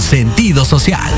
Con 0.00 0.08
sentido 0.08 0.64
social. 0.64 1.12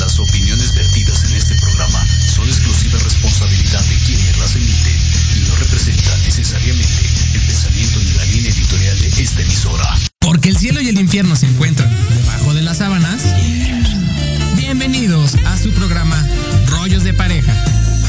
Las 0.00 0.18
opiniones 0.18 0.74
vertidas 0.74 1.22
en 1.22 1.34
este 1.34 1.54
programa 1.54 2.04
son 2.26 2.48
exclusiva 2.48 2.98
responsabilidad 2.98 3.80
de 3.84 3.96
quienes 4.04 4.36
las 4.38 4.56
emiten 4.56 4.96
y 5.36 5.48
no 5.48 5.54
representan 5.54 6.20
necesariamente 6.24 7.06
el 7.32 7.46
pensamiento 7.46 8.00
ni 8.00 8.12
la 8.12 8.24
línea 8.24 8.50
editorial 8.50 8.98
de 8.98 9.22
esta 9.22 9.40
emisora. 9.40 9.98
Porque 10.18 10.48
el 10.48 10.56
cielo 10.56 10.80
y 10.80 10.88
el 10.88 10.98
infierno 10.98 11.36
se 11.36 11.46
encuentran 11.46 11.96
debajo 12.16 12.54
de 12.54 12.62
las 12.62 12.78
sábanas. 12.78 13.22
Bienvenidos 14.56 15.36
a 15.46 15.56
su 15.56 15.70
programa 15.70 16.26
Rollos 16.66 17.04
de 17.04 17.14
Pareja. 17.14 17.54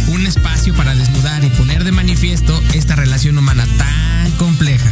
Un 0.08 0.26
espacio 0.26 0.74
para 0.74 0.96
desnudar 0.96 1.44
y 1.44 1.50
poner 1.50 1.84
de 1.84 1.92
manifiesto 1.92 2.60
esta 2.74 2.96
relación 2.96 3.38
humana 3.38 3.68
tan 3.78 4.32
compleja. 4.38 4.92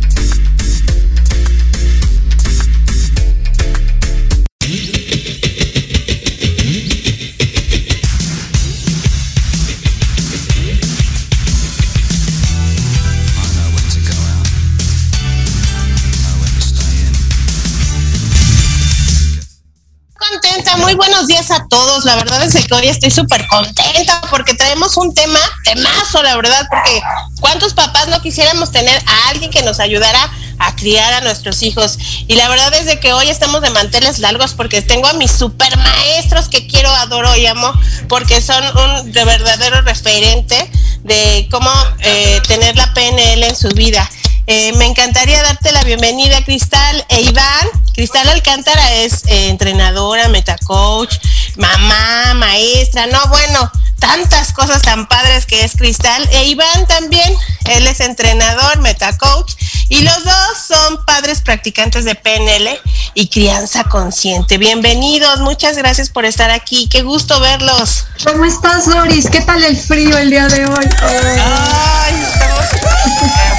Todos. 21.71 22.03
La 22.03 22.15
verdad 22.17 22.43
es 22.43 22.53
que 22.53 22.73
hoy 22.75 22.87
estoy 22.89 23.09
súper 23.09 23.47
contenta 23.47 24.21
porque 24.29 24.53
traemos 24.53 24.97
un 24.97 25.13
tema, 25.13 25.39
temazo, 25.63 26.21
la 26.21 26.35
verdad, 26.35 26.67
porque 26.69 27.01
¿cuántos 27.39 27.73
papás 27.73 28.09
no 28.09 28.21
quisiéramos 28.21 28.71
tener 28.71 29.01
a 29.07 29.29
alguien 29.29 29.49
que 29.49 29.63
nos 29.63 29.79
ayudara 29.79 30.19
a 30.59 30.75
criar 30.75 31.13
a 31.13 31.21
nuestros 31.21 31.63
hijos? 31.63 31.97
Y 32.27 32.35
la 32.35 32.49
verdad 32.49 32.73
es 32.75 32.99
que 32.99 33.13
hoy 33.13 33.29
estamos 33.29 33.61
de 33.61 33.69
manteles 33.69 34.19
largos 34.19 34.53
porque 34.53 34.81
tengo 34.81 35.07
a 35.07 35.13
mis 35.13 35.31
super 35.31 35.75
maestros 35.77 36.49
que 36.49 36.67
quiero, 36.67 36.89
adoro 36.89 37.35
y 37.37 37.45
amo, 37.45 37.71
porque 38.09 38.41
son 38.41 38.63
un 38.77 39.11
de 39.13 39.23
verdadero 39.23 39.81
referente 39.81 40.69
de 41.03 41.47
cómo 41.49 41.71
eh, 41.99 42.41
tener 42.49 42.75
la 42.75 42.93
PNL 42.93 43.43
en 43.43 43.55
su 43.55 43.69
vida. 43.69 44.07
Eh, 44.47 44.73
me 44.73 44.85
encantaría 44.85 45.41
darte 45.43 45.71
la 45.71 45.83
bienvenida, 45.83 46.43
Cristal 46.43 47.05
e 47.07 47.21
Iván. 47.21 47.67
Cristal 47.93 48.27
Alcántara 48.27 48.95
es 48.95 49.23
eh, 49.27 49.49
entrenadora, 49.49 50.27
metacoach, 50.27 51.15
mamá, 51.57 52.33
maestra, 52.35 53.07
no, 53.07 53.27
bueno, 53.27 53.71
tantas 53.99 54.51
cosas 54.51 54.81
tan 54.81 55.07
padres 55.07 55.45
que 55.45 55.63
es 55.63 55.73
Cristal. 55.75 56.27
E 56.31 56.45
Iván 56.47 56.87
también, 56.87 57.33
él 57.65 57.87
es 57.87 57.99
entrenador, 57.99 58.79
metacoach, 58.79 59.53
y 59.89 60.01
los 60.01 60.23
dos 60.23 60.57
son 60.67 61.05
padres 61.05 61.41
practicantes 61.41 62.05
de 62.05 62.15
PNL 62.15 62.79
y 63.13 63.27
crianza 63.27 63.83
consciente. 63.85 64.57
Bienvenidos, 64.57 65.39
muchas 65.41 65.77
gracias 65.77 66.09
por 66.09 66.25
estar 66.25 66.49
aquí, 66.49 66.87
qué 66.89 67.03
gusto 67.03 67.39
verlos. 67.39 68.05
¿Cómo 68.25 68.45
estás, 68.45 68.87
Doris? 68.87 69.29
¿Qué 69.29 69.41
tal 69.41 69.63
el 69.63 69.77
frío 69.77 70.17
el 70.17 70.29
día 70.29 70.47
de 70.47 70.65
hoy? 70.65 70.85
Ay, 71.01 72.13
estamos 72.33 72.65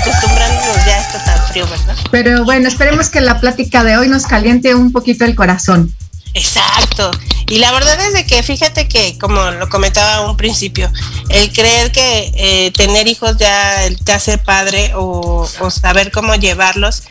acostumbrándonos 0.01 0.77
ya 0.87 0.95
a 0.95 1.01
esto 1.01 1.19
tan 1.25 1.49
frío, 1.49 1.69
¿verdad? 1.69 1.97
Pero 2.11 2.45
bueno, 2.45 2.69
esperemos 2.69 3.09
que 3.09 3.21
la 3.21 3.41
plática 3.41 3.85
de 3.85 3.97
hoy 3.97 4.09
nos 4.09 4.27
caliente 4.27 4.75
un 4.75 4.91
poquito 4.91 5.25
el 5.25 5.35
corazón. 5.35 5.95
Exacto. 6.35 7.11
Y 7.49 7.59
la 7.59 7.73
verdad 7.73 8.01
es 8.07 8.15
de 8.15 8.27
que 8.27 8.43
fíjate 8.43 8.89
que, 8.89 9.19
como 9.19 9.51
lo 9.51 9.69
comentaba 9.69 10.29
un 10.31 10.37
principio, 10.37 10.91
el 11.29 11.53
creer 11.53 11.93
que 11.93 12.33
eh, 12.35 12.71
tener 12.73 13.07
hijos 13.09 13.37
ya 13.37 13.89
te 14.05 14.13
hace 14.13 14.39
padre 14.39 14.93
o, 14.95 15.47
o, 15.61 15.71
saber 15.71 16.11
cómo 16.11 16.35
llevarlos, 16.35 17.03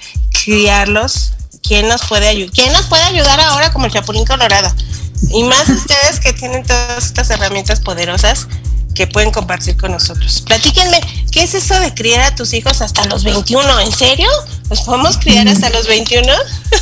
criarlos, 0.43 1.33
¿quién 1.61 1.87
nos 1.87 2.03
puede 2.05 2.27
ayudar? 2.27 2.53
¿Quién 2.53 2.73
nos 2.73 2.87
puede 2.87 3.03
ayudar 3.03 3.39
ahora 3.39 3.71
como 3.71 3.85
el 3.85 3.91
Chapulín 3.91 4.25
Colorado? 4.25 4.73
Y 5.29 5.43
más 5.43 5.69
ustedes 5.69 6.19
que 6.19 6.33
tienen 6.33 6.63
todas 6.63 7.05
estas 7.05 7.29
herramientas 7.29 7.79
poderosas 7.81 8.47
que 8.93 9.07
pueden 9.07 9.31
compartir 9.31 9.77
con 9.77 9.91
nosotros. 9.91 10.41
Platíquenme, 10.41 10.99
¿qué 11.31 11.43
es 11.43 11.53
eso 11.53 11.79
de 11.79 11.93
criar 11.93 12.21
a 12.21 12.35
tus 12.35 12.53
hijos 12.53 12.81
hasta 12.81 13.05
los 13.05 13.23
21? 13.23 13.79
¿En 13.79 13.91
serio? 13.91 14.27
¿Los 14.69 14.81
podemos 14.81 15.17
criar 15.17 15.47
hasta 15.47 15.69
los 15.69 15.87
21? 15.87 16.27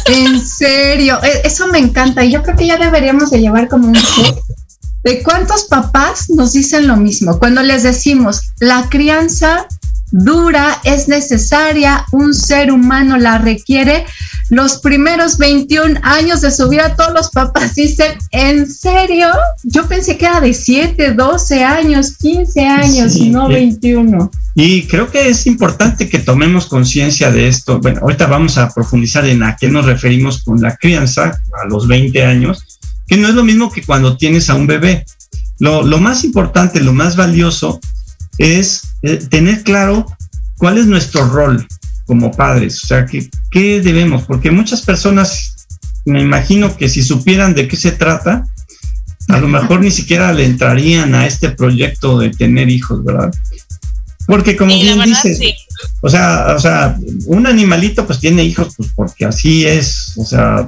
En 0.06 0.48
serio, 0.48 1.20
eso 1.44 1.68
me 1.68 1.80
encanta 1.80 2.24
y 2.26 2.32
yo 2.32 2.44
creo 2.44 2.56
que 2.56 2.68
ya 2.68 2.78
deberíamos 2.78 3.32
de 3.32 3.40
llevar 3.40 3.68
como 3.68 3.88
un 3.88 3.94
de 5.04 5.24
cuántos 5.24 5.64
papás 5.64 6.30
nos 6.30 6.54
dicen 6.54 6.88
lo 6.88 6.98
mismo. 6.98 7.40
Cuando 7.40 7.64
les 7.64 7.84
decimos, 7.84 8.42
la 8.60 8.90
crianza 8.90 9.68
dura, 10.12 10.80
es 10.84 11.08
necesaria, 11.08 12.06
un 12.12 12.34
ser 12.34 12.72
humano 12.72 13.18
la 13.18 13.38
requiere. 13.38 14.06
Los 14.50 14.80
primeros 14.80 15.38
21 15.38 16.00
años 16.02 16.42
de 16.42 16.52
su 16.52 16.68
vida, 16.70 16.96
todos 16.96 17.14
los 17.14 17.30
papás 17.30 17.76
dicen, 17.76 18.18
¿en 18.32 18.70
serio? 18.70 19.28
Yo 19.64 19.88
pensé 19.88 20.18
que 20.18 20.26
era 20.26 20.42
de 20.42 20.54
7, 20.54 21.14
12 21.14 21.64
años, 21.64 22.18
15 22.18 22.66
años, 22.66 23.14
sí, 23.14 23.30
no 23.30 23.48
21. 23.48 24.32
Y 24.56 24.88
creo 24.88 25.10
que 25.12 25.30
es 25.30 25.46
importante 25.46 26.10
que 26.10 26.20
tomemos 26.20 26.66
conciencia 26.66 27.32
de 27.32 27.48
esto. 27.48 27.80
Bueno, 27.80 28.02
ahorita 28.02 28.26
vamos 28.26 28.58
a 28.58 28.74
profundizar 28.74 29.26
en 29.28 29.44
a 29.44 29.56
qué 29.56 29.70
nos 29.70 29.86
referimos 29.86 30.44
con 30.44 30.60
la 30.60 30.76
crianza 30.76 31.40
a 31.62 31.68
los 31.68 31.88
20 31.88 32.26
años, 32.26 32.80
que 33.08 33.18
no 33.18 33.28
es 33.28 33.36
lo 33.36 33.44
mismo 33.44 33.72
que 33.72 33.84
cuando 33.84 34.18
tienes 34.18 34.50
a 34.50 34.56
un 34.56 34.66
bebé. 34.66 35.06
Lo, 35.60 35.84
lo 35.84 36.00
más 36.00 36.24
importante, 36.24 36.80
lo 36.80 36.94
más 36.94 37.16
valioso 37.16 37.80
es 38.40 38.82
eh, 39.04 39.18
tener 39.18 39.62
claro 39.62 40.08
cuál 40.58 40.80
es 40.80 40.88
nuestro 40.88 41.28
rol 41.28 41.68
como 42.10 42.32
padres, 42.32 42.84
o 42.84 42.88
sea, 42.88 43.06
¿qué, 43.06 43.30
qué 43.52 43.82
debemos, 43.82 44.24
porque 44.24 44.50
muchas 44.50 44.82
personas, 44.82 45.68
me 46.06 46.20
imagino 46.20 46.76
que 46.76 46.90
si 46.90 47.04
supieran 47.04 47.54
de 47.54 47.68
qué 47.68 47.78
se 47.78 47.92
trata, 47.92 48.46
a 49.28 49.38
lo 49.38 49.48
mejor 49.48 49.82
ni 49.82 49.92
siquiera 49.92 50.34
le 50.34 50.44
entrarían 50.44 51.14
a 51.14 51.28
este 51.28 51.52
proyecto 51.52 52.18
de 52.18 52.32
tener 52.32 52.68
hijos, 52.68 53.04
¿verdad? 53.04 53.32
Porque 54.26 54.58
como 54.58 54.72
Sí, 54.72 54.82
bien 54.82 55.00
dices, 55.04 55.38
sí. 55.38 55.54
o 56.02 56.10
sea, 56.10 56.56
o 56.58 56.60
sea, 56.60 56.98
un 57.28 57.46
animalito 57.46 58.08
pues 58.08 58.18
tiene 58.18 58.44
hijos 58.44 58.74
pues 58.76 58.90
porque 58.96 59.26
así 59.26 59.68
es, 59.68 60.14
o 60.18 60.26
sea, 60.26 60.68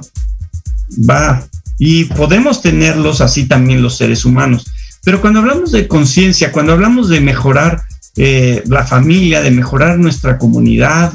va 1.10 1.44
y 1.76 2.04
podemos 2.04 2.62
tenerlos 2.62 3.20
así 3.20 3.48
también 3.48 3.82
los 3.82 3.96
seres 3.96 4.24
humanos. 4.24 4.64
Pero 5.02 5.20
cuando 5.20 5.40
hablamos 5.40 5.72
de 5.72 5.88
conciencia, 5.88 6.52
cuando 6.52 6.72
hablamos 6.72 7.08
de 7.08 7.20
mejorar 7.20 7.82
eh, 8.14 8.62
la 8.66 8.86
familia, 8.86 9.42
de 9.42 9.50
mejorar 9.50 9.98
nuestra 9.98 10.38
comunidad, 10.38 11.12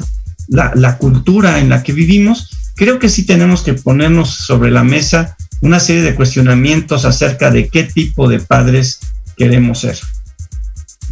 la, 0.48 0.72
la 0.74 0.98
cultura 0.98 1.58
en 1.58 1.68
la 1.68 1.82
que 1.82 1.92
vivimos, 1.92 2.50
creo 2.74 2.98
que 2.98 3.08
sí 3.08 3.24
tenemos 3.24 3.62
que 3.62 3.74
ponernos 3.74 4.30
sobre 4.30 4.70
la 4.70 4.84
mesa 4.84 5.36
una 5.60 5.80
serie 5.80 6.02
de 6.02 6.14
cuestionamientos 6.14 7.04
acerca 7.04 7.50
de 7.50 7.68
qué 7.68 7.84
tipo 7.84 8.28
de 8.28 8.40
padres 8.40 9.00
queremos 9.36 9.80
ser. 9.80 9.98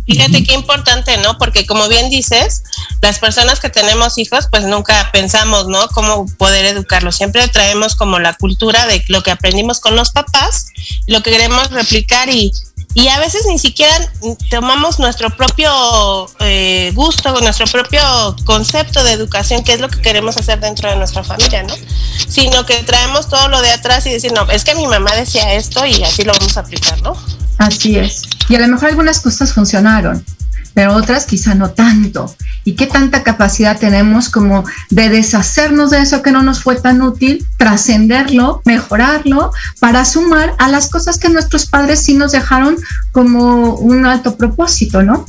Fíjate 0.07 0.45
qué 0.45 0.55
importante, 0.55 1.17
¿no? 1.19 1.37
Porque 1.37 1.67
como 1.67 1.89
bien 1.89 2.11
dices, 2.11 2.63
las 3.03 3.19
personas 3.19 3.59
que 3.59 3.71
tenemos 3.71 4.19
hijos, 4.19 4.47
pues 4.49 4.63
nunca 4.63 5.11
pensamos, 5.13 5.67
¿no? 5.67 5.89
Cómo 5.89 6.27
poder 6.39 6.65
educarlos. 6.67 7.17
Siempre 7.17 7.49
traemos 7.49 7.97
como 7.97 8.21
la 8.21 8.35
cultura 8.35 8.87
de 8.87 9.05
lo 9.09 9.25
que 9.25 9.33
aprendimos 9.33 9.81
con 9.81 9.97
los 9.97 10.11
papás, 10.11 10.69
lo 11.09 11.25
que 11.25 11.33
queremos 11.33 11.73
replicar 11.73 12.29
y, 12.29 12.53
y 12.97 13.09
a 13.09 13.19
veces 13.19 13.45
ni 13.47 13.59
siquiera 13.59 13.95
tomamos 14.49 14.99
nuestro 14.99 15.29
propio 15.29 15.71
eh, 16.41 16.93
gusto, 16.95 17.39
nuestro 17.43 17.67
propio 17.67 18.01
concepto 18.47 19.05
de 19.05 19.13
educación, 19.13 19.63
que 19.63 19.75
es 19.75 19.81
lo 19.81 19.91
que 19.91 20.01
queremos 20.01 20.39
hacer 20.39 20.61
dentro 20.61 20.89
de 20.89 20.97
nuestra 20.97 21.23
familia, 21.23 21.63
¿no? 21.63 21.75
Sino 22.27 22.65
que 22.65 22.83
traemos 22.85 23.29
todo 23.29 23.49
lo 23.49 23.61
de 23.61 23.71
atrás 23.71 24.07
y 24.07 24.13
decir, 24.13 24.33
no, 24.33 24.51
es 24.51 24.65
que 24.65 24.75
mi 24.75 24.87
mamá 24.87 25.15
decía 25.15 25.53
esto 25.53 25.85
y 25.85 26.03
así 26.05 26.25
lo 26.25 26.33
vamos 26.33 26.57
a 26.57 26.61
aplicar, 26.61 27.03
¿no? 27.03 27.15
Así 27.59 27.99
es. 27.99 28.23
Y 28.49 28.55
a 28.55 28.61
lo 28.61 28.69
mejor 28.69 28.89
algunas 28.89 29.21
cosas 29.21 29.53
funcionaron, 29.53 30.25
pero 30.77 30.95
otras 30.95 31.25
quizá 31.25 31.55
no 31.55 31.71
tanto. 31.71 32.37
¿Y 32.63 32.75
qué 32.75 32.87
tanta 32.87 33.23
capacidad 33.23 33.79
tenemos 33.79 34.29
como 34.29 34.63
de 34.91 35.09
deshacernos 35.09 35.91
de 35.91 36.03
eso 36.03 36.21
que 36.21 36.33
no 36.33 36.43
nos 36.43 36.63
fue 36.63 36.77
tan 36.77 37.01
útil, 37.01 37.47
trascenderlo, 37.57 38.61
mejorarlo, 38.67 39.53
para 39.81 40.05
sumar 40.05 40.53
a 40.59 40.69
las 40.69 40.91
cosas 40.91 41.17
que 41.17 41.31
nuestros 41.31 41.65
padres 41.65 42.03
sí 42.03 42.13
nos 42.13 42.33
dejaron 42.33 42.77
como 43.11 43.77
un 43.77 44.05
alto 44.05 44.37
propósito, 44.37 45.03
¿no? 45.03 45.25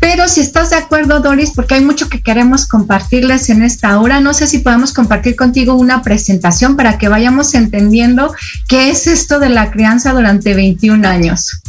Pero 0.00 0.26
si 0.26 0.40
estás 0.40 0.70
de 0.70 0.76
acuerdo, 0.76 1.20
Doris, 1.20 1.52
porque 1.54 1.74
hay 1.74 1.84
mucho 1.84 2.08
que 2.08 2.20
queremos 2.20 2.66
compartirles 2.66 3.48
en 3.48 3.62
esta 3.62 4.00
hora, 4.00 4.18
no 4.18 4.34
sé 4.34 4.48
si 4.48 4.58
podemos 4.58 4.92
compartir 4.92 5.36
contigo 5.36 5.74
una 5.74 6.02
presentación 6.02 6.74
para 6.74 6.98
que 6.98 7.06
vayamos 7.06 7.54
entendiendo 7.54 8.34
qué 8.66 8.90
es 8.90 9.06
esto 9.06 9.38
de 9.38 9.50
la 9.50 9.70
crianza 9.70 10.12
durante 10.12 10.52
21 10.52 11.06
años. 11.06 11.62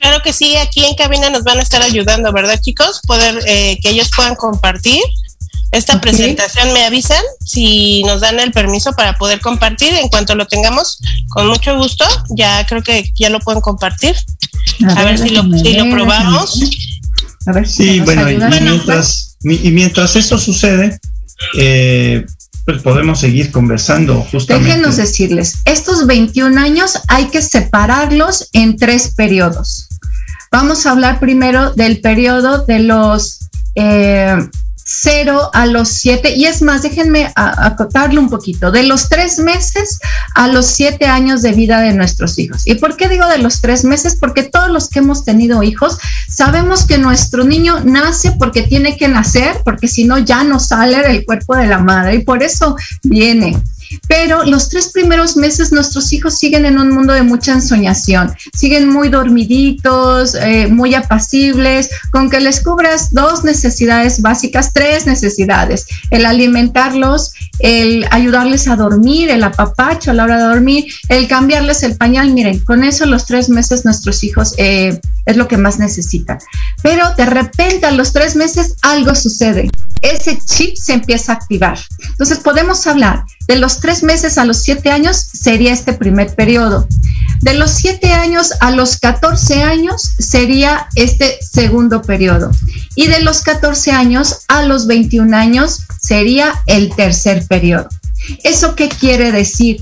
Claro 0.00 0.22
que 0.22 0.32
sí, 0.32 0.56
aquí 0.56 0.84
en 0.84 0.94
cabina 0.94 1.30
nos 1.30 1.44
van 1.44 1.58
a 1.58 1.62
estar 1.62 1.82
ayudando, 1.82 2.32
¿verdad, 2.32 2.60
chicos? 2.60 3.00
Poder 3.06 3.40
eh, 3.46 3.78
que 3.82 3.90
ellos 3.90 4.10
puedan 4.14 4.34
compartir 4.34 5.02
esta 5.72 6.00
presentación. 6.00 6.72
Me 6.72 6.84
avisan 6.84 7.22
si 7.44 8.02
nos 8.04 8.20
dan 8.20 8.40
el 8.40 8.52
permiso 8.52 8.92
para 8.92 9.16
poder 9.18 9.40
compartir. 9.40 9.92
En 9.94 10.08
cuanto 10.08 10.34
lo 10.34 10.46
tengamos, 10.46 11.00
con 11.28 11.48
mucho 11.48 11.76
gusto, 11.76 12.04
ya 12.30 12.64
creo 12.66 12.82
que 12.82 13.10
ya 13.14 13.30
lo 13.30 13.40
pueden 13.40 13.60
compartir. 13.60 14.14
A, 14.96 15.04
ver, 15.04 15.18
si, 15.18 15.30
lo, 15.30 15.42
probamos. 15.90 16.60
A 17.46 17.52
ver 17.52 17.66
si 17.66 17.94
sí, 17.94 18.00
bueno, 18.00 18.30
y 18.30 18.36
mientras, 18.36 19.36
y 19.42 19.70
mientras 19.70 20.16
eso 20.16 20.38
sucede, 20.38 20.98
eh, 21.56 22.24
pues 22.64 22.82
podemos 22.82 23.20
seguir 23.20 23.50
conversando 23.50 24.26
justamente. 24.30 24.68
Déjenos 24.68 24.96
decirles, 24.96 25.54
estos 25.64 26.06
21 26.06 26.60
años 26.60 26.98
hay 27.08 27.26
que 27.26 27.42
separarlos 27.42 28.48
en 28.52 28.76
tres 28.76 29.14
periodos. 29.16 29.87
Vamos 30.50 30.86
a 30.86 30.92
hablar 30.92 31.20
primero 31.20 31.72
del 31.74 32.00
periodo 32.00 32.64
de 32.64 32.78
los 32.80 33.48
eh, 33.74 34.36
0 34.90 35.50
a 35.52 35.66
los 35.66 35.90
7, 35.90 36.34
y 36.34 36.46
es 36.46 36.62
más, 36.62 36.82
déjenme 36.82 37.30
acotarlo 37.36 38.22
un 38.22 38.30
poquito, 38.30 38.70
de 38.70 38.84
los 38.84 39.10
3 39.10 39.40
meses 39.40 39.98
a 40.34 40.48
los 40.48 40.64
7 40.66 41.04
años 41.04 41.42
de 41.42 41.52
vida 41.52 41.82
de 41.82 41.92
nuestros 41.92 42.38
hijos. 42.38 42.66
¿Y 42.66 42.76
por 42.76 42.96
qué 42.96 43.06
digo 43.08 43.26
de 43.28 43.36
los 43.36 43.60
3 43.60 43.84
meses? 43.84 44.16
Porque 44.18 44.44
todos 44.44 44.70
los 44.70 44.88
que 44.88 45.00
hemos 45.00 45.26
tenido 45.26 45.62
hijos 45.62 45.98
sabemos 46.26 46.86
que 46.86 46.96
nuestro 46.96 47.44
niño 47.44 47.80
nace 47.84 48.32
porque 48.38 48.62
tiene 48.62 48.96
que 48.96 49.08
nacer, 49.08 49.60
porque 49.62 49.88
si 49.88 50.04
no 50.04 50.16
ya 50.16 50.42
no 50.42 50.58
sale 50.58 51.02
del 51.02 51.26
cuerpo 51.26 51.54
de 51.54 51.66
la 51.66 51.78
madre, 51.78 52.14
y 52.14 52.24
por 52.24 52.42
eso 52.42 52.74
viene 53.02 53.62
pero 54.08 54.44
los 54.44 54.68
tres 54.68 54.88
primeros 54.92 55.36
meses 55.36 55.72
nuestros 55.72 56.12
hijos 56.12 56.38
siguen 56.38 56.66
en 56.66 56.78
un 56.78 56.90
mundo 56.90 57.12
de 57.12 57.22
mucha 57.22 57.52
ensoñación, 57.52 58.34
siguen 58.54 58.88
muy 58.88 59.08
dormiditos, 59.08 60.34
eh, 60.34 60.66
muy 60.68 60.94
apacibles, 60.94 61.90
con 62.10 62.30
que 62.30 62.40
les 62.40 62.62
cubras 62.62 63.10
dos 63.10 63.44
necesidades 63.44 64.20
básicas, 64.20 64.72
tres 64.72 65.06
necesidades, 65.06 65.86
el 66.10 66.26
alimentarlos, 66.26 67.32
el 67.58 68.06
ayudarles 68.10 68.68
a 68.68 68.76
dormir, 68.76 69.30
el 69.30 69.44
apapacho 69.44 70.10
a 70.10 70.14
la 70.14 70.24
hora 70.24 70.38
de 70.38 70.44
dormir, 70.44 70.86
el 71.08 71.28
cambiarles 71.28 71.82
el 71.82 71.96
pañal, 71.96 72.32
miren, 72.32 72.60
con 72.60 72.84
eso 72.84 73.06
los 73.06 73.26
tres 73.26 73.48
meses 73.48 73.84
nuestros 73.84 74.22
hijos 74.24 74.54
eh, 74.58 75.00
es 75.26 75.36
lo 75.36 75.48
que 75.48 75.56
más 75.56 75.78
necesitan. 75.78 76.38
Pero 76.82 77.14
de 77.16 77.26
repente 77.26 77.86
a 77.86 77.92
los 77.92 78.12
tres 78.12 78.36
meses 78.36 78.74
algo 78.82 79.14
sucede, 79.14 79.70
ese 80.02 80.38
chip 80.44 80.76
se 80.76 80.94
empieza 80.94 81.32
a 81.32 81.36
activar. 81.36 81.78
Entonces 82.10 82.38
podemos 82.38 82.86
hablar 82.86 83.24
de 83.46 83.56
los 83.56 83.80
tres 83.80 84.02
meses 84.02 84.38
a 84.38 84.44
los 84.44 84.62
siete 84.62 84.90
años 84.90 85.16
sería 85.16 85.72
este 85.72 85.92
primer 85.92 86.34
periodo. 86.34 86.86
De 87.40 87.54
los 87.54 87.70
siete 87.70 88.12
años 88.12 88.52
a 88.60 88.70
los 88.70 88.98
14 88.98 89.62
años 89.62 90.02
sería 90.18 90.88
este 90.96 91.38
segundo 91.40 92.02
periodo. 92.02 92.50
Y 92.94 93.06
de 93.06 93.20
los 93.20 93.42
14 93.42 93.92
años 93.92 94.40
a 94.48 94.62
los 94.62 94.86
21 94.86 95.36
años 95.36 95.82
sería 96.00 96.54
el 96.66 96.94
tercer 96.94 97.46
periodo. 97.46 97.88
¿Eso 98.42 98.74
qué 98.74 98.88
quiere 98.88 99.30
decir? 99.32 99.80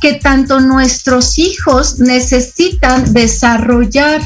Que 0.00 0.14
tanto 0.14 0.60
nuestros 0.60 1.38
hijos 1.38 2.00
necesitan 2.00 3.12
desarrollar 3.12 4.20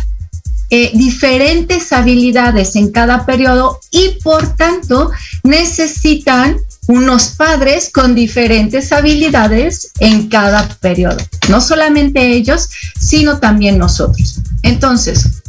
eh, 0.70 0.92
diferentes 0.94 1.92
habilidades 1.92 2.76
en 2.76 2.92
cada 2.92 3.26
periodo 3.26 3.80
y 3.90 4.20
por 4.22 4.56
tanto 4.56 5.10
necesitan 5.42 6.58
unos 6.86 7.30
padres 7.36 7.90
con 7.92 8.14
diferentes 8.14 8.92
habilidades 8.92 9.90
en 10.00 10.28
cada 10.28 10.68
periodo. 10.80 11.18
No 11.48 11.60
solamente 11.60 12.32
ellos, 12.32 12.68
sino 12.98 13.38
también 13.38 13.78
nosotros. 13.78 14.40
Entonces, 14.62 15.42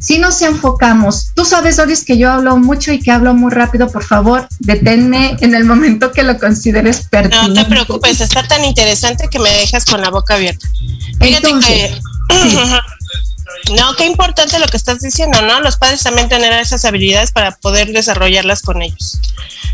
si 0.00 0.18
nos 0.18 0.42
enfocamos, 0.42 1.32
tú 1.34 1.44
sabes, 1.44 1.76
Doris, 1.76 2.04
que 2.04 2.18
yo 2.18 2.30
hablo 2.30 2.56
mucho 2.56 2.92
y 2.92 3.00
que 3.00 3.10
hablo 3.10 3.34
muy 3.34 3.52
rápido, 3.52 3.90
por 3.90 4.04
favor, 4.04 4.48
deténme 4.60 5.36
en 5.40 5.54
el 5.54 5.64
momento 5.64 6.12
que 6.12 6.22
lo 6.22 6.38
consideres 6.38 7.08
pertinente. 7.08 7.48
No 7.48 7.64
te 7.64 7.70
preocupes, 7.70 8.20
está 8.20 8.46
tan 8.46 8.64
interesante 8.64 9.28
que 9.28 9.38
me 9.38 9.50
dejas 9.50 9.84
con 9.84 10.00
la 10.00 10.10
boca 10.10 10.34
abierta. 10.34 10.68
Fíjate 11.20 11.52
que... 11.66 12.00
No, 13.76 13.94
qué 13.96 14.06
importante 14.06 14.58
lo 14.58 14.66
que 14.66 14.76
estás 14.76 15.00
diciendo, 15.00 15.42
¿no? 15.42 15.60
Los 15.60 15.76
padres 15.76 16.02
también 16.02 16.28
tener 16.28 16.52
esas 16.54 16.84
habilidades 16.84 17.32
para 17.32 17.52
poder 17.52 17.92
desarrollarlas 17.92 18.62
con 18.62 18.82
ellos. 18.82 19.20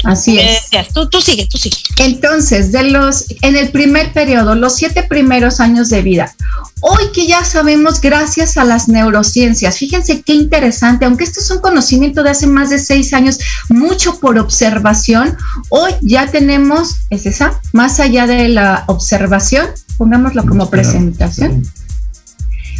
Así 0.04 0.38
es. 0.38 0.70
Tú, 0.92 1.08
tú 1.08 1.20
sigue, 1.20 1.46
tú 1.50 1.58
sigue. 1.58 1.76
Entonces, 1.98 2.72
de 2.72 2.84
los, 2.84 3.24
en 3.42 3.56
el 3.56 3.70
primer 3.70 4.12
periodo, 4.12 4.54
los 4.54 4.74
siete 4.76 5.02
primeros 5.02 5.60
años 5.60 5.88
de 5.88 6.02
vida, 6.02 6.34
hoy 6.80 7.10
que 7.14 7.26
ya 7.26 7.44
sabemos 7.44 8.00
gracias 8.00 8.56
a 8.56 8.64
las 8.64 8.88
neurociencias, 8.88 9.78
fíjense 9.78 10.22
qué 10.22 10.34
interesante, 10.34 11.04
aunque 11.06 11.24
esto 11.24 11.40
es 11.40 11.50
un 11.50 11.60
conocimiento 11.60 12.22
de 12.22 12.30
hace 12.30 12.46
más 12.46 12.70
de 12.70 12.78
seis 12.78 13.14
años, 13.14 13.38
mucho 13.68 14.18
por 14.18 14.38
observación, 14.38 15.36
hoy 15.70 15.92
ya 16.02 16.26
tenemos, 16.26 16.96
es 17.10 17.26
esa, 17.26 17.60
más 17.72 18.00
allá 18.00 18.26
de 18.26 18.48
la 18.48 18.84
observación, 18.88 19.68
pongámoslo 19.96 20.44
como 20.44 20.68
presentación 20.68 21.62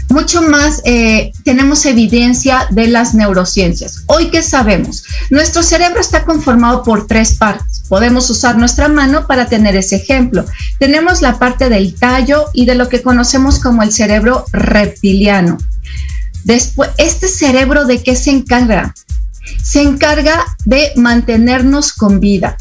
mucho 0.09 0.43
más 0.43 0.81
eh, 0.85 1.33
tenemos 1.45 1.87
evidencia 1.87 2.67
de 2.71 2.89
las 2.89 3.15
neurociencias. 3.15 4.05
Hoy, 4.07 4.31
¿qué 4.31 4.43
sabemos? 4.43 5.05
Nuestro 5.31 5.63
cerebro 5.63 6.01
está 6.01 6.25
conformado 6.25 6.83
por 6.83 7.07
tres 7.07 7.35
partes. 7.35 7.83
Podemos 7.89 8.29
usar 8.31 8.57
nuestra 8.57 8.89
mano 8.89 9.27
para 9.27 9.47
tener 9.47 9.77
ese 9.77 9.97
ejemplo. 9.97 10.45
Tenemos 10.79 11.23
la 11.23 11.39
parte 11.39 11.69
del 11.69 11.95
tallo 11.95 12.47
y 12.53 12.67
de 12.67 12.75
lo 12.75 12.89
que 12.89 13.03
conocemos 13.03 13.59
como 13.59 13.83
el 13.83 13.93
cerebro 13.93 14.45
reptiliano. 14.53 15.59
Después, 16.45 16.91
¿este 16.99 17.29
cerebro 17.29 17.85
de 17.85 18.03
qué 18.03 18.17
se 18.17 18.31
encarga? 18.31 18.95
Se 19.63 19.83
encarga 19.83 20.45
de 20.65 20.93
mantenernos 20.97 21.93
con 21.93 22.21
vida. 22.21 22.57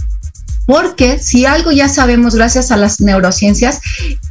Porque 0.66 1.20
si 1.20 1.46
algo 1.46 1.72
ya 1.72 1.90
sabemos 1.90 2.36
gracias 2.36 2.72
a 2.72 2.78
las 2.78 3.02
neurociencias 3.02 3.82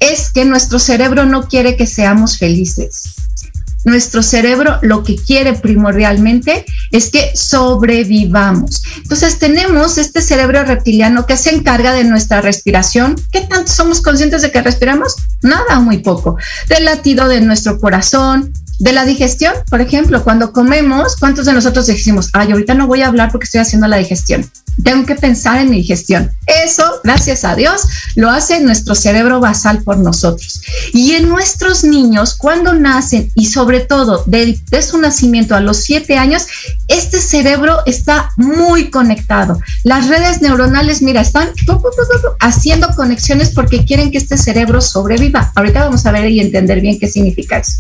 es 0.00 0.32
que 0.32 0.44
nuestro 0.44 0.78
cerebro 0.78 1.26
no 1.26 1.48
quiere 1.48 1.76
que 1.76 1.86
seamos 1.86 2.38
felices. 2.38 3.14
Nuestro 3.84 4.22
cerebro 4.22 4.78
lo 4.82 5.02
que 5.02 5.16
quiere 5.16 5.54
primordialmente 5.54 6.64
es 6.92 7.10
que 7.10 7.32
sobrevivamos. 7.34 8.82
Entonces 8.98 9.38
tenemos 9.38 9.98
este 9.98 10.20
cerebro 10.20 10.62
reptiliano 10.64 11.26
que 11.26 11.36
se 11.36 11.50
encarga 11.50 11.92
de 11.92 12.04
nuestra 12.04 12.40
respiración. 12.40 13.16
¿Qué 13.32 13.40
tanto 13.40 13.72
somos 13.72 14.00
conscientes 14.00 14.42
de 14.42 14.52
que 14.52 14.62
respiramos? 14.62 15.16
Nada, 15.42 15.80
muy 15.80 15.98
poco. 15.98 16.36
Del 16.68 16.84
latido 16.84 17.26
de 17.26 17.40
nuestro 17.40 17.80
corazón, 17.80 18.52
de 18.82 18.92
la 18.92 19.04
digestión, 19.04 19.54
por 19.70 19.80
ejemplo, 19.80 20.24
cuando 20.24 20.52
comemos, 20.52 21.14
¿cuántos 21.14 21.46
de 21.46 21.52
nosotros 21.52 21.86
decimos, 21.86 22.30
ay, 22.32 22.50
ahorita 22.50 22.74
no 22.74 22.88
voy 22.88 23.02
a 23.02 23.06
hablar 23.06 23.30
porque 23.30 23.44
estoy 23.44 23.60
haciendo 23.60 23.86
la 23.86 23.98
digestión? 23.98 24.50
tengo 24.82 25.04
que 25.04 25.14
pensar 25.14 25.58
en 25.60 25.70
mi 25.70 25.78
digestión. 25.78 26.30
Eso, 26.46 27.00
gracias 27.04 27.44
a 27.44 27.54
Dios, 27.54 27.82
lo 28.16 28.30
hace 28.30 28.60
nuestro 28.60 28.94
cerebro 28.94 29.40
basal 29.40 29.82
por 29.82 29.98
nosotros. 29.98 30.62
Y 30.92 31.12
en 31.12 31.28
nuestros 31.28 31.84
niños, 31.84 32.34
cuando 32.34 32.72
nacen 32.72 33.30
y 33.34 33.46
sobre 33.46 33.80
todo 33.80 34.24
de, 34.26 34.60
su 34.82 34.98
nacimiento 34.98 35.54
a 35.54 35.60
los 35.60 35.78
siete 35.78 36.16
años, 36.16 36.46
este 36.88 37.18
cerebro 37.18 37.80
está 37.86 38.30
muy 38.36 38.90
conectado. 38.90 39.60
Las 39.84 40.08
redes 40.08 40.40
neuronales, 40.40 41.02
mira, 41.02 41.20
están 41.20 41.50
haciendo 42.40 42.88
conexiones 42.96 43.50
porque 43.50 43.84
quieren 43.84 44.10
que 44.10 44.18
este 44.18 44.36
cerebro 44.36 44.80
sobreviva. 44.80 45.52
Ahorita 45.54 45.84
vamos 45.84 46.04
a 46.06 46.12
ver 46.12 46.30
y 46.30 46.40
entender 46.40 46.80
bien 46.80 46.98
qué 46.98 47.08
significa 47.08 47.58
eso. 47.58 47.72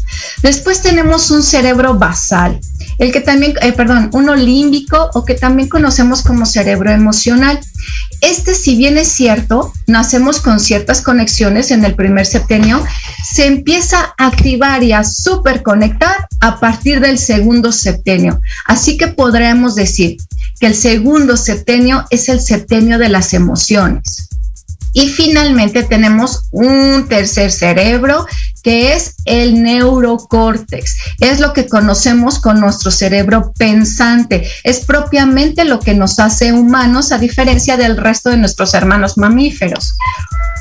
Después 0.42 0.82
tenemos 0.82 0.91
un 1.30 1.42
cerebro 1.42 1.94
basal 1.94 2.60
el 2.98 3.10
que 3.10 3.20
también, 3.20 3.54
eh, 3.62 3.72
perdón, 3.72 4.10
uno 4.12 4.36
límbico 4.36 5.10
o 5.14 5.24
que 5.24 5.34
también 5.34 5.68
conocemos 5.68 6.22
como 6.22 6.46
cerebro 6.46 6.90
emocional. 6.90 7.58
Este, 8.20 8.54
si 8.54 8.76
bien 8.76 8.96
es 8.96 9.08
cierto, 9.08 9.72
nacemos 9.88 10.40
con 10.40 10.60
ciertas 10.60 11.02
conexiones 11.02 11.70
en 11.70 11.84
el 11.84 11.96
primer 11.96 12.26
septenio, 12.26 12.84
se 13.28 13.46
empieza 13.46 14.14
a 14.16 14.26
activar 14.26 14.84
y 14.84 14.92
a 14.92 15.02
superconectar 15.02 16.28
a 16.40 16.60
partir 16.60 17.00
del 17.00 17.18
segundo 17.18 17.72
septenio. 17.72 18.40
Así 18.66 18.96
que 18.96 19.08
podremos 19.08 19.74
decir 19.74 20.18
que 20.60 20.66
el 20.66 20.76
segundo 20.76 21.36
septenio 21.36 22.04
es 22.10 22.28
el 22.28 22.40
septenio 22.40 22.98
de 22.98 23.08
las 23.08 23.34
emociones. 23.34 24.28
Y 24.92 25.08
finalmente 25.08 25.82
tenemos 25.82 26.48
un 26.50 27.06
tercer 27.08 27.50
cerebro 27.50 28.26
que 28.62 28.94
es 28.94 29.16
el 29.24 29.62
neurocórtex. 29.62 30.96
Es 31.20 31.40
lo 31.40 31.52
que 31.52 31.66
conocemos 31.66 32.38
con 32.38 32.60
nuestro 32.60 32.90
cerebro 32.90 33.52
pensante. 33.58 34.48
Es 34.62 34.84
propiamente 34.84 35.64
lo 35.64 35.80
que 35.80 35.94
nos 35.94 36.18
hace 36.18 36.52
humanos 36.52 37.12
a 37.12 37.18
diferencia 37.18 37.76
del 37.76 37.96
resto 37.96 38.30
de 38.30 38.36
nuestros 38.36 38.74
hermanos 38.74 39.18
mamíferos. 39.18 39.96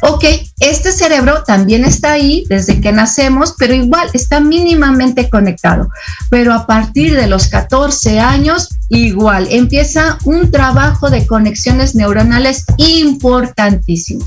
Ok, 0.03 0.25
este 0.59 0.91
cerebro 0.91 1.43
también 1.43 1.85
está 1.85 2.13
ahí 2.13 2.43
desde 2.49 2.81
que 2.81 2.91
nacemos, 2.91 3.53
pero 3.57 3.75
igual 3.75 4.09
está 4.13 4.39
mínimamente 4.39 5.29
conectado. 5.29 5.89
Pero 6.31 6.53
a 6.53 6.65
partir 6.65 7.15
de 7.15 7.27
los 7.27 7.47
14 7.47 8.19
años, 8.19 8.69
igual 8.97 9.47
empieza 9.49 10.17
un 10.25 10.51
trabajo 10.51 11.09
de 11.09 11.25
conexiones 11.25 11.95
neuronales 11.95 12.65
importantísimo. 12.77 14.25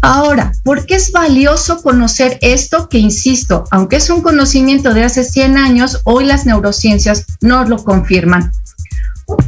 Ahora, 0.00 0.52
¿por 0.64 0.84
qué 0.84 0.96
es 0.96 1.12
valioso 1.12 1.80
conocer 1.80 2.36
esto 2.40 2.88
que, 2.88 2.98
insisto, 2.98 3.62
aunque 3.70 3.96
es 3.96 4.10
un 4.10 4.20
conocimiento 4.20 4.92
de 4.94 5.04
hace 5.04 5.22
100 5.22 5.56
años, 5.58 6.00
hoy 6.02 6.24
las 6.24 6.44
neurociencias 6.44 7.24
no 7.40 7.64
lo 7.64 7.84
confirman? 7.84 8.50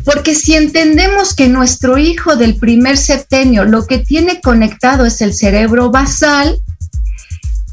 Porque 0.05 0.37
si 0.37 0.55
entendemos 0.55 1.35
que 1.35 1.49
nuestro 1.49 1.99
hijo 1.99 2.37
del 2.37 2.55
primer 2.55 2.97
septenio 2.97 3.65
lo 3.65 3.85
que 3.85 3.99
tiene 3.99 4.41
conectado 4.41 5.05
es 5.05 5.21
el 5.23 5.35
cerebro 5.35 5.91
basal, 5.91 6.63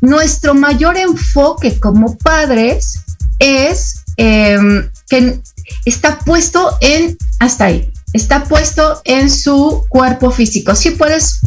nuestro 0.01 0.55
mayor 0.55 0.97
enfoque 0.97 1.79
como 1.79 2.17
padres 2.17 2.99
es 3.37 4.03
em, 4.17 4.89
que 5.07 5.39
está 5.85 6.19
puesto 6.19 6.77
en, 6.81 7.17
hasta 7.39 7.65
ahí, 7.65 7.91
está 8.13 8.43
puesto 8.43 9.01
en 9.05 9.29
su 9.29 9.85
cuerpo 9.89 10.31
físico. 10.31 10.75
¿Sí 10.75 10.91
puedes 10.91 11.41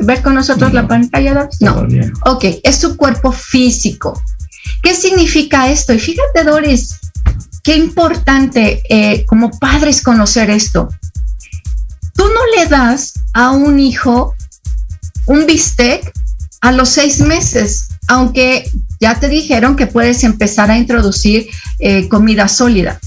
ver 0.00 0.22
con 0.22 0.34
nosotros 0.34 0.72
la 0.72 0.86
pantalla? 0.86 1.48
No. 1.60 1.86
Ok, 2.24 2.44
es 2.62 2.76
su 2.76 2.96
cuerpo 2.96 3.32
físico. 3.32 4.20
¿Qué 4.82 4.94
significa 4.94 5.70
esto? 5.70 5.92
Y 5.92 5.98
fíjate, 5.98 6.44
Doris, 6.44 6.96
qué 7.62 7.76
importante 7.76 8.82
eh, 8.88 9.24
como 9.26 9.50
padres 9.58 10.02
conocer 10.02 10.50
esto. 10.50 10.88
Tú 12.14 12.24
no 12.24 12.40
le 12.56 12.68
das 12.68 13.12
a 13.34 13.50
un 13.50 13.78
hijo 13.78 14.34
un 15.26 15.44
bistec 15.46 16.12
a 16.60 16.72
los 16.72 16.88
seis 16.88 17.20
meses, 17.20 17.88
aunque 18.08 18.68
ya 19.00 19.18
te 19.20 19.28
dijeron 19.28 19.76
que 19.76 19.86
puedes 19.86 20.24
empezar 20.24 20.70
a 20.70 20.78
introducir 20.78 21.48
eh, 21.78 22.08
comida 22.08 22.48
sólida. 22.48 22.98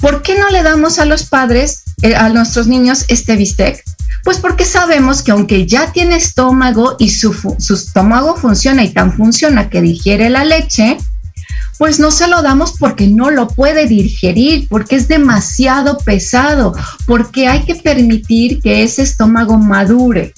¿Por 0.00 0.22
qué 0.22 0.38
no 0.38 0.48
le 0.48 0.62
damos 0.62 0.98
a 0.98 1.04
los 1.04 1.24
padres, 1.24 1.82
eh, 2.02 2.14
a 2.14 2.28
nuestros 2.30 2.66
niños, 2.66 3.04
este 3.08 3.36
bistec? 3.36 3.84
Pues 4.24 4.38
porque 4.38 4.64
sabemos 4.64 5.22
que 5.22 5.30
aunque 5.30 5.66
ya 5.66 5.92
tiene 5.92 6.16
estómago 6.16 6.96
y 6.98 7.10
su, 7.10 7.32
su 7.58 7.74
estómago 7.74 8.36
funciona 8.36 8.84
y 8.84 8.90
tan 8.90 9.12
funciona 9.12 9.70
que 9.70 9.80
digiere 9.80 10.30
la 10.30 10.44
leche, 10.44 10.98
pues 11.78 11.98
no 11.98 12.10
se 12.10 12.28
lo 12.28 12.42
damos 12.42 12.74
porque 12.78 13.06
no 13.06 13.30
lo 13.30 13.48
puede 13.48 13.86
digerir, 13.86 14.68
porque 14.68 14.96
es 14.96 15.08
demasiado 15.08 15.96
pesado, 15.98 16.74
porque 17.06 17.46
hay 17.46 17.64
que 17.64 17.74
permitir 17.74 18.60
que 18.60 18.82
ese 18.82 19.02
estómago 19.02 19.56
madure. 19.56 20.34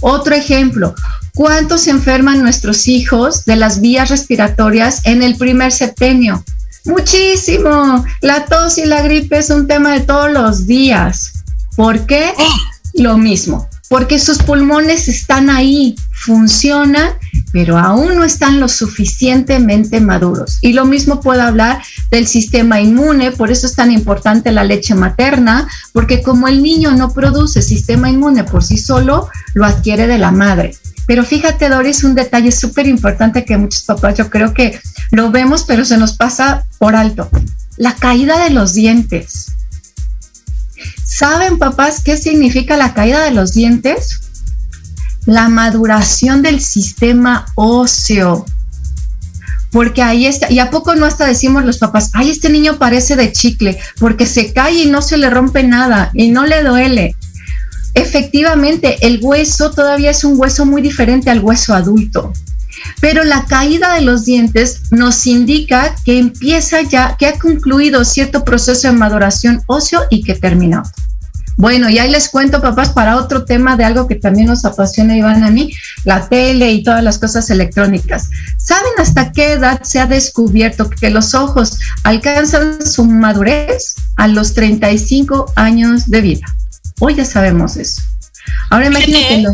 Otro 0.00 0.36
ejemplo, 0.36 0.94
¿cuántos 1.34 1.82
se 1.82 1.90
enferman 1.90 2.42
nuestros 2.42 2.86
hijos 2.86 3.44
de 3.44 3.56
las 3.56 3.80
vías 3.80 4.10
respiratorias 4.10 5.00
en 5.04 5.24
el 5.24 5.36
primer 5.36 5.72
septenio? 5.72 6.44
Muchísimo. 6.88 8.04
La 8.22 8.46
tos 8.46 8.78
y 8.78 8.86
la 8.86 9.02
gripe 9.02 9.38
es 9.38 9.50
un 9.50 9.66
tema 9.66 9.92
de 9.92 10.00
todos 10.00 10.32
los 10.32 10.66
días. 10.66 11.44
¿Por 11.76 12.06
qué? 12.06 12.32
Oh. 12.36 12.54
Lo 12.94 13.18
mismo, 13.18 13.68
porque 13.88 14.18
sus 14.18 14.38
pulmones 14.38 15.06
están 15.06 15.50
ahí, 15.50 15.94
funcionan, 16.10 17.10
pero 17.52 17.78
aún 17.78 18.16
no 18.16 18.24
están 18.24 18.58
lo 18.58 18.66
suficientemente 18.66 20.00
maduros. 20.00 20.58
Y 20.62 20.72
lo 20.72 20.84
mismo 20.84 21.20
puedo 21.20 21.42
hablar 21.42 21.80
del 22.10 22.26
sistema 22.26 22.80
inmune, 22.80 23.30
por 23.30 23.52
eso 23.52 23.66
es 23.66 23.74
tan 23.74 23.92
importante 23.92 24.50
la 24.50 24.64
leche 24.64 24.94
materna, 24.94 25.68
porque 25.92 26.22
como 26.22 26.48
el 26.48 26.62
niño 26.62 26.92
no 26.92 27.12
produce 27.12 27.62
sistema 27.62 28.10
inmune 28.10 28.42
por 28.42 28.64
sí 28.64 28.78
solo, 28.78 29.28
lo 29.54 29.64
adquiere 29.64 30.06
de 30.06 30.18
la 30.18 30.32
madre. 30.32 30.74
Pero 31.08 31.24
fíjate, 31.24 31.70
Doris, 31.70 32.04
un 32.04 32.14
detalle 32.14 32.52
súper 32.52 32.86
importante 32.86 33.46
que 33.46 33.56
muchos 33.56 33.82
papás 33.84 34.18
yo 34.18 34.28
creo 34.28 34.52
que 34.52 34.78
lo 35.10 35.30
vemos, 35.30 35.64
pero 35.66 35.86
se 35.86 35.96
nos 35.96 36.12
pasa 36.18 36.66
por 36.76 36.94
alto. 36.94 37.30
La 37.78 37.94
caída 37.94 38.44
de 38.44 38.50
los 38.50 38.74
dientes. 38.74 39.52
¿Saben, 41.02 41.58
papás, 41.58 42.02
qué 42.04 42.18
significa 42.18 42.76
la 42.76 42.92
caída 42.92 43.24
de 43.24 43.30
los 43.30 43.54
dientes? 43.54 44.20
La 45.24 45.48
maduración 45.48 46.42
del 46.42 46.60
sistema 46.60 47.46
óseo. 47.54 48.44
Porque 49.72 50.02
ahí 50.02 50.26
está, 50.26 50.52
y 50.52 50.58
a 50.58 50.68
poco 50.68 50.94
no 50.94 51.06
hasta 51.06 51.24
decimos 51.24 51.64
los 51.64 51.78
papás, 51.78 52.10
ay, 52.12 52.28
este 52.28 52.50
niño 52.50 52.76
parece 52.76 53.16
de 53.16 53.32
chicle, 53.32 53.78
porque 53.98 54.26
se 54.26 54.52
cae 54.52 54.74
y 54.74 54.90
no 54.90 55.00
se 55.00 55.16
le 55.16 55.30
rompe 55.30 55.62
nada 55.62 56.10
y 56.12 56.28
no 56.28 56.44
le 56.44 56.62
duele 56.62 57.16
efectivamente 57.98 58.96
el 59.06 59.20
hueso 59.22 59.70
todavía 59.70 60.10
es 60.10 60.24
un 60.24 60.38
hueso 60.38 60.66
muy 60.66 60.82
diferente 60.82 61.30
al 61.30 61.40
hueso 61.40 61.74
adulto. 61.74 62.32
Pero 63.00 63.24
la 63.24 63.44
caída 63.44 63.94
de 63.94 64.02
los 64.02 64.24
dientes 64.24 64.82
nos 64.90 65.26
indica 65.26 65.94
que 66.04 66.18
empieza 66.18 66.82
ya, 66.82 67.16
que 67.18 67.26
ha 67.26 67.38
concluido 67.38 68.04
cierto 68.04 68.44
proceso 68.44 68.88
de 68.88 68.96
maduración 68.96 69.62
óseo 69.66 70.02
y 70.10 70.22
que 70.22 70.34
terminó. 70.34 70.82
Bueno, 71.56 71.90
y 71.90 71.98
ahí 71.98 72.08
les 72.08 72.28
cuento, 72.28 72.62
papás, 72.62 72.90
para 72.90 73.16
otro 73.16 73.44
tema 73.44 73.76
de 73.76 73.84
algo 73.84 74.06
que 74.06 74.14
también 74.14 74.46
nos 74.46 74.64
apasiona, 74.64 75.16
Iván, 75.16 75.42
a 75.42 75.50
mí, 75.50 75.72
la 76.04 76.28
tele 76.28 76.70
y 76.70 76.84
todas 76.84 77.02
las 77.02 77.18
cosas 77.18 77.50
electrónicas. 77.50 78.30
¿Saben 78.58 78.92
hasta 78.98 79.32
qué 79.32 79.54
edad 79.54 79.82
se 79.82 79.98
ha 79.98 80.06
descubierto 80.06 80.88
que 80.88 81.10
los 81.10 81.34
ojos 81.34 81.80
alcanzan 82.04 82.86
su 82.86 83.04
madurez? 83.04 83.96
A 84.14 84.28
los 84.28 84.54
35 84.54 85.52
años 85.56 86.08
de 86.08 86.20
vida. 86.20 86.57
Hoy 87.00 87.14
ya 87.14 87.24
sabemos 87.24 87.76
eso. 87.76 88.02
Ahora 88.70 88.86
imagínate. 88.86 89.44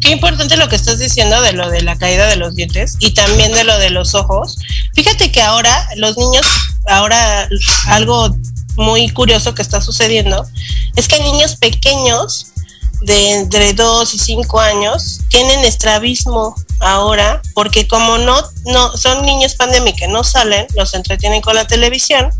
Qué 0.00 0.12
importante 0.12 0.56
lo 0.56 0.68
que 0.68 0.76
estás 0.76 0.98
diciendo 0.98 1.40
de 1.42 1.52
lo 1.52 1.68
de 1.68 1.82
la 1.82 1.98
caída 1.98 2.26
de 2.26 2.36
los 2.36 2.54
dientes 2.54 2.96
y 3.00 3.12
también 3.12 3.52
de 3.52 3.64
lo 3.64 3.78
de 3.78 3.90
los 3.90 4.14
ojos. 4.14 4.56
Fíjate 4.94 5.30
que 5.30 5.42
ahora 5.42 5.88
los 5.96 6.16
niños, 6.16 6.46
ahora 6.86 7.48
algo 7.88 8.34
muy 8.76 9.10
curioso 9.10 9.54
que 9.54 9.62
está 9.62 9.80
sucediendo 9.80 10.46
es 10.96 11.06
que 11.06 11.20
niños 11.20 11.56
pequeños 11.56 12.46
de 13.02 13.34
entre 13.34 13.74
2 13.74 14.14
y 14.14 14.18
5 14.18 14.60
años 14.60 15.20
tienen 15.28 15.64
estrabismo 15.64 16.54
ahora 16.80 17.40
porque 17.54 17.88
como 17.88 18.18
no 18.18 18.42
no 18.66 18.96
son 18.96 19.24
niños 19.24 19.54
pandemia 19.54 19.94
que 19.94 20.08
no 20.08 20.24
salen, 20.24 20.66
los 20.76 20.94
entretienen 20.94 21.42
con 21.42 21.54
la 21.54 21.66
televisión 21.66 22.30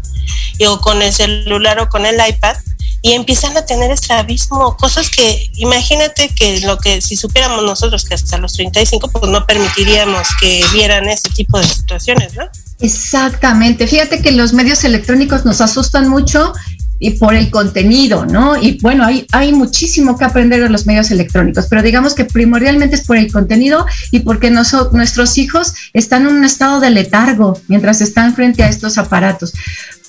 y, 0.59 0.67
o 0.67 0.81
con 0.81 1.03
el 1.03 1.13
celular 1.13 1.79
o 1.81 1.89
con 1.89 2.07
el 2.07 2.17
iPad 2.27 2.57
y 3.03 3.13
empiezan 3.13 3.57
a 3.57 3.65
tener 3.65 3.91
estrabismo, 3.91 4.77
cosas 4.77 5.11
que 5.11 5.51
imagínate 5.55 6.29
que 6.29 6.61
lo 6.61 6.79
que 6.79 7.01
si 7.01 7.17
supiéramos 7.17 7.65
nosotros 7.65 8.05
que 8.05 8.15
hasta 8.15 8.39
los 8.39 8.53
35 8.53 9.11
pues 9.11 9.33
no 9.33 9.47
permitiríamos 9.47 10.29
que 10.41 10.63
vieran 10.73 11.09
ese 11.09 11.29
tipo 11.31 11.59
de 11.59 11.67
situaciones, 11.67 12.35
¿no? 12.35 12.45
Exactamente, 12.81 13.87
fíjate 13.87 14.21
que 14.21 14.33
los 14.33 14.53
medios 14.53 14.85
electrónicos 14.85 15.45
nos 15.45 15.61
asustan 15.61 16.09
mucho 16.09 16.53
y 17.01 17.13
por 17.13 17.35
el 17.35 17.51
contenido, 17.51 18.27
¿no? 18.27 18.57
Y 18.61 18.79
bueno, 18.81 19.05
hay, 19.07 19.27
hay 19.33 19.53
muchísimo 19.53 20.19
que 20.19 20.27
aprender 20.27 20.63
de 20.63 20.69
los 20.69 20.85
medios 20.87 21.11
electrónicos, 21.11 21.67
pero 21.69 21.83
digamos 21.83 22.15
que 22.15 22.27
primordialmente 22.27 22.95
es 22.97 23.07
por 23.07 23.17
el 23.17 23.33
contenido 23.33 23.87
y 24.11 24.21
porque 24.21 24.51
nuestros 24.51 25.39
hijos 25.39 25.73
están 25.95 26.29
en 26.29 26.35
un 26.35 26.45
estado 26.45 26.79
de 26.79 26.91
letargo 26.91 27.59
mientras 27.69 28.03
están 28.03 28.35
frente 28.35 28.63
a 28.63 28.69
estos 28.69 28.99
aparatos. 28.99 29.55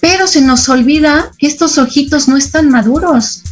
Pero 0.02 0.28
se 0.28 0.42
nos 0.42 0.68
olvida 0.68 1.32
que 1.38 1.48
estos 1.48 1.78
ojitos 1.78 2.28
no 2.28 2.36
están 2.36 2.70
maduros. 2.70 3.44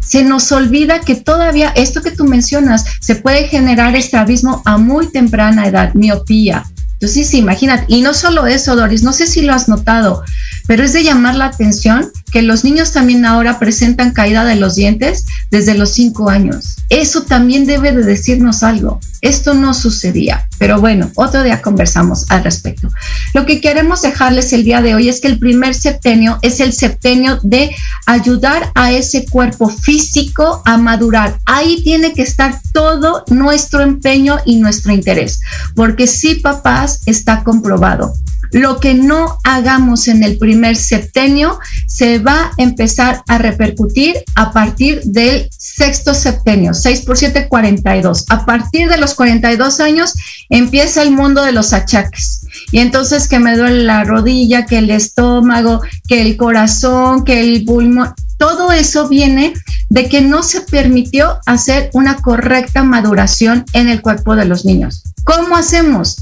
Se 0.00 0.24
nos 0.24 0.50
olvida 0.52 1.00
que 1.00 1.14
todavía 1.14 1.70
esto 1.76 2.00
que 2.00 2.10
tú 2.10 2.24
mencionas 2.24 2.84
se 3.00 3.14
puede 3.14 3.46
generar 3.46 3.94
estrabismo 3.94 4.62
a 4.64 4.78
muy 4.78 5.12
temprana 5.12 5.66
edad, 5.66 5.92
miopía. 5.94 6.64
Entonces, 6.94 7.32
imagínate, 7.34 7.84
y 7.88 8.00
no 8.00 8.12
solo 8.12 8.46
eso, 8.46 8.74
Doris, 8.74 9.04
no 9.04 9.12
sé 9.12 9.28
si 9.28 9.42
lo 9.42 9.52
has 9.52 9.68
notado, 9.68 10.24
pero 10.68 10.84
es 10.84 10.92
de 10.92 11.02
llamar 11.02 11.34
la 11.34 11.46
atención 11.46 12.12
que 12.30 12.42
los 12.42 12.62
niños 12.62 12.92
también 12.92 13.24
ahora 13.24 13.58
presentan 13.58 14.12
caída 14.12 14.44
de 14.44 14.56
los 14.56 14.74
dientes 14.74 15.24
desde 15.50 15.72
los 15.72 15.92
cinco 15.92 16.28
años. 16.28 16.76
Eso 16.90 17.22
también 17.22 17.64
debe 17.64 17.90
de 17.92 18.04
decirnos 18.04 18.62
algo. 18.62 19.00
Esto 19.22 19.54
no 19.54 19.72
sucedía, 19.72 20.46
pero 20.58 20.78
bueno, 20.78 21.10
otro 21.14 21.42
día 21.42 21.62
conversamos 21.62 22.30
al 22.30 22.44
respecto. 22.44 22.90
Lo 23.32 23.46
que 23.46 23.62
queremos 23.62 24.02
dejarles 24.02 24.52
el 24.52 24.62
día 24.62 24.82
de 24.82 24.94
hoy 24.94 25.08
es 25.08 25.22
que 25.22 25.28
el 25.28 25.38
primer 25.38 25.74
septenio 25.74 26.38
es 26.42 26.60
el 26.60 26.74
septenio 26.74 27.40
de 27.42 27.74
ayudar 28.04 28.70
a 28.74 28.92
ese 28.92 29.24
cuerpo 29.24 29.70
físico 29.70 30.62
a 30.66 30.76
madurar. 30.76 31.38
Ahí 31.46 31.82
tiene 31.82 32.12
que 32.12 32.22
estar 32.22 32.60
todo 32.74 33.24
nuestro 33.28 33.80
empeño 33.80 34.36
y 34.44 34.56
nuestro 34.56 34.92
interés, 34.92 35.40
porque 35.74 36.06
sí, 36.06 36.34
papás, 36.34 37.00
está 37.06 37.42
comprobado 37.42 38.12
lo 38.52 38.80
que 38.80 38.94
no 38.94 39.38
hagamos 39.44 40.08
en 40.08 40.22
el 40.22 40.38
primer 40.38 40.76
septenio 40.76 41.58
se 41.86 42.18
va 42.18 42.46
a 42.46 42.50
empezar 42.56 43.22
a 43.28 43.38
repercutir 43.38 44.16
a 44.34 44.52
partir 44.52 45.02
del 45.04 45.48
sexto 45.56 46.14
septenio, 46.14 46.74
6 46.74 47.02
por 47.02 47.16
7, 47.16 47.48
42. 47.48 48.26
A 48.28 48.44
partir 48.44 48.88
de 48.88 48.98
los 48.98 49.14
42 49.14 49.80
años 49.80 50.14
empieza 50.48 51.02
el 51.02 51.10
mundo 51.10 51.42
de 51.42 51.52
los 51.52 51.72
achaques. 51.72 52.46
Y 52.72 52.78
entonces 52.78 53.28
que 53.28 53.38
me 53.38 53.56
duele 53.56 53.84
la 53.84 54.04
rodilla, 54.04 54.66
que 54.66 54.78
el 54.78 54.90
estómago, 54.90 55.82
que 56.06 56.22
el 56.22 56.36
corazón, 56.36 57.24
que 57.24 57.40
el 57.40 57.64
pulmón, 57.64 58.14
todo 58.38 58.70
eso 58.70 59.08
viene 59.08 59.52
de 59.88 60.08
que 60.08 60.22
no 60.22 60.42
se 60.42 60.60
permitió 60.60 61.40
hacer 61.44 61.90
una 61.92 62.16
correcta 62.16 62.84
maduración 62.84 63.64
en 63.72 63.88
el 63.88 64.00
cuerpo 64.00 64.36
de 64.36 64.44
los 64.44 64.64
niños. 64.64 65.02
¿Cómo 65.24 65.56
hacemos? 65.56 66.16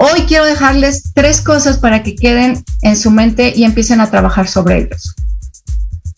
Hoy 0.00 0.22
quiero 0.28 0.44
dejarles 0.44 1.10
tres 1.12 1.40
cosas 1.40 1.78
para 1.78 2.04
que 2.04 2.14
queden 2.14 2.64
en 2.82 2.96
su 2.96 3.10
mente 3.10 3.52
y 3.54 3.64
empiecen 3.64 4.00
a 4.00 4.08
trabajar 4.08 4.46
sobre 4.46 4.78
ellos. 4.78 5.16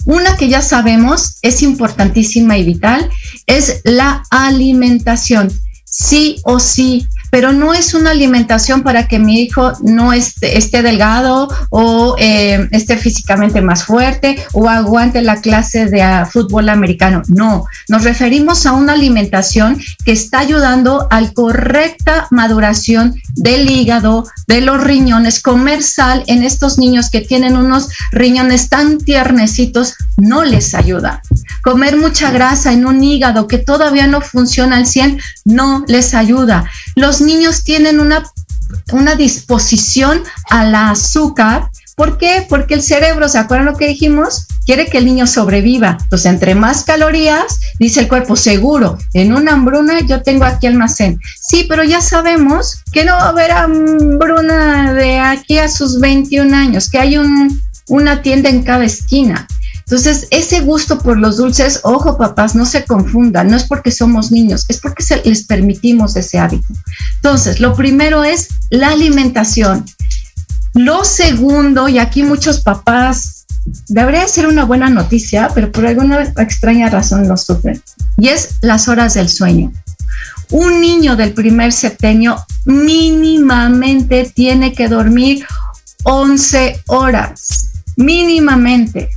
Una 0.04 0.36
que 0.36 0.48
ya 0.48 0.60
sabemos 0.60 1.38
es 1.40 1.62
importantísima 1.62 2.58
y 2.58 2.64
vital 2.64 3.08
es 3.46 3.80
la 3.84 4.22
alimentación. 4.30 5.50
Sí 5.84 6.40
o 6.44 6.60
sí, 6.60 7.08
pero 7.30 7.52
no 7.52 7.74
es 7.74 7.94
una 7.94 8.10
alimentación 8.10 8.82
para 8.82 9.08
que 9.08 9.18
mi 9.18 9.40
hijo 9.40 9.72
no 9.82 10.12
esté, 10.12 10.82
delgado 10.82 11.48
o 11.70 12.16
eh, 12.18 12.68
esté 12.72 12.96
físicamente 12.96 13.60
más 13.60 13.84
fuerte 13.84 14.36
o 14.52 14.68
aguante 14.68 15.22
la 15.22 15.40
clase 15.40 15.86
de 15.86 16.00
uh, 16.00 16.26
fútbol 16.26 16.68
americano. 16.68 17.22
No, 17.28 17.66
nos 17.88 18.04
referimos 18.04 18.66
a 18.66 18.72
una 18.72 18.92
alimentación 18.92 19.80
que 20.04 20.12
está 20.12 20.40
ayudando 20.40 21.06
a 21.10 21.20
la 21.20 21.32
correcta 21.32 22.26
maduración 22.30 23.14
del 23.34 23.70
hígado, 23.70 24.26
de 24.46 24.60
los 24.60 24.82
riñones. 24.82 25.40
Comer 25.40 25.82
sal 25.82 26.24
en 26.26 26.42
estos 26.42 26.78
niños 26.78 27.10
que 27.10 27.20
tienen 27.20 27.56
unos 27.56 27.88
riñones 28.12 28.68
tan 28.68 28.98
tiernecitos 28.98 29.94
no 30.16 30.44
les 30.44 30.74
ayuda. 30.74 31.22
Comer 31.62 31.96
mucha 31.96 32.30
grasa 32.30 32.72
en 32.72 32.86
un 32.86 33.02
hígado 33.02 33.46
que 33.46 33.58
todavía 33.58 34.06
no 34.06 34.20
funciona 34.20 34.76
al 34.76 34.86
100 34.86 35.18
no 35.44 35.84
les 35.88 36.14
ayuda. 36.14 36.64
Los 36.96 37.19
niños 37.20 37.64
tienen 37.64 38.00
una, 38.00 38.24
una 38.92 39.14
disposición 39.14 40.22
al 40.48 40.74
azúcar. 40.74 41.70
¿Por 41.96 42.18
qué? 42.18 42.46
Porque 42.48 42.74
el 42.74 42.82
cerebro, 42.82 43.28
¿se 43.28 43.38
acuerdan 43.38 43.66
lo 43.66 43.76
que 43.76 43.88
dijimos? 43.88 44.46
Quiere 44.64 44.86
que 44.86 44.98
el 44.98 45.06
niño 45.06 45.26
sobreviva. 45.26 45.98
Entonces, 46.02 46.30
entre 46.30 46.54
más 46.54 46.84
calorías, 46.84 47.60
dice 47.78 48.00
el 48.00 48.08
cuerpo, 48.08 48.36
seguro, 48.36 48.98
en 49.12 49.34
una 49.34 49.52
hambruna 49.52 50.00
yo 50.00 50.22
tengo 50.22 50.44
aquí 50.44 50.66
almacén. 50.66 51.20
Sí, 51.40 51.66
pero 51.68 51.84
ya 51.84 52.00
sabemos 52.00 52.82
que 52.92 53.04
no 53.04 53.12
va 53.12 53.24
a 53.24 53.28
haber 53.28 53.50
hambruna 53.50 54.94
de 54.94 55.18
aquí 55.18 55.58
a 55.58 55.68
sus 55.68 56.00
21 56.00 56.56
años, 56.56 56.88
que 56.88 56.98
hay 56.98 57.18
un, 57.18 57.60
una 57.88 58.22
tienda 58.22 58.48
en 58.48 58.62
cada 58.62 58.84
esquina. 58.84 59.46
Entonces, 59.90 60.28
ese 60.30 60.60
gusto 60.60 61.00
por 61.00 61.18
los 61.18 61.38
dulces, 61.38 61.80
ojo 61.82 62.16
papás, 62.16 62.54
no 62.54 62.64
se 62.64 62.84
confundan, 62.84 63.48
no 63.50 63.56
es 63.56 63.64
porque 63.64 63.90
somos 63.90 64.30
niños, 64.30 64.64
es 64.68 64.78
porque 64.78 65.02
se, 65.02 65.20
les 65.24 65.42
permitimos 65.42 66.14
ese 66.14 66.38
hábito. 66.38 66.72
Entonces, 67.16 67.58
lo 67.58 67.74
primero 67.74 68.22
es 68.22 68.50
la 68.70 68.90
alimentación. 68.90 69.84
Lo 70.74 71.04
segundo, 71.04 71.88
y 71.88 71.98
aquí 71.98 72.22
muchos 72.22 72.60
papás, 72.60 73.46
debería 73.88 74.28
ser 74.28 74.46
una 74.46 74.64
buena 74.64 74.88
noticia, 74.90 75.50
pero 75.56 75.72
por 75.72 75.84
alguna 75.84 76.22
extraña 76.22 76.88
razón 76.88 77.26
lo 77.26 77.36
sufren, 77.36 77.82
y 78.16 78.28
es 78.28 78.58
las 78.60 78.86
horas 78.86 79.14
del 79.14 79.28
sueño. 79.28 79.72
Un 80.50 80.80
niño 80.80 81.16
del 81.16 81.32
primer 81.32 81.72
septenio 81.72 82.36
mínimamente 82.64 84.30
tiene 84.32 84.72
que 84.72 84.86
dormir 84.86 85.44
11 86.04 86.80
horas, 86.86 87.72
mínimamente. 87.96 89.10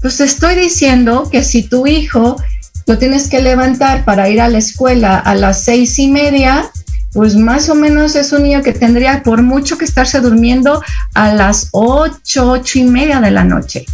Pues 0.00 0.20
estoy 0.20 0.54
diciendo 0.54 1.28
que 1.30 1.42
si 1.42 1.62
tu 1.62 1.86
hijo 1.86 2.36
lo 2.86 2.98
tienes 2.98 3.28
que 3.28 3.42
levantar 3.42 4.04
para 4.04 4.28
ir 4.28 4.40
a 4.40 4.48
la 4.48 4.58
escuela 4.58 5.18
a 5.18 5.34
las 5.34 5.62
seis 5.64 5.98
y 5.98 6.08
media, 6.08 6.70
pues 7.12 7.36
más 7.36 7.68
o 7.68 7.74
menos 7.74 8.14
es 8.16 8.32
un 8.32 8.44
niño 8.44 8.62
que 8.62 8.72
tendría 8.72 9.22
por 9.22 9.42
mucho 9.42 9.76
que 9.76 9.84
estarse 9.84 10.20
durmiendo 10.20 10.82
a 11.14 11.34
las 11.34 11.68
ocho, 11.72 12.50
ocho 12.50 12.78
y 12.78 12.84
media 12.84 13.20
de 13.20 13.30
la 13.30 13.44
noche. 13.44 13.84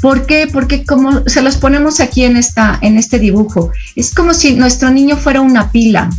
¿Por 0.00 0.26
qué? 0.26 0.48
Porque 0.52 0.84
como 0.84 1.28
se 1.28 1.42
los 1.42 1.56
ponemos 1.56 2.00
aquí 2.00 2.24
en, 2.24 2.36
esta, 2.36 2.78
en 2.82 2.98
este 2.98 3.18
dibujo, 3.18 3.70
es 3.94 4.14
como 4.14 4.34
si 4.34 4.54
nuestro 4.54 4.90
niño 4.90 5.16
fuera 5.16 5.40
una 5.40 5.70
pila. 5.70 6.10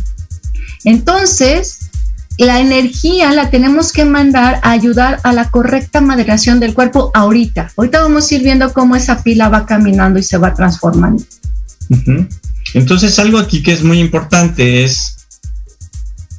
Entonces, 0.84 1.83
la 2.38 2.60
energía 2.60 3.32
la 3.32 3.50
tenemos 3.50 3.92
que 3.92 4.04
mandar 4.04 4.60
a 4.62 4.72
ayudar 4.72 5.20
a 5.22 5.32
la 5.32 5.50
correcta 5.50 6.00
maduración 6.00 6.58
del 6.60 6.74
cuerpo 6.74 7.10
ahorita. 7.14 7.70
Ahorita 7.76 8.02
vamos 8.02 8.30
a 8.30 8.34
ir 8.34 8.42
viendo 8.42 8.72
cómo 8.72 8.96
esa 8.96 9.22
pila 9.22 9.48
va 9.48 9.66
caminando 9.66 10.18
y 10.18 10.22
se 10.22 10.38
va 10.38 10.54
transformando. 10.54 11.22
Entonces, 12.74 13.18
algo 13.18 13.38
aquí 13.38 13.62
que 13.62 13.72
es 13.72 13.84
muy 13.84 14.00
importante 14.00 14.84
es, 14.84 15.16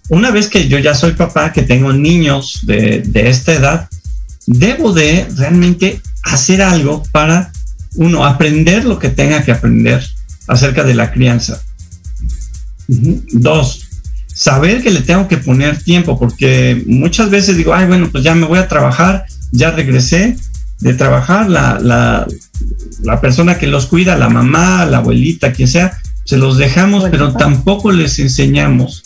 una 0.10 0.32
vez 0.32 0.50
que 0.50 0.68
yo 0.68 0.80
ya 0.80 0.94
soy 0.94 1.14
papá, 1.14 1.54
que 1.54 1.62
tengo 1.62 1.94
niños 1.94 2.60
de 2.64 3.04
esta 3.14 3.54
edad, 3.54 3.90
debo 4.48 4.92
de 4.94 5.28
realmente 5.36 6.02
hacer 6.24 6.62
algo 6.62 7.04
para, 7.12 7.52
uno, 7.96 8.26
aprender 8.26 8.86
lo 8.86 9.00
que 9.00 9.10
tenga 9.10 9.44
que 9.44 9.52
aprender 9.52 10.06
acerca 10.48 10.84
de 10.84 10.96
la 10.96 11.12
crianza. 11.12 11.62
Dos, 12.88 13.85
saber 14.36 14.84
que 14.84 14.92
le 14.92 15.02
tengo 15.02 15.28
que 15.28 15.38
poner 15.38 15.82
tiempo, 15.82 16.20
porque 16.20 16.84
muchas 16.86 17.30
veces 17.30 17.58
digo, 17.58 17.74
ay, 17.74 17.88
bueno, 17.88 18.10
pues 18.12 18.24
ya 18.24 18.36
me 18.36 18.46
voy 18.46 18.60
a 18.60 18.68
trabajar, 18.68 19.26
ya 19.52 19.72
regresé 19.72 20.38
de 20.82 20.94
trabajar, 20.94 21.50
la, 21.50 21.80
la, 21.80 22.28
la 23.02 23.22
persona 23.22 23.58
que 23.58 23.66
los 23.66 23.86
cuida, 23.88 24.18
la 24.18 24.30
mamá, 24.30 24.86
la 24.86 24.98
abuelita, 24.98 25.54
quien 25.54 25.70
sea, 25.70 25.98
se 26.26 26.38
los 26.38 26.58
dejamos, 26.58 27.06
pero 27.10 27.34
tampoco 27.34 27.94
les 27.94 28.20
enseñamos 28.20 29.04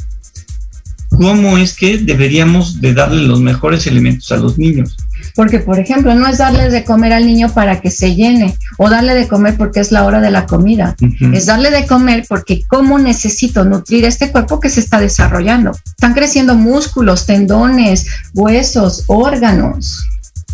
cómo 1.10 1.58
es 1.60 1.76
que 1.76 2.00
deberíamos 2.00 2.82
de 2.82 2.96
darle 2.96 3.24
los 3.24 3.40
mejores 3.40 3.86
elementos 3.86 4.32
a 4.32 4.38
los 4.38 4.58
niños. 4.58 4.98
Porque, 5.40 5.60
por 5.60 5.80
ejemplo, 5.80 6.14
no 6.16 6.28
es 6.28 6.40
darle 6.40 6.70
de 6.70 6.84
comer 6.84 7.14
al 7.14 7.26
niño 7.26 7.54
para 7.54 7.80
que 7.80 7.92
se 7.92 8.14
llene 8.14 8.58
o 8.78 8.90
darle 8.90 9.14
de 9.14 9.30
comer 9.30 9.56
porque 9.56 9.80
es 9.80 9.90
la 9.90 10.06
hora 10.06 10.20
de 10.20 10.32
la 10.32 10.46
comida. 10.46 10.98
Uh 11.00 11.06
-huh. 11.06 11.34
Es 11.34 11.46
darle 11.46 11.72
de 11.72 11.88
comer 11.88 12.26
porque 12.28 12.66
cómo 12.68 13.00
necesito 13.00 13.64
nutrir 13.64 14.04
este 14.04 14.34
cuerpo 14.34 14.60
que 14.60 14.70
se 14.70 14.82
está 14.82 15.00
desarrollando. 15.00 15.72
Están 15.86 16.14
creciendo 16.14 16.56
músculos, 16.56 17.26
tendones, 17.26 18.08
huesos, 18.34 19.06
órganos. 19.08 20.04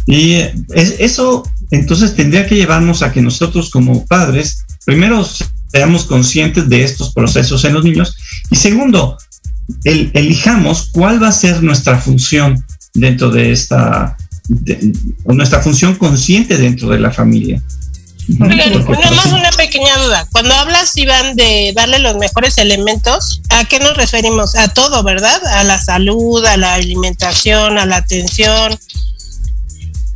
Y 0.05 0.33
es, 0.69 0.97
eso 0.99 1.49
entonces 1.71 2.13
tendría 2.13 2.45
que 2.45 2.53
llevarnos 2.53 3.01
a 3.01 3.11
que 3.11 3.23
nosotros 3.23 3.71
como 3.71 4.05
padres, 4.05 4.67
primero 4.85 5.27
seamos 5.71 6.05
conscientes 6.05 6.69
de 6.69 6.83
estos 6.83 7.11
procesos 7.11 7.65
en 7.65 7.73
los 7.73 7.83
niños 7.83 8.15
y 8.51 8.55
segundo, 8.55 9.17
el, 9.83 10.11
elijamos 10.13 10.89
cuál 10.91 11.23
va 11.23 11.29
a 11.29 11.31
ser 11.31 11.63
nuestra 11.63 11.97
función 11.97 12.63
dentro 12.93 13.31
de 13.31 13.51
esta 13.51 14.15
de, 14.47 14.93
nuestra 15.25 15.61
función 15.61 15.95
consciente 15.95 16.57
dentro 16.57 16.89
de 16.89 16.99
la 16.99 17.11
familia. 17.11 17.61
Nada 18.27 19.11
más 19.11 19.27
una 19.27 19.51
pequeña 19.51 19.95
duda. 19.97 20.27
Cuando 20.31 20.53
hablas, 20.55 20.97
Iván, 20.97 21.35
de 21.35 21.73
darle 21.75 21.99
los 21.99 22.17
mejores 22.17 22.57
elementos, 22.57 23.41
¿a 23.49 23.65
qué 23.65 23.79
nos 23.79 23.95
referimos? 23.97 24.55
A 24.55 24.67
todo, 24.67 25.03
¿verdad? 25.03 25.45
A 25.45 25.63
la 25.63 25.79
salud, 25.79 26.43
a 26.45 26.57
la 26.57 26.73
alimentación, 26.73 27.77
a 27.77 27.85
la 27.85 27.97
atención. 27.97 28.75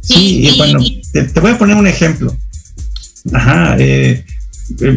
Sí, 0.02 0.48
y, 0.48 0.58
bueno, 0.58 0.80
te, 1.14 1.24
te, 1.24 1.40
voy 1.40 1.52
a 1.52 1.58
poner 1.58 1.76
un 1.76 1.86
ejemplo. 1.86 2.36
Ajá, 3.32 3.76
eh, 3.78 4.26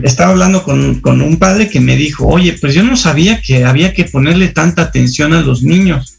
estaba 0.05 0.31
hablando 0.31 0.63
con, 0.63 1.01
con, 1.01 1.21
un 1.21 1.39
padre 1.39 1.69
que 1.69 1.81
me 1.81 1.97
dijo, 1.97 2.27
oye, 2.27 2.55
pues 2.55 2.75
yo 2.75 2.83
no 2.83 2.97
sabía 2.97 3.43
que 3.43 3.65
había 3.65 3.93
que 3.93 4.05
ponerle 4.05 4.49
tanta 4.49 4.83
atención 4.83 5.35
a 5.35 5.43
los 5.43 5.63
niños. 5.63 6.15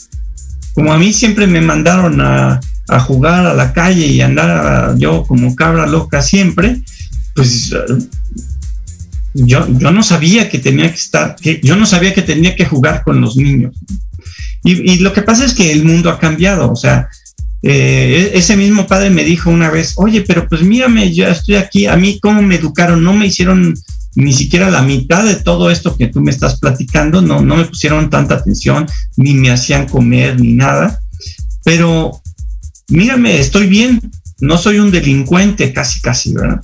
Como 0.74 0.94
a 0.94 1.00
mí 1.00 1.12
siempre 1.12 1.48
me 1.48 1.62
mandaron 1.62 2.22
a, 2.22 2.60
a 2.96 3.00
jugar 3.00 3.46
a 3.46 3.54
la 3.54 3.74
calle 3.74 4.06
y 4.08 4.22
andar 4.22 4.98
yo 4.98 5.24
como 5.24 5.56
cabra 5.56 5.88
loca 5.88 6.22
siempre, 6.22 6.82
pues 7.36 7.74
yo, 9.34 9.68
yo 9.68 9.92
no 9.92 10.04
sabía 10.04 10.50
que 10.50 10.60
tenía 10.60 10.90
que 10.90 10.98
estar, 10.98 11.36
que 11.36 11.60
yo 11.64 11.76
no 11.76 11.86
sabía 11.86 12.14
que 12.14 12.22
tenía 12.22 12.56
que 12.56 12.66
jugar 12.66 13.04
con 13.04 13.22
los 13.22 13.36
niños. 13.36 13.76
Y, 14.64 14.94
y 14.94 15.00
lo 15.00 15.12
que 15.12 15.24
pasa 15.24 15.46
es 15.46 15.54
que 15.54 15.72
el 15.72 15.84
mundo 15.84 16.10
ha 16.10 16.20
cambiado, 16.20 16.72
o 16.72 16.76
sea, 16.76 17.10
eh, 17.66 18.32
ese 18.34 18.58
mismo 18.58 18.86
padre 18.88 19.10
me 19.10 19.24
dijo 19.24 19.50
una 19.50 19.72
vez, 19.72 19.94
oye, 19.96 20.22
pero 20.22 20.50
pues 20.50 20.64
mírame, 20.64 21.14
yo 21.14 21.28
estoy 21.28 21.56
aquí, 21.56 21.86
a 21.86 21.96
mí 21.96 22.20
cómo 22.22 22.42
me 22.42 22.56
educaron, 22.56 23.02
no 23.02 23.14
me 23.14 23.28
hicieron 23.28 23.74
ni 24.16 24.34
siquiera 24.34 24.70
la 24.70 24.82
mitad 24.82 25.24
de 25.24 25.36
todo 25.36 25.72
esto 25.72 25.96
que 25.96 26.08
tú 26.08 26.20
me 26.20 26.30
estás 26.30 26.60
platicando, 26.60 27.22
no, 27.22 27.42
no 27.42 27.56
me 27.56 27.66
pusieron 27.66 28.10
tanta 28.10 28.36
atención, 28.36 28.86
ni 29.16 29.34
me 29.34 29.50
hacían 29.50 29.88
comer, 29.88 30.40
ni 30.42 30.54
nada, 30.54 31.00
pero 31.64 32.22
mírame, 32.90 33.40
estoy 33.40 33.68
bien, 33.68 34.00
no 34.40 34.58
soy 34.58 34.80
un 34.80 34.92
delincuente, 34.92 35.74
casi, 35.74 36.02
casi, 36.02 36.34
¿verdad? 36.34 36.62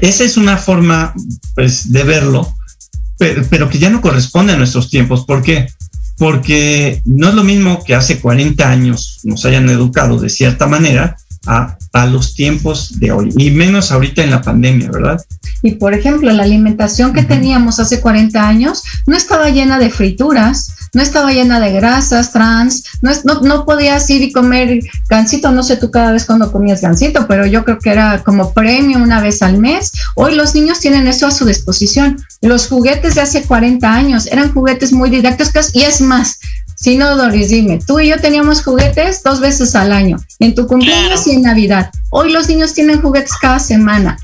Esa 0.00 0.24
es 0.24 0.36
una 0.36 0.56
forma, 0.56 1.12
pues, 1.54 1.90
de 1.90 2.04
verlo, 2.04 2.54
pero, 3.18 3.68
que 3.68 3.78
ya 3.78 3.90
no 3.90 4.00
corresponde 4.00 4.52
a 4.52 4.56
nuestros 4.56 4.90
tiempos. 4.90 5.24
¿Por 5.24 5.42
qué? 5.42 5.66
Porque 6.16 7.02
no 7.04 7.28
es 7.28 7.34
lo 7.34 7.42
mismo 7.42 7.82
que 7.84 7.94
hace 7.94 8.20
40 8.20 8.68
años 8.68 9.20
nos 9.24 9.44
hayan 9.44 9.68
educado 9.68 10.18
de 10.18 10.30
cierta 10.30 10.66
manera 10.66 11.16
a, 11.46 11.76
a, 11.92 12.06
los 12.06 12.34
tiempos 12.34 12.98
de 13.00 13.10
hoy, 13.10 13.32
y 13.36 13.50
menos 13.50 13.90
ahorita 13.90 14.22
en 14.22 14.30
la 14.30 14.42
pandemia, 14.42 14.90
¿verdad? 14.90 15.24
Y 15.62 15.72
por 15.72 15.94
ejemplo, 15.94 16.30
la 16.30 16.44
alimentación 16.44 17.12
que 17.12 17.20
uh 17.20 17.24
-huh. 17.24 17.28
teníamos 17.28 17.80
hace 17.80 18.00
40 18.00 18.46
años 18.46 18.82
no 19.06 19.16
estaba 19.16 19.48
llena 19.50 19.78
de 19.78 19.90
frituras, 19.90 20.74
no 20.94 21.02
estaba 21.02 21.32
llena 21.32 21.60
de 21.60 21.72
grasas 21.72 22.32
trans, 22.32 22.84
no, 23.02 23.10
es, 23.10 23.24
no, 23.24 23.40
no 23.40 23.64
podías 23.64 24.08
ir 24.10 24.22
y 24.22 24.32
comer 24.32 24.80
gansito, 25.08 25.50
no 25.50 25.62
sé 25.62 25.76
tú 25.76 25.90
cada 25.90 26.12
vez 26.12 26.24
cuando 26.24 26.52
comías 26.52 26.80
gansito, 26.80 27.26
pero 27.26 27.46
yo 27.46 27.64
creo 27.64 27.78
que 27.78 27.90
era 27.90 28.22
como 28.24 28.52
premio 28.52 28.98
una 28.98 29.20
vez 29.20 29.42
al 29.42 29.58
mes. 29.58 29.92
Hoy 30.14 30.34
los 30.34 30.54
niños 30.54 30.80
tienen 30.80 31.06
eso 31.06 31.26
a 31.26 31.30
su 31.30 31.44
disposición. 31.44 32.22
Los 32.40 32.68
juguetes 32.68 33.14
de 33.14 33.22
hace 33.22 33.42
40 33.42 33.92
años 33.92 34.26
eran 34.26 34.52
juguetes 34.52 34.92
muy 34.92 35.10
didácticos 35.10 35.74
y 35.74 35.82
es 35.82 36.00
más, 36.00 36.38
si 36.76 36.96
no, 36.96 37.16
Doris, 37.16 37.48
dime, 37.48 37.80
tú 37.84 37.98
y 37.98 38.08
yo 38.08 38.20
teníamos 38.20 38.62
juguetes 38.62 39.22
dos 39.24 39.40
veces 39.40 39.74
al 39.74 39.92
año, 39.92 40.16
en 40.38 40.54
tu 40.54 40.66
cumpleaños 40.66 41.26
y 41.26 41.32
en 41.32 41.42
Navidad. 41.42 41.90
Hoy 42.10 42.30
los 42.30 42.48
niños 42.48 42.72
tienen 42.72 43.02
juguetes 43.02 43.32
cada 43.40 43.58
semana. 43.58 44.16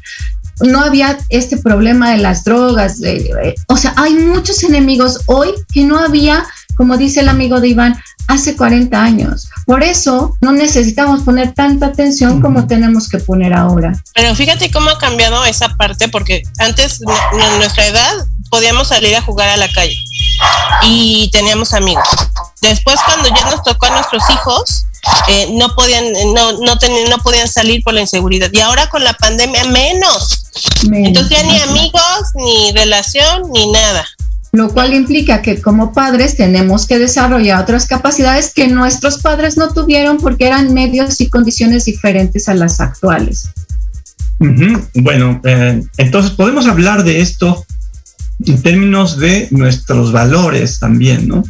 No 0.60 0.80
había 0.80 1.18
este 1.28 1.56
problema 1.56 2.12
de 2.12 2.18
las 2.18 2.44
drogas. 2.44 3.00
De, 3.00 3.30
eh, 3.42 3.54
o 3.68 3.76
sea, 3.76 3.94
hay 3.96 4.14
muchos 4.14 4.62
enemigos 4.62 5.20
hoy 5.26 5.52
que 5.72 5.84
no 5.84 5.98
había 5.98 6.44
como 6.76 6.96
dice 6.96 7.20
el 7.20 7.28
amigo 7.28 7.60
de 7.60 7.68
Iván, 7.68 8.02
hace 8.26 8.56
40 8.56 9.00
años. 9.00 9.48
Por 9.66 9.82
eso 9.82 10.36
no 10.40 10.52
necesitamos 10.52 11.22
poner 11.22 11.52
tanta 11.54 11.86
atención 11.86 12.40
como 12.40 12.66
tenemos 12.66 13.08
que 13.08 13.18
poner 13.18 13.52
ahora. 13.52 13.92
Pero 14.14 14.34
fíjate 14.34 14.70
cómo 14.70 14.90
ha 14.90 14.98
cambiado 14.98 15.44
esa 15.44 15.68
parte, 15.76 16.08
porque 16.08 16.42
antes, 16.58 17.00
en 17.32 17.58
nuestra 17.58 17.86
edad, 17.86 18.12
podíamos 18.50 18.88
salir 18.88 19.14
a 19.16 19.22
jugar 19.22 19.48
a 19.48 19.56
la 19.56 19.70
calle 19.72 19.96
y 20.82 21.30
teníamos 21.32 21.72
amigos. 21.74 22.08
Después, 22.60 22.98
cuando 23.06 23.28
ya 23.28 23.50
nos 23.50 23.62
tocó 23.62 23.86
a 23.86 23.90
nuestros 23.90 24.22
hijos, 24.30 24.86
eh, 25.28 25.48
no 25.52 25.74
podían 25.74 26.04
no, 26.34 26.52
no, 26.52 26.74
no 27.10 27.18
podían 27.22 27.48
salir 27.48 27.82
por 27.82 27.94
la 27.94 28.00
inseguridad. 28.00 28.50
Y 28.52 28.60
ahora 28.60 28.88
con 28.88 29.04
la 29.04 29.14
pandemia, 29.14 29.64
menos. 29.64 30.44
Entonces 30.92 31.30
ya 31.30 31.42
ni 31.44 31.58
amigos, 31.58 32.30
ni 32.34 32.72
relación, 32.72 33.50
ni 33.52 33.70
nada 33.70 34.06
lo 34.54 34.72
cual 34.72 34.94
implica 34.94 35.42
que 35.42 35.60
como 35.60 35.92
padres 35.92 36.36
tenemos 36.36 36.86
que 36.86 36.98
desarrollar 36.98 37.60
otras 37.60 37.86
capacidades 37.86 38.52
que 38.54 38.68
nuestros 38.68 39.18
padres 39.18 39.56
no 39.56 39.72
tuvieron 39.72 40.18
porque 40.18 40.46
eran 40.46 40.72
medios 40.72 41.20
y 41.20 41.28
condiciones 41.28 41.86
diferentes 41.86 42.48
a 42.48 42.54
las 42.54 42.80
actuales. 42.80 43.48
Bueno, 44.94 45.40
eh, 45.44 45.82
entonces 45.96 46.30
podemos 46.32 46.68
hablar 46.68 47.02
de 47.02 47.20
esto 47.20 47.66
en 48.46 48.62
términos 48.62 49.18
de 49.18 49.48
nuestros 49.50 50.12
valores 50.12 50.78
también, 50.78 51.26
¿no? 51.26 51.42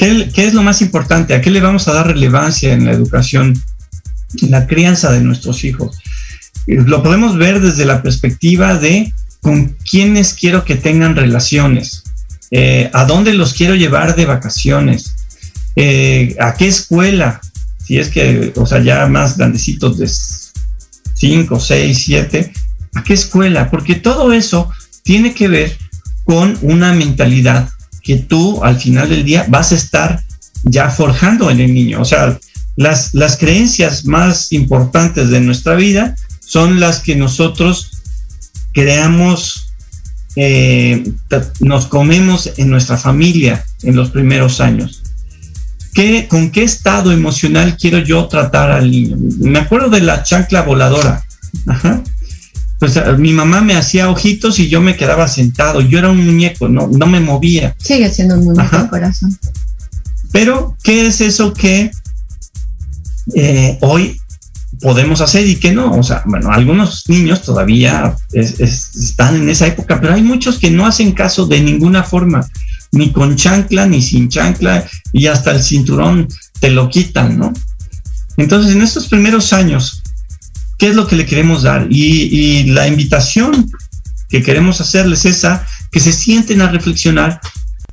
¿Qué, 0.00 0.30
¿Qué, 0.34 0.46
es 0.46 0.54
lo 0.54 0.62
más 0.62 0.80
importante? 0.80 1.34
¿A 1.34 1.42
qué 1.42 1.50
le 1.50 1.60
vamos 1.60 1.86
a 1.86 1.92
dar 1.92 2.06
relevancia 2.06 2.72
en 2.72 2.86
la 2.86 2.92
educación, 2.92 3.62
en 4.40 4.50
la 4.50 4.66
crianza 4.66 5.12
de 5.12 5.20
nuestros 5.20 5.62
hijos? 5.62 5.98
Lo 6.66 7.02
podemos 7.02 7.36
ver 7.36 7.60
desde 7.60 7.84
la 7.84 8.02
perspectiva 8.02 8.76
de 8.76 9.12
con 9.42 9.76
quiénes 9.88 10.32
quiero 10.32 10.64
que 10.64 10.76
tengan 10.76 11.16
relaciones, 11.16 12.02
eh, 12.50 12.88
a 12.94 13.04
dónde 13.04 13.34
los 13.34 13.52
quiero 13.52 13.74
llevar 13.74 14.16
de 14.16 14.24
vacaciones, 14.24 15.16
eh, 15.76 16.34
a 16.40 16.54
qué 16.54 16.68
escuela, 16.68 17.38
si 17.84 17.98
es 17.98 18.08
que, 18.08 18.54
o 18.56 18.64
sea, 18.64 18.82
ya 18.82 19.06
más 19.06 19.36
grandecitos 19.36 19.98
de 19.98 20.08
5, 21.12 21.60
6, 21.60 22.02
7, 22.06 22.52
a 22.94 23.04
qué 23.04 23.12
escuela, 23.12 23.70
porque 23.70 23.96
todo 23.96 24.32
eso 24.32 24.70
tiene 25.02 25.34
que 25.34 25.48
ver 25.48 25.76
con 26.24 26.56
una 26.62 26.94
mentalidad 26.94 27.68
que 28.10 28.16
tú 28.16 28.60
al 28.64 28.76
final 28.76 29.08
del 29.08 29.24
día 29.24 29.46
vas 29.48 29.70
a 29.70 29.76
estar 29.76 30.20
ya 30.64 30.90
forjando 30.90 31.48
en 31.48 31.60
el 31.60 31.72
niño. 31.72 32.00
O 32.00 32.04
sea, 32.04 32.36
las, 32.74 33.14
las 33.14 33.36
creencias 33.36 34.04
más 34.04 34.50
importantes 34.52 35.30
de 35.30 35.40
nuestra 35.40 35.76
vida 35.76 36.16
son 36.40 36.80
las 36.80 36.98
que 36.98 37.14
nosotros 37.14 38.02
creamos, 38.72 39.72
eh, 40.34 41.04
nos 41.60 41.86
comemos 41.86 42.50
en 42.56 42.68
nuestra 42.68 42.96
familia 42.96 43.64
en 43.84 43.94
los 43.94 44.10
primeros 44.10 44.60
años. 44.60 45.04
¿Qué, 45.94 46.26
¿Con 46.26 46.50
qué 46.50 46.64
estado 46.64 47.12
emocional 47.12 47.76
quiero 47.76 47.98
yo 47.98 48.26
tratar 48.26 48.72
al 48.72 48.90
niño? 48.90 49.18
Me 49.38 49.60
acuerdo 49.60 49.88
de 49.88 50.00
la 50.00 50.24
chancla 50.24 50.62
voladora. 50.62 51.24
Pues 52.80 52.98
mi 53.18 53.32
mamá 53.32 53.60
me 53.60 53.76
hacía 53.76 54.10
ojitos 54.10 54.58
y 54.58 54.68
yo 54.68 54.80
me 54.80 54.96
quedaba 54.96 55.28
sentado. 55.28 55.80
Yo 55.80 55.98
era 55.98 56.10
un 56.10 56.24
muñeco, 56.24 56.68
no, 56.68 56.88
no 56.88 57.06
me 57.06 57.20
movía. 57.20 57.76
Sigue 57.78 58.10
siendo 58.10 58.34
un 58.34 58.46
muñeco, 58.46 58.88
corazón. 58.90 59.38
Pero, 60.32 60.76
¿qué 60.82 61.06
es 61.06 61.20
eso 61.20 61.52
que 61.52 61.90
eh, 63.34 63.78
hoy 63.82 64.20
podemos 64.80 65.20
hacer 65.20 65.46
y 65.46 65.56
que 65.56 65.72
no. 65.72 65.92
O 65.92 66.02
sea, 66.02 66.22
bueno, 66.24 66.50
algunos 66.50 67.04
niños 67.08 67.42
todavía 67.42 68.16
están 68.32 69.36
en 69.36 69.48
esa 69.48 69.66
época, 69.66 70.00
pero 70.00 70.14
hay 70.14 70.22
muchos 70.22 70.58
que 70.58 70.70
no 70.70 70.86
hacen 70.86 71.12
caso 71.12 71.46
de 71.46 71.60
ninguna 71.60 72.02
forma, 72.02 72.46
ni 72.92 73.12
con 73.12 73.36
chancla, 73.36 73.86
ni 73.86 74.02
sin 74.02 74.28
chancla, 74.28 74.86
y 75.12 75.26
hasta 75.26 75.52
el 75.52 75.62
cinturón 75.62 76.28
te 76.60 76.70
lo 76.70 76.88
quitan, 76.88 77.38
¿no? 77.38 77.52
Entonces, 78.36 78.74
en 78.74 78.82
estos 78.82 79.08
primeros 79.08 79.52
años, 79.52 79.99
¿qué 80.80 80.88
es 80.88 80.96
lo 80.96 81.06
que 81.06 81.14
le 81.14 81.26
queremos 81.26 81.62
dar? 81.62 81.86
Y, 81.90 82.64
la 82.64 82.88
invitación 82.88 83.70
que 84.28 84.42
queremos 84.42 84.80
hacerles 84.80 85.24
es 85.26 85.46
que 85.92 86.00
se 86.00 86.12
sienten 86.12 86.62
a 86.62 86.70
reflexionar 86.70 87.40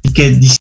y 0.02 0.14
que 0.14 0.32
dicen 0.32 0.58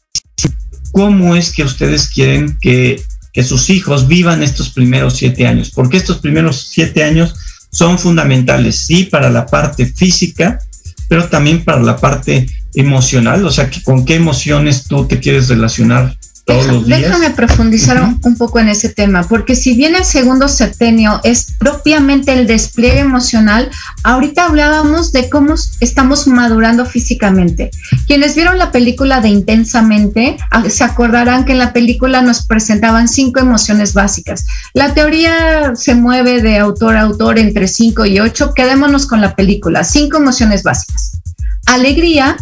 cómo 0.93 1.37
es 1.37 1.53
que 1.53 1.63
ustedes 1.63 2.11
quieren 2.11 2.59
que 2.61 3.03
que 3.37 3.45
sus 3.45 3.69
hijos 3.69 4.09
vivan 4.09 4.43
estos 4.43 4.71
primeros 4.71 5.19
siete 5.19 5.47
años, 5.47 5.71
porque 5.71 5.99
estos 5.99 6.21
primeros 6.21 6.69
siete 6.71 7.05
años 7.05 7.35
son 7.71 7.99
fundamentales, 7.99 8.79
sí, 8.79 9.05
para 9.05 9.29
la 9.29 9.45
parte 9.45 9.85
física, 9.85 10.59
pero 11.07 11.29
también 11.29 11.63
para 11.63 11.83
la 11.83 11.99
parte 11.99 12.47
emocional, 12.73 13.45
o 13.45 13.51
sea, 13.51 13.69
que 13.69 13.83
con 13.83 14.07
qué 14.07 14.15
emociones 14.15 14.85
tú 14.85 15.07
te 15.07 15.21
quieres 15.21 15.49
relacionar 15.49 16.17
Déjame 16.47 17.31
profundizar 17.31 18.01
un 18.23 18.37
poco 18.37 18.61
en 18.61 18.69
ese 18.69 18.89
tema, 18.89 19.25
porque 19.25 19.57
si 19.57 19.75
bien 19.75 19.97
el 19.97 20.05
segundo 20.05 20.47
septenio 20.47 21.21
es 21.25 21.49
propiamente 21.59 22.33
el 22.33 22.47
despliegue 22.47 23.01
emocional, 23.01 23.69
ahorita 24.05 24.45
hablábamos 24.45 25.11
de 25.11 25.29
cómo 25.29 25.55
estamos 25.81 26.29
madurando 26.29 26.87
físicamente. 26.87 27.73
Quienes 28.07 28.37
vieron 28.37 28.59
la 28.59 28.71
película 28.71 29.21
de 29.21 29.29
Intensamente, 29.29 30.37
ah, 30.53 30.63
se 30.71 30.85
acordarán 30.85 31.45
que 31.45 31.53
en 31.53 31.59
la 31.59 31.73
película 31.73 32.23
nos 32.23 32.47
presentaban 32.47 33.09
cinco 33.09 33.41
emociones 33.41 33.93
básicas. 33.93 34.47
La 34.73 34.95
teoría 34.95 35.75
se 35.75 35.97
mueve 35.97 36.43
de 36.43 36.59
autor 36.59 36.97
a 36.97 37.03
autor 37.03 37.39
entre 37.39 37.67
cinco 37.67 38.07
y 38.07 38.21
ocho. 38.21 38.55
Quedémonos 38.55 39.07
con 39.07 39.21
la 39.21 39.35
película. 39.35 39.83
Cinco 39.83 40.19
emociones 40.19 40.63
básicas. 40.63 41.21
Alegría, 41.67 42.37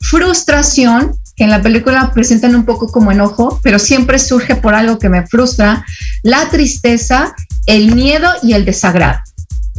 frustración, 0.00 1.16
en 1.38 1.50
la 1.50 1.62
película 1.62 2.12
presentan 2.12 2.54
un 2.54 2.64
poco 2.64 2.90
como 2.90 3.12
enojo, 3.12 3.60
pero 3.62 3.78
siempre 3.78 4.18
surge 4.18 4.56
por 4.56 4.74
algo 4.74 4.98
que 4.98 5.08
me 5.08 5.26
frustra, 5.26 5.84
la 6.22 6.48
tristeza, 6.50 7.34
el 7.66 7.94
miedo 7.94 8.28
y 8.42 8.54
el 8.54 8.64
desagrado. 8.64 9.18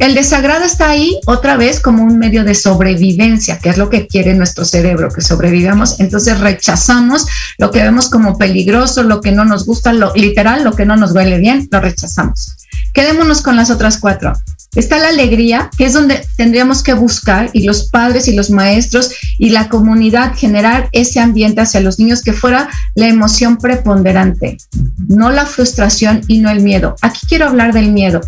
El 0.00 0.14
desagrado 0.14 0.64
está 0.64 0.88
ahí 0.88 1.20
otra 1.26 1.58
vez 1.58 1.78
como 1.78 2.02
un 2.02 2.18
medio 2.18 2.42
de 2.42 2.54
sobrevivencia, 2.54 3.58
que 3.58 3.68
es 3.68 3.76
lo 3.76 3.90
que 3.90 4.06
quiere 4.06 4.32
nuestro 4.32 4.64
cerebro, 4.64 5.10
que 5.10 5.20
sobrevivamos. 5.20 6.00
Entonces 6.00 6.40
rechazamos 6.40 7.26
lo 7.58 7.70
que 7.70 7.82
vemos 7.82 8.08
como 8.08 8.38
peligroso, 8.38 9.02
lo 9.02 9.20
que 9.20 9.30
no 9.30 9.44
nos 9.44 9.66
gusta, 9.66 9.92
lo 9.92 10.14
literal, 10.14 10.64
lo 10.64 10.72
que 10.72 10.86
no 10.86 10.96
nos 10.96 11.12
huele 11.12 11.36
bien, 11.36 11.68
lo 11.70 11.80
rechazamos. 11.80 12.56
Quedémonos 12.94 13.42
con 13.42 13.56
las 13.56 13.70
otras 13.70 13.98
cuatro. 13.98 14.32
Está 14.76 14.98
la 14.98 15.08
alegría, 15.08 15.68
que 15.76 15.84
es 15.86 15.94
donde 15.94 16.24
tendríamos 16.36 16.82
que 16.82 16.94
buscar, 16.94 17.50
y 17.52 17.64
los 17.64 17.88
padres 17.88 18.28
y 18.28 18.36
los 18.36 18.50
maestros 18.50 19.12
y 19.38 19.50
la 19.50 19.68
comunidad 19.68 20.34
generar 20.36 20.88
ese 20.92 21.18
ambiente 21.18 21.60
hacia 21.60 21.80
los 21.80 21.98
niños 21.98 22.22
que 22.22 22.32
fuera 22.32 22.68
la 22.94 23.08
emoción 23.08 23.56
preponderante, 23.56 24.58
no 25.08 25.30
la 25.30 25.46
frustración 25.46 26.20
y 26.28 26.38
no 26.38 26.50
el 26.50 26.60
miedo. 26.60 26.94
Aquí 27.02 27.26
quiero 27.28 27.46
hablar 27.46 27.72
del 27.72 27.90
miedo. 27.90 28.20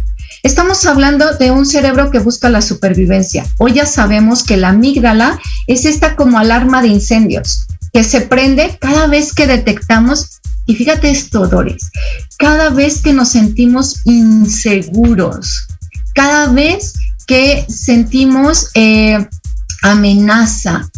Estamos 0.43 0.85
hablando 0.87 1.37
de 1.37 1.53
un 1.53 1.65
cerebro 1.65 2.11
que 2.11 2.19
busca 2.19 2.49
la 2.49 2.63
supervivencia. 2.63 3.47
Hoy 3.59 3.75
ya 3.75 3.87
sabemos 3.87 4.43
que 4.43 4.57
la 4.57 4.71
amígdala 4.71 5.39
es 5.69 5.85
esta 5.85 6.17
como 6.17 6.39
alarma 6.39 6.83
de 6.83 6.89
incendios, 6.89 7.69
que 7.93 8.03
se 8.03 8.23
prende 8.23 8.77
cada 8.81 9.07
vez 9.07 9.33
que 9.33 9.47
detectamos 9.47 10.41
y 10.67 10.77
fíjate 10.77 11.11
esto, 11.11 11.47
Doris, 11.47 11.91
cada 12.39 12.71
vez 12.71 13.03
que 13.03 13.13
nos 13.13 13.31
sentimos 13.31 14.01
inseguros, 14.05 15.67
cada 16.15 16.49
vez 16.49 16.95
que 17.27 17.65
sentimos 17.69 18.69
eh, 18.75 19.27
amenaza. 19.83 20.89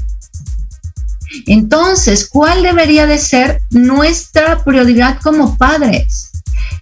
Entonces, 1.46 2.28
¿cuál 2.28 2.62
debería 2.62 3.06
de 3.06 3.18
ser 3.18 3.60
nuestra 3.70 4.62
prioridad 4.64 5.18
como 5.22 5.58
padres? 5.58 6.30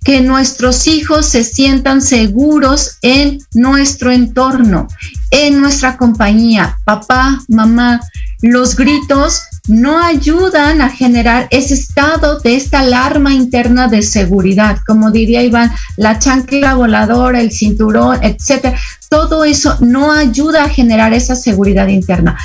Que 0.05 0.21
nuestros 0.21 0.87
hijos 0.87 1.27
se 1.27 1.45
sientan 1.45 2.03
seguros 2.03 2.99
en 3.03 3.39
nuestro 3.55 4.11
entorno, 4.11 4.89
en 5.31 5.61
nuestra 5.61 5.97
compañía. 5.97 6.79
Papá, 6.85 7.41
mamá, 7.49 8.01
los 8.43 8.77
gritos 8.77 9.43
no 9.69 9.99
ayudan 10.03 10.81
a 10.81 10.89
generar 10.89 11.47
ese 11.51 11.75
estado 11.75 12.41
de 12.41 12.57
esta 12.57 12.81
alarma 12.81 13.33
interna 13.33 13.89
de 13.89 14.03
seguridad, 14.03 14.79
como 14.87 15.11
diría 15.11 15.43
Iván, 15.43 15.73
la 15.97 16.19
chancla 16.19 16.75
voladora, 16.75 17.41
el 17.41 17.53
cinturón, 17.53 18.19
etcétera. 18.23 18.79
Todo 19.09 19.45
eso 19.45 19.77
no 19.81 20.13
ayuda 20.13 20.65
a 20.65 20.69
generar 20.69 21.13
esa 21.15 21.37
seguridad 21.37 21.89
interna 21.89 22.37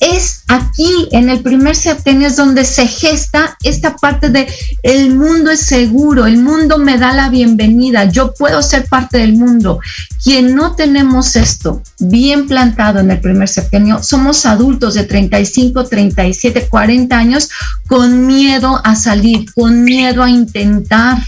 es 0.00 0.44
aquí 0.46 1.08
en 1.10 1.28
el 1.28 1.40
primer 1.40 1.74
septenio 1.74 2.28
es 2.28 2.36
donde 2.36 2.64
se 2.64 2.86
gesta 2.86 3.56
esta 3.64 3.96
parte 3.96 4.30
de 4.30 4.46
el 4.82 5.14
mundo 5.14 5.50
es 5.50 5.60
seguro, 5.60 6.26
el 6.26 6.38
mundo 6.38 6.78
me 6.78 6.98
da 6.98 7.12
la 7.12 7.28
bienvenida, 7.28 8.04
yo 8.04 8.32
puedo 8.34 8.62
ser 8.62 8.86
parte 8.86 9.18
del 9.18 9.34
mundo. 9.34 9.80
Quien 10.22 10.54
no 10.54 10.76
tenemos 10.76 11.36
esto 11.36 11.82
bien 11.98 12.46
plantado 12.46 13.00
en 13.00 13.10
el 13.10 13.20
primer 13.20 13.48
septenio, 13.48 14.02
somos 14.02 14.46
adultos 14.46 14.94
de 14.94 15.04
35, 15.04 15.84
37, 15.84 16.68
40 16.68 17.18
años 17.18 17.50
con 17.86 18.26
miedo 18.26 18.80
a 18.84 18.94
salir, 18.94 19.52
con 19.52 19.82
miedo 19.82 20.22
a 20.22 20.30
intentar 20.30 21.18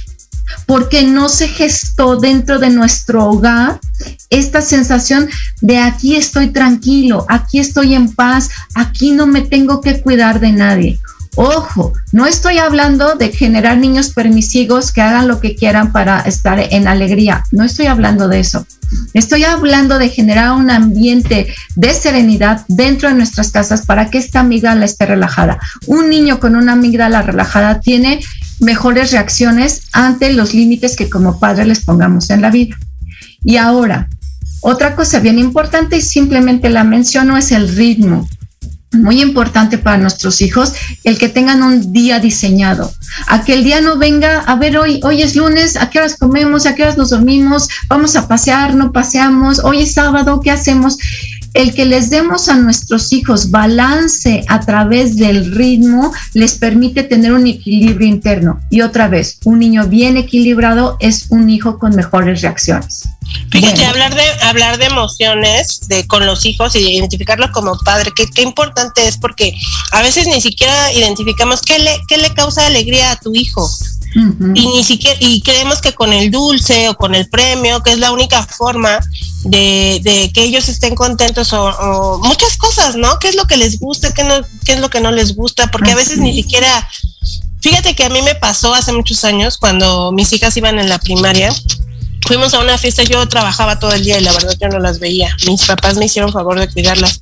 porque 0.67 1.03
no 1.03 1.29
se 1.29 1.49
gestó 1.49 2.17
dentro 2.17 2.59
de 2.59 2.71
nuestro 2.71 3.27
hogar 3.27 3.81
esta 4.31 4.61
sensación 4.61 5.29
de 5.61 5.79
aquí 5.79 6.17
estoy 6.17 6.49
tranquilo, 6.49 7.27
aquí 7.29 7.59
estoy 7.59 7.95
en 7.95 8.13
paz, 8.15 8.49
aquí 8.75 9.11
no 9.11 9.27
me 9.27 9.43
tengo 9.43 9.81
que 9.81 10.01
cuidar 10.01 10.41
de 10.41 10.53
nadie. 10.53 11.01
Ojo, 11.37 11.93
no 12.13 12.27
estoy 12.27 12.59
hablando 12.59 13.15
de 13.15 13.31
generar 13.31 13.79
niños 13.79 14.11
permisivos 14.11 14.93
que 14.93 15.01
hagan 15.01 15.29
lo 15.29 15.41
que 15.41 15.55
quieran 15.55 15.93
para 15.93 16.21
estar 16.23 16.59
en 16.59 16.89
alegría, 16.89 17.45
no 17.53 17.65
estoy 17.65 17.87
hablando 17.87 18.29
de 18.29 18.41
eso. 18.41 18.67
Estoy 19.15 19.45
hablando 19.45 19.99
de 19.99 20.09
generar 20.09 20.53
un 20.53 20.69
ambiente 20.69 21.47
de 21.77 21.95
serenidad 21.95 22.65
dentro 22.67 23.09
de 23.09 23.15
nuestras 23.15 23.53
casas 23.53 23.87
para 23.87 24.11
que 24.11 24.19
esta 24.19 24.41
amígdala 24.41 24.85
esté 24.85 25.07
relajada. 25.07 25.61
Un 25.87 26.11
niño 26.11 26.41
con 26.41 26.57
una 26.57 26.73
amígdala 26.73 27.23
relajada 27.23 27.79
tiene 27.79 28.21
mejores 28.61 29.13
reacciones 29.13 29.83
ante 29.93 30.33
los 30.33 30.55
límites 30.55 30.97
que 30.97 31.11
como 31.11 31.41
padres 31.41 31.67
les 31.67 31.85
pongamos 31.85 32.31
en 32.31 32.43
la 32.43 32.51
vida. 32.51 32.77
Y 33.43 33.57
ahora, 33.57 34.09
otra 34.61 34.95
cosa 34.95 35.21
bien 35.21 35.39
importante 35.39 35.97
y 35.97 36.03
simplemente 36.03 36.69
la 36.69 36.85
menciono 36.85 37.37
es 37.37 37.53
el 37.53 37.75
ritmo 37.75 38.29
muy 38.93 39.21
importante 39.21 39.79
para 39.79 39.99
nuestros 39.99 40.41
hijos 40.41 40.75
el 41.05 41.17
que 41.17 41.29
tengan 41.29 41.63
un 41.63 41.93
día 41.93 42.19
diseñado. 42.19 42.93
A 43.29 43.45
que 43.45 43.55
el 43.55 43.65
día 43.65 43.81
no 43.81 43.97
venga, 43.97 44.41
a 44.41 44.57
ver, 44.57 44.79
hoy, 44.79 45.01
hoy 45.05 45.23
es 45.23 45.37
lunes, 45.37 45.77
¿a 45.77 45.91
qué 45.91 45.99
horas 45.99 46.17
comemos? 46.17 46.67
¿A 46.67 46.75
qué 46.75 46.83
horas 46.83 46.99
nos 46.99 47.11
dormimos? 47.11 47.69
¿Vamos 47.89 48.17
a 48.17 48.27
pasear? 48.27 48.75
¿No 48.75 48.93
paseamos? 48.93 49.61
Hoy 49.61 49.83
es 49.83 49.93
sábado, 49.95 50.41
¿qué 50.41 50.51
hacemos? 50.51 50.99
El 51.55 51.75
que 51.75 51.85
les 51.85 52.11
demos 52.11 52.49
a 52.49 52.57
nuestros 52.57 53.13
hijos 53.13 53.51
balance 53.51 54.45
a 54.49 54.61
través 54.61 55.17
del 55.17 55.55
ritmo 55.55 56.13
les 56.35 56.59
permite 56.59 57.03
tener 57.03 57.33
un 57.33 57.47
equilibrio 57.47 58.07
interno. 58.07 58.61
Y 58.71 58.83
otra 58.83 59.09
vez, 59.09 59.39
un 59.45 59.59
niño 59.59 59.87
bien 59.87 60.17
equilibrado 60.17 60.97
es 61.01 61.27
un 61.31 61.51
hijo 61.51 61.79
con 61.79 61.95
mejores 61.95 62.43
reacciones. 62.43 63.09
Fíjate, 63.51 63.85
hablar 63.85 64.15
de 64.15 64.23
hablar 64.43 64.79
de 64.79 64.87
emociones 64.87 65.89
de 65.89 66.07
con 66.07 66.27
los 66.27 66.45
hijos 66.47 66.75
y 66.75 66.79
identificarlos 66.79 67.51
como 67.51 67.79
padre, 67.85 68.13
qué, 68.15 68.27
qué 68.27 68.43
importante 68.43 69.07
es 69.07 69.19
porque 69.19 69.55
a 69.93 70.03
veces 70.03 70.27
ni 70.27 70.41
siquiera 70.41 70.93
identificamos 70.93 71.61
qué 71.61 71.79
le, 71.79 71.97
qué 72.09 72.17
le 72.17 72.33
causa 72.35 72.67
alegría 72.67 73.13
a 73.13 73.17
tu 73.17 73.33
hijo. 73.35 73.69
Y 74.15 74.67
ni 74.67 74.83
siquiera, 74.83 75.17
y 75.21 75.41
creemos 75.41 75.81
que 75.81 75.93
con 75.93 76.13
el 76.13 76.31
dulce 76.31 76.89
o 76.89 76.97
con 76.97 77.15
el 77.15 77.29
premio, 77.29 77.81
que 77.83 77.93
es 77.93 77.99
la 77.99 78.11
única 78.11 78.45
forma 78.45 78.99
de, 79.45 80.01
de 80.03 80.33
que 80.33 80.43
ellos 80.43 80.69
estén 80.69 80.95
contentos 80.97 81.53
o, 81.53 82.19
muchas 82.23 82.57
cosas, 82.57 82.97
¿no? 82.97 83.19
¿Qué 83.19 83.29
es 83.29 83.37
lo 83.37 83.45
que 83.45 83.57
les 83.57 83.79
gusta? 83.79 84.13
¿Qué, 84.13 84.25
no, 84.25 84.35
qué 84.65 84.73
es 84.73 84.81
lo 84.81 84.91
que 84.91 85.01
no 85.01 85.13
les 85.13 85.37
gusta? 85.37 85.71
Porque 85.71 85.93
a 85.93 85.95
veces 85.95 86.19
ni 86.19 86.35
siquiera, 86.35 86.89
fíjate 87.61 87.95
que 87.95 88.05
a 88.05 88.09
mí 88.09 88.21
me 88.23 88.35
pasó 88.35 88.75
hace 88.75 88.93
muchos 88.93 89.25
años 89.25 89.59
cuando 89.59 90.11
mis 90.11 90.33
hijas 90.33 90.57
iban 90.57 90.79
en 90.79 90.89
la 90.89 90.99
primaria. 90.99 91.55
Fuimos 92.27 92.53
a 92.55 92.61
una 92.61 92.79
fiesta, 92.79 93.03
yo 93.05 93.27
trabajaba 93.29 93.79
todo 93.79 93.93
el 93.93 94.05
día 94.05 94.19
y 94.19 94.23
la 94.23 94.33
verdad 94.33 94.55
yo 94.61 94.69
no 94.69 94.79
las 94.81 94.99
veía. 94.99 95.35
Mis 95.47 95.65
papás 95.65 95.97
me 95.97 96.07
hicieron 96.07 96.33
favor 96.33 96.59
de 96.59 96.69
cuidarlas. 96.69 97.19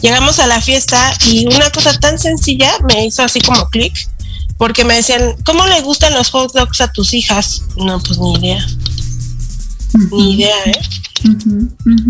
Llegamos 0.00 0.38
a 0.38 0.46
la 0.46 0.60
fiesta 0.60 1.12
y 1.26 1.46
una 1.46 1.70
cosa 1.70 1.98
tan 1.98 2.18
sencilla 2.18 2.72
me 2.86 3.06
hizo 3.06 3.22
así 3.22 3.40
como 3.40 3.68
clic 3.68 3.94
porque 4.58 4.84
me 4.84 4.94
decían, 4.94 5.36
¿cómo 5.44 5.66
le 5.66 5.80
gustan 5.80 6.12
los 6.14 6.30
hot 6.30 6.52
dogs 6.52 6.80
a 6.80 6.92
tus 6.92 7.14
hijas? 7.14 7.62
No, 7.76 8.00
pues 8.00 8.18
ni 8.18 8.34
idea. 8.34 8.66
Ni 10.12 10.34
idea, 10.34 10.56
¿eh? 10.66 10.80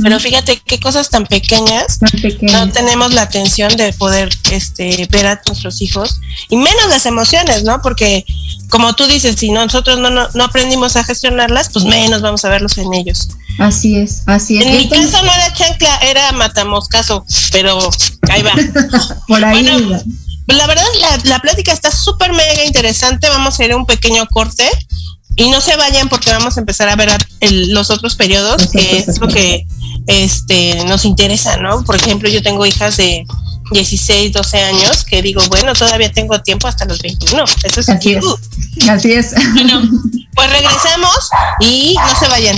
Pero 0.03 0.21
fíjate 0.21 0.61
qué 0.65 0.79
cosas 0.81 1.09
tan 1.09 1.27
pequeñas, 1.27 1.99
no 2.43 2.71
tenemos 2.71 3.15
la 3.15 3.23
atención 3.23 3.75
de 3.77 3.93
poder 3.95 4.29
este, 4.51 5.09
ver 5.11 5.27
a 5.27 5.41
nuestros 5.47 5.81
hijos 5.81 6.21
y 6.51 6.57
menos 6.57 6.89
las 6.91 7.07
emociones, 7.07 7.65
¿no? 7.65 7.81
Porque 7.81 8.25
como 8.69 8.95
tú 8.95 9.07
dices, 9.07 9.37
si 9.37 9.51
nosotros 9.51 9.99
no, 9.99 10.11
no, 10.11 10.45
aprendimos 10.45 10.97
a 10.97 11.05
gestionarlas, 11.05 11.71
pues 11.73 11.85
menos 11.87 12.21
vamos 12.21 12.45
a 12.45 12.51
verlos 12.51 12.77
en 12.79 12.93
ellos. 12.93 13.29
Así 13.59 13.97
es, 13.97 14.23
así 14.27 14.59
es. 14.59 14.67
En 14.67 14.77
mi 14.77 14.89
caso 14.89 15.23
no 15.23 15.33
era 15.33 15.53
chancla, 15.55 15.97
era 15.99 16.33
matamoscaso, 16.33 17.25
pero 17.51 17.79
ahí 18.31 18.43
va. 18.43 18.53
Por 19.27 19.45
ahí. 19.45 19.67
La 20.57 20.67
verdad, 20.67 20.85
la, 21.01 21.19
la 21.25 21.39
plática 21.41 21.73
está 21.73 21.91
súper 21.91 22.33
mega 22.33 22.65
interesante. 22.65 23.29
Vamos 23.29 23.59
a 23.59 23.65
ir 23.65 23.73
a 23.73 23.77
un 23.77 23.87
pequeño 23.87 24.27
corte 24.27 24.69
y 25.39 25.49
no 25.51 25.61
se 25.61 25.77
vayan 25.77 26.09
porque 26.09 26.31
vamos 26.31 26.57
a 26.57 26.61
empezar 26.61 26.89
a 26.89 26.97
ver 26.97 27.11
los 27.41 27.91
otros 27.91 28.17
periodos, 28.17 28.67
que 28.73 28.99
es 28.99 29.21
lo 29.21 29.29
que 29.29 29.67
este, 30.09 30.85
nos 30.87 31.05
interesa, 31.05 31.59
¿no? 31.59 31.85
Por 31.85 31.95
ejemplo, 31.95 32.29
yo 32.29 32.43
tengo 32.43 32.67
hijas 32.67 32.97
de 32.97 33.25
16, 33.71 34.33
12 34.33 34.63
años 34.65 35.05
que 35.05 35.23
digo, 35.23 35.41
bueno, 35.49 35.75
todavía 35.75 36.11
tengo 36.11 36.41
tiempo 36.41 36.67
hasta 36.67 36.87
los 36.87 37.01
21. 37.01 37.45
Eso 37.63 37.81
es 37.81 37.89
Así 37.89 38.15
es. 38.15 38.25
Así 38.89 39.13
es. 39.13 39.33
Bueno, 39.55 39.83
pues 40.35 40.51
regresamos 40.51 41.31
y 41.61 41.95
no 41.95 42.19
se 42.19 42.29
vayan. 42.29 42.57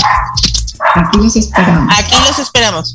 Aquí 0.95 1.19
los 1.19 1.37
esperamos. 1.37 1.95
Aquí 1.99 2.15
los 2.27 2.39
esperamos. 2.39 2.95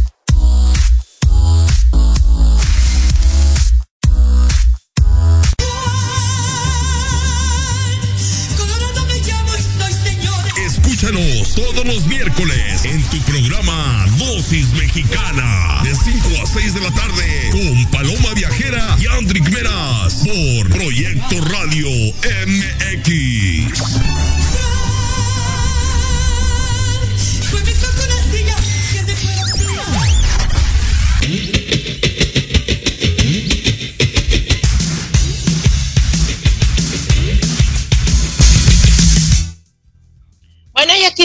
Mexicana 14.93 15.79
de 15.85 15.95
5 15.95 16.43
a 16.43 16.45
6 16.45 16.73
de 16.73 16.81
la 16.81 16.91
tarde 16.91 17.49
con 17.49 17.85
Paloma 17.91 18.33
Viajera 18.35 18.97
y 18.99 19.07
Andrick 19.07 19.49
Meras 19.49 20.15
por 20.15 20.69
Proyecto 20.69 21.39
Radio 21.45 21.87
MX. 22.45 23.70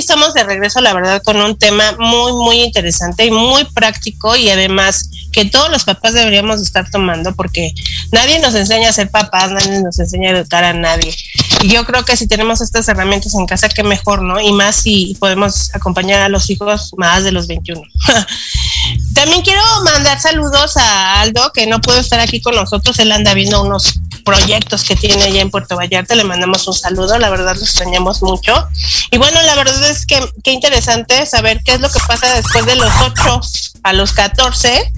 Estamos 0.06 0.34
de 0.34 0.44
regreso, 0.44 0.80
la 0.80 0.94
verdad, 0.94 1.20
con 1.20 1.36
un 1.36 1.58
tema 1.58 1.96
muy, 1.98 2.32
muy 2.32 2.62
interesante 2.62 3.26
y 3.26 3.32
muy 3.32 3.64
práctico 3.64 4.36
y 4.36 4.48
además 4.48 5.10
que 5.32 5.46
todos 5.46 5.68
los 5.68 5.82
papás 5.82 6.14
deberíamos 6.14 6.62
estar 6.62 6.88
tomando 6.88 7.34
porque 7.34 7.72
nadie 8.12 8.38
nos 8.38 8.54
enseña 8.54 8.88
a 8.88 8.92
ser 8.92 9.10
papás, 9.10 9.50
nadie 9.50 9.82
nos 9.82 9.98
enseña 9.98 10.30
a 10.30 10.38
educar 10.38 10.62
a 10.62 10.72
nadie. 10.72 11.12
Y 11.62 11.68
yo 11.70 11.84
creo 11.84 12.04
que 12.04 12.16
si 12.16 12.28
tenemos 12.28 12.60
estas 12.60 12.88
herramientas 12.88 13.34
en 13.34 13.46
casa, 13.46 13.68
qué 13.68 13.82
mejor, 13.82 14.22
¿no? 14.22 14.40
Y 14.40 14.52
más 14.52 14.76
si 14.76 15.16
podemos 15.18 15.74
acompañar 15.74 16.22
a 16.22 16.28
los 16.28 16.50
hijos 16.50 16.92
más 16.96 17.24
de 17.24 17.32
los 17.32 17.48
21. 17.48 17.82
También 19.14 19.42
quiero 19.42 19.62
mandar 19.84 20.20
saludos 20.20 20.76
a 20.76 21.20
Aldo, 21.20 21.50
que 21.52 21.66
no 21.66 21.80
puede 21.80 21.98
estar 21.98 22.20
aquí 22.20 22.40
con 22.40 22.54
nosotros. 22.54 22.96
Él 23.00 23.10
anda 23.10 23.34
viendo 23.34 23.60
unos 23.60 23.98
proyectos 24.26 24.84
que 24.84 24.96
tiene 24.96 25.22
allá 25.22 25.40
en 25.40 25.50
Puerto 25.50 25.76
Vallarta. 25.76 26.14
Le 26.14 26.24
mandamos 26.24 26.66
un 26.66 26.74
saludo, 26.74 27.16
la 27.18 27.30
verdad 27.30 27.56
lo 27.56 27.62
extrañamos 27.62 28.22
mucho. 28.22 28.68
Y 29.10 29.16
bueno, 29.16 29.40
la 29.42 29.54
verdad 29.54 29.88
es 29.88 30.04
que 30.04 30.20
qué 30.44 30.50
interesante 30.50 31.24
saber 31.24 31.62
qué 31.64 31.74
es 31.74 31.80
lo 31.80 31.88
que 31.88 32.00
pasa 32.06 32.34
después 32.34 32.66
de 32.66 32.76
los 32.76 32.90
8 33.00 33.40
a 33.84 33.92
los 33.94 34.12
14 34.12 34.92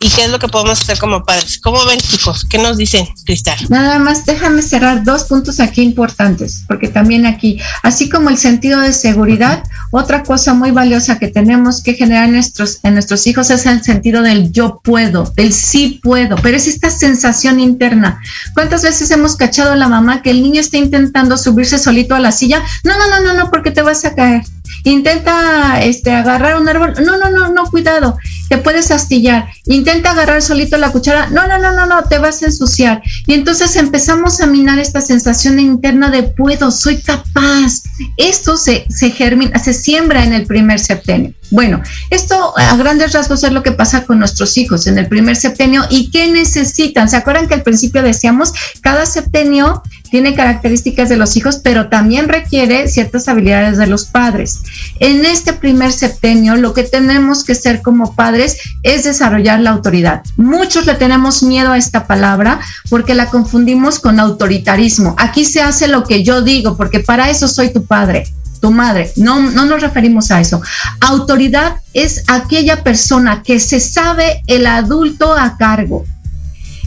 y 0.00 0.08
qué 0.10 0.24
es 0.24 0.30
lo 0.30 0.38
que 0.38 0.48
podemos 0.48 0.80
hacer 0.80 0.98
como 0.98 1.24
padres. 1.24 1.58
¿Cómo 1.58 1.84
ven, 1.86 1.98
chicos? 1.98 2.46
¿Qué 2.48 2.58
nos 2.58 2.76
dicen, 2.76 3.06
Cristal? 3.24 3.58
Nada 3.68 3.98
más, 3.98 4.26
déjame 4.26 4.62
cerrar 4.62 5.04
dos 5.04 5.24
puntos 5.24 5.60
aquí 5.60 5.82
importantes, 5.82 6.64
porque 6.68 6.88
también 6.88 7.26
aquí, 7.26 7.60
así 7.82 8.08
como 8.08 8.28
el 8.28 8.38
sentido 8.38 8.80
de 8.80 8.92
seguridad, 8.92 9.64
otra 9.90 10.22
cosa 10.22 10.54
muy 10.54 10.70
valiosa 10.70 11.18
que 11.18 11.28
tenemos 11.28 11.82
que 11.82 11.94
generar 11.94 12.26
en 12.26 12.32
nuestros, 12.32 12.80
en 12.82 12.94
nuestros 12.94 13.26
hijos 13.26 13.50
es 13.50 13.64
el 13.66 13.82
sentido 13.82 14.22
del 14.22 14.52
yo 14.52 14.80
puedo, 14.82 15.32
del 15.36 15.52
sí 15.52 16.00
puedo, 16.02 16.36
pero 16.36 16.56
es 16.56 16.66
esta 16.66 16.90
sensación 16.90 17.60
interna. 17.60 18.20
¿Cuántas 18.54 18.82
veces 18.82 19.10
hemos 19.10 19.36
cachado 19.36 19.72
a 19.72 19.76
la 19.76 19.88
mamá 19.88 20.22
que 20.22 20.30
el 20.30 20.42
niño 20.42 20.60
está 20.60 20.76
intentando 20.76 21.38
subirse 21.38 21.78
solito 21.78 22.14
a 22.14 22.20
la 22.20 22.32
silla? 22.32 22.62
No, 22.84 22.98
no, 22.98 23.08
no, 23.08 23.20
no, 23.20 23.34
no, 23.34 23.50
porque 23.50 23.70
te 23.70 23.82
vas 23.82 24.04
a 24.04 24.14
caer 24.14 24.42
intenta 24.84 25.82
este, 25.82 26.12
agarrar 26.12 26.60
un 26.60 26.68
árbol, 26.68 26.94
no, 27.04 27.16
no, 27.18 27.30
no, 27.30 27.52
no, 27.52 27.70
cuidado, 27.70 28.16
te 28.48 28.58
puedes 28.58 28.90
astillar, 28.90 29.48
intenta 29.64 30.12
agarrar 30.12 30.42
solito 30.42 30.76
la 30.76 30.92
cuchara, 30.92 31.28
no, 31.30 31.46
no, 31.46 31.58
no, 31.58 31.72
no, 31.72 31.86
no, 31.86 32.04
te 32.04 32.18
vas 32.18 32.42
a 32.42 32.46
ensuciar. 32.46 33.02
Y 33.26 33.34
entonces 33.34 33.76
empezamos 33.76 34.40
a 34.40 34.46
minar 34.46 34.78
esta 34.78 35.00
sensación 35.00 35.58
interna 35.58 36.10
de 36.10 36.22
puedo, 36.22 36.70
soy 36.70 36.98
capaz. 36.98 37.82
Esto 38.16 38.56
se, 38.56 38.86
se 38.88 39.10
germina, 39.10 39.58
se 39.58 39.74
siembra 39.74 40.24
en 40.24 40.32
el 40.32 40.46
primer 40.46 40.78
septenio. 40.78 41.34
Bueno, 41.50 41.80
esto 42.10 42.54
a 42.56 42.76
grandes 42.76 43.12
rasgos 43.12 43.44
es 43.44 43.52
lo 43.52 43.62
que 43.62 43.72
pasa 43.72 44.04
con 44.04 44.18
nuestros 44.18 44.56
hijos 44.56 44.86
en 44.86 44.98
el 44.98 45.06
primer 45.06 45.36
septenio 45.36 45.84
y 45.90 46.10
qué 46.10 46.30
necesitan. 46.30 47.08
¿Se 47.08 47.16
acuerdan 47.16 47.46
que 47.46 47.54
al 47.54 47.62
principio 47.62 48.02
decíamos 48.02 48.52
cada 48.80 49.06
septenio 49.06 49.82
tiene 50.08 50.34
características 50.34 51.08
de 51.08 51.16
los 51.16 51.36
hijos, 51.36 51.60
pero 51.62 51.88
también 51.88 52.28
requiere 52.28 52.88
ciertas 52.88 53.28
habilidades 53.28 53.78
de 53.78 53.86
los 53.86 54.06
padres? 54.06 54.62
En 55.00 55.24
este 55.24 55.52
primer 55.52 55.92
septenio 55.92 56.56
lo 56.56 56.72
que 56.74 56.84
tenemos 56.84 57.44
que 57.44 57.54
ser 57.54 57.82
como 57.82 58.14
padres 58.14 58.58
es 58.82 59.04
desarrollar 59.04 59.60
la 59.60 59.70
autoridad. 59.70 60.22
Muchos 60.36 60.86
le 60.86 60.94
tenemos 60.94 61.42
miedo 61.42 61.72
a 61.72 61.78
esta 61.78 62.06
palabra 62.06 62.60
porque 62.88 63.14
la 63.14 63.26
confundimos 63.26 63.98
con 63.98 64.20
autoritarismo. 64.20 65.14
Aquí 65.18 65.44
se 65.44 65.62
hace 65.62 65.88
lo 65.88 66.04
que 66.04 66.22
yo 66.22 66.42
digo 66.42 66.76
porque 66.76 67.00
para 67.00 67.30
eso 67.30 67.48
soy 67.48 67.72
tu 67.72 67.84
padre 67.84 68.24
tu 68.60 68.70
madre. 68.70 69.12
No, 69.16 69.50
no 69.50 69.66
nos 69.66 69.82
referimos 69.82 70.30
a 70.30 70.40
eso. 70.40 70.60
Autoridad 71.00 71.76
es 71.92 72.24
aquella 72.26 72.82
persona 72.82 73.42
que 73.42 73.60
se 73.60 73.80
sabe 73.80 74.42
el 74.46 74.66
adulto 74.66 75.32
a 75.32 75.56
cargo. 75.56 76.04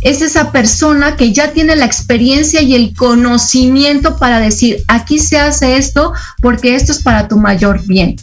Es 0.02 0.22
esa 0.22 0.52
persona 0.52 1.16
que 1.16 1.34
ya 1.34 1.52
tiene 1.52 1.76
la 1.76 1.86
experiencia 1.86 2.62
y 2.62 2.76
el 2.76 2.96
conocimiento 2.96 4.18
para 4.18 4.40
decir, 4.40 4.84
aquí 4.88 5.20
se 5.20 5.40
hace 5.40 5.78
esto 5.78 6.14
porque 6.42 6.76
esto 6.76 6.92
es 6.92 7.04
para 7.04 7.28
tu 7.28 7.38
mayor 7.38 7.86
bien. 7.86 8.16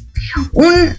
Un, 0.53 0.95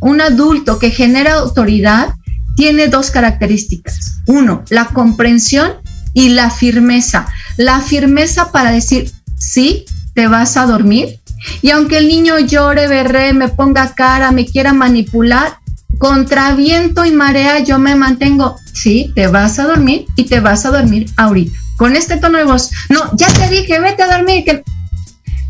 un 0.00 0.20
adulto 0.20 0.78
que 0.78 0.90
genera 0.90 1.34
autoridad 1.34 2.14
tiene 2.56 2.88
dos 2.88 3.10
características. 3.10 4.20
Uno, 4.26 4.64
la 4.70 4.86
comprensión 4.86 5.74
y 6.14 6.30
la 6.30 6.50
firmeza. 6.50 7.26
La 7.56 7.80
firmeza 7.80 8.50
para 8.50 8.72
decir, 8.72 9.12
sí, 9.36 9.84
te 10.14 10.26
vas 10.26 10.56
a 10.56 10.66
dormir, 10.66 11.20
y 11.62 11.70
aunque 11.70 11.98
el 11.98 12.08
niño 12.08 12.38
llore, 12.38 12.88
berre, 12.88 13.32
me 13.32 13.48
ponga 13.48 13.94
cara, 13.94 14.32
me 14.32 14.46
quiera 14.46 14.72
manipular, 14.72 15.58
contra 15.98 16.54
viento 16.54 17.04
y 17.04 17.10
marea 17.10 17.58
yo 17.60 17.78
me 17.78 17.94
mantengo. 17.94 18.56
Sí, 18.72 19.12
te 19.14 19.26
vas 19.26 19.58
a 19.58 19.64
dormir 19.64 20.06
y 20.16 20.24
te 20.24 20.40
vas 20.40 20.64
a 20.64 20.70
dormir 20.70 21.10
ahorita. 21.16 21.56
Con 21.76 21.96
este 21.96 22.16
tono 22.16 22.38
de 22.38 22.44
voz. 22.44 22.70
No, 22.88 23.16
ya 23.16 23.28
te 23.28 23.48
dije, 23.48 23.78
vete 23.80 24.02
a 24.02 24.16
dormir, 24.16 24.44
que 24.44 24.64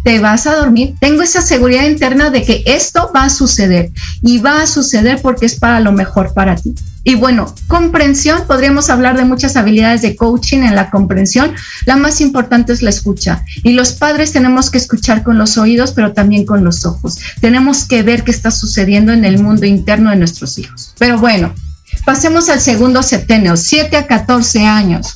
te 0.05 0.19
vas 0.21 0.47
a 0.47 0.57
dormir. 0.57 0.95
Tengo 1.01 1.23
esa 1.23 1.43
seguridad 1.43 1.85
interna 1.85 2.31
de 2.31 2.45
que 2.45 2.63
esto 2.67 3.11
va 3.15 3.25
a 3.25 3.31
suceder 3.31 3.91
y 4.23 4.39
va 4.39 4.63
a 4.63 4.67
suceder 4.67 5.21
porque 5.21 5.47
es 5.47 5.59
para 5.59 5.81
lo 5.81 5.93
mejor 5.93 6.33
para 6.35 6.57
ti. 6.57 6.75
Y 7.09 7.15
bueno, 7.15 7.55
comprensión, 7.69 8.43
podríamos 8.47 8.91
hablar 8.91 9.17
de 9.17 9.25
muchas 9.25 9.57
habilidades 9.57 10.03
de 10.03 10.15
coaching 10.15 10.59
en 10.59 10.75
la 10.75 10.91
comprensión. 10.91 11.55
La 11.87 11.97
más 11.97 12.21
importante 12.21 12.75
es 12.75 12.83
la 12.83 12.91
escucha. 12.91 13.47
Y 13.63 13.73
los 13.73 13.93
padres 13.93 14.33
tenemos 14.33 14.69
que 14.69 14.77
escuchar 14.77 15.23
con 15.23 15.39
los 15.39 15.57
oídos, 15.57 15.93
pero 15.93 16.13
también 16.13 16.45
con 16.45 16.65
los 16.65 16.85
ojos. 16.85 17.19
Tenemos 17.41 17.87
que 17.87 18.03
ver 18.03 18.25
qué 18.25 18.31
está 18.31 18.51
sucediendo 18.51 19.15
en 19.15 19.25
el 19.25 19.43
mundo 19.43 19.65
interno 19.65 20.11
de 20.11 20.17
nuestros 20.17 20.59
hijos. 20.59 20.93
Pero 20.99 21.17
bueno, 21.17 21.55
pasemos 22.05 22.51
al 22.51 22.61
segundo 22.61 23.03
septenio, 23.03 23.57
7 23.57 23.97
a 23.97 24.07
14 24.07 24.67
años. 24.67 25.15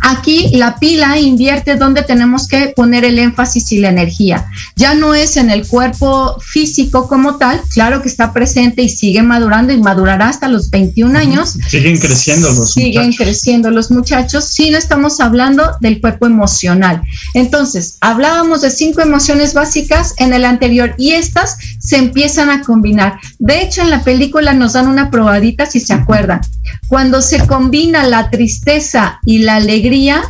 Aquí 0.00 0.50
la 0.54 0.76
pila 0.76 1.18
invierte 1.18 1.76
donde 1.76 2.02
tenemos 2.02 2.46
que 2.46 2.72
poner 2.74 3.04
el 3.04 3.18
énfasis 3.18 3.72
y 3.72 3.78
la 3.78 3.88
energía. 3.88 4.46
Ya 4.76 4.94
no 4.94 5.14
es 5.14 5.36
en 5.36 5.50
el 5.50 5.66
cuerpo 5.66 6.38
físico 6.40 7.08
como 7.08 7.36
tal, 7.36 7.60
claro 7.72 8.02
que 8.02 8.08
está 8.08 8.32
presente 8.32 8.82
y 8.82 8.88
sigue 8.88 9.22
madurando 9.22 9.72
y 9.72 9.78
madurará 9.78 10.28
hasta 10.28 10.48
los 10.48 10.70
21 10.70 11.18
años. 11.18 11.58
Siguen 11.68 11.98
creciendo 11.98 12.52
los 12.52 12.72
Siguen 12.72 13.12
creciendo 13.12 13.70
los 13.70 13.90
muchachos, 13.90 14.44
si 14.44 14.70
no 14.70 14.78
estamos 14.78 15.20
hablando 15.20 15.76
del 15.80 16.00
cuerpo 16.00 16.26
emocional. 16.26 17.02
Entonces, 17.34 17.98
hablábamos 18.00 18.62
de 18.62 18.70
cinco 18.70 19.00
emociones 19.00 19.54
básicas 19.54 20.14
en 20.18 20.32
el 20.32 20.44
anterior 20.44 20.94
y 20.98 21.12
estas 21.12 21.56
se 21.78 21.96
empiezan 21.96 22.50
a 22.50 22.62
combinar. 22.62 23.18
De 23.38 23.62
hecho, 23.62 23.82
en 23.82 23.90
la 23.90 24.02
película 24.02 24.52
nos 24.52 24.74
dan 24.74 24.88
una 24.88 25.10
probadita 25.10 25.66
si 25.66 25.80
se 25.80 25.92
acuerdan. 25.92 26.40
Cuando 26.86 27.22
se 27.22 27.46
combina 27.46 28.04
la 28.04 28.30
tristeza 28.30 29.20
y 29.24 29.38
la 29.38 29.60
alegría, 29.68 30.22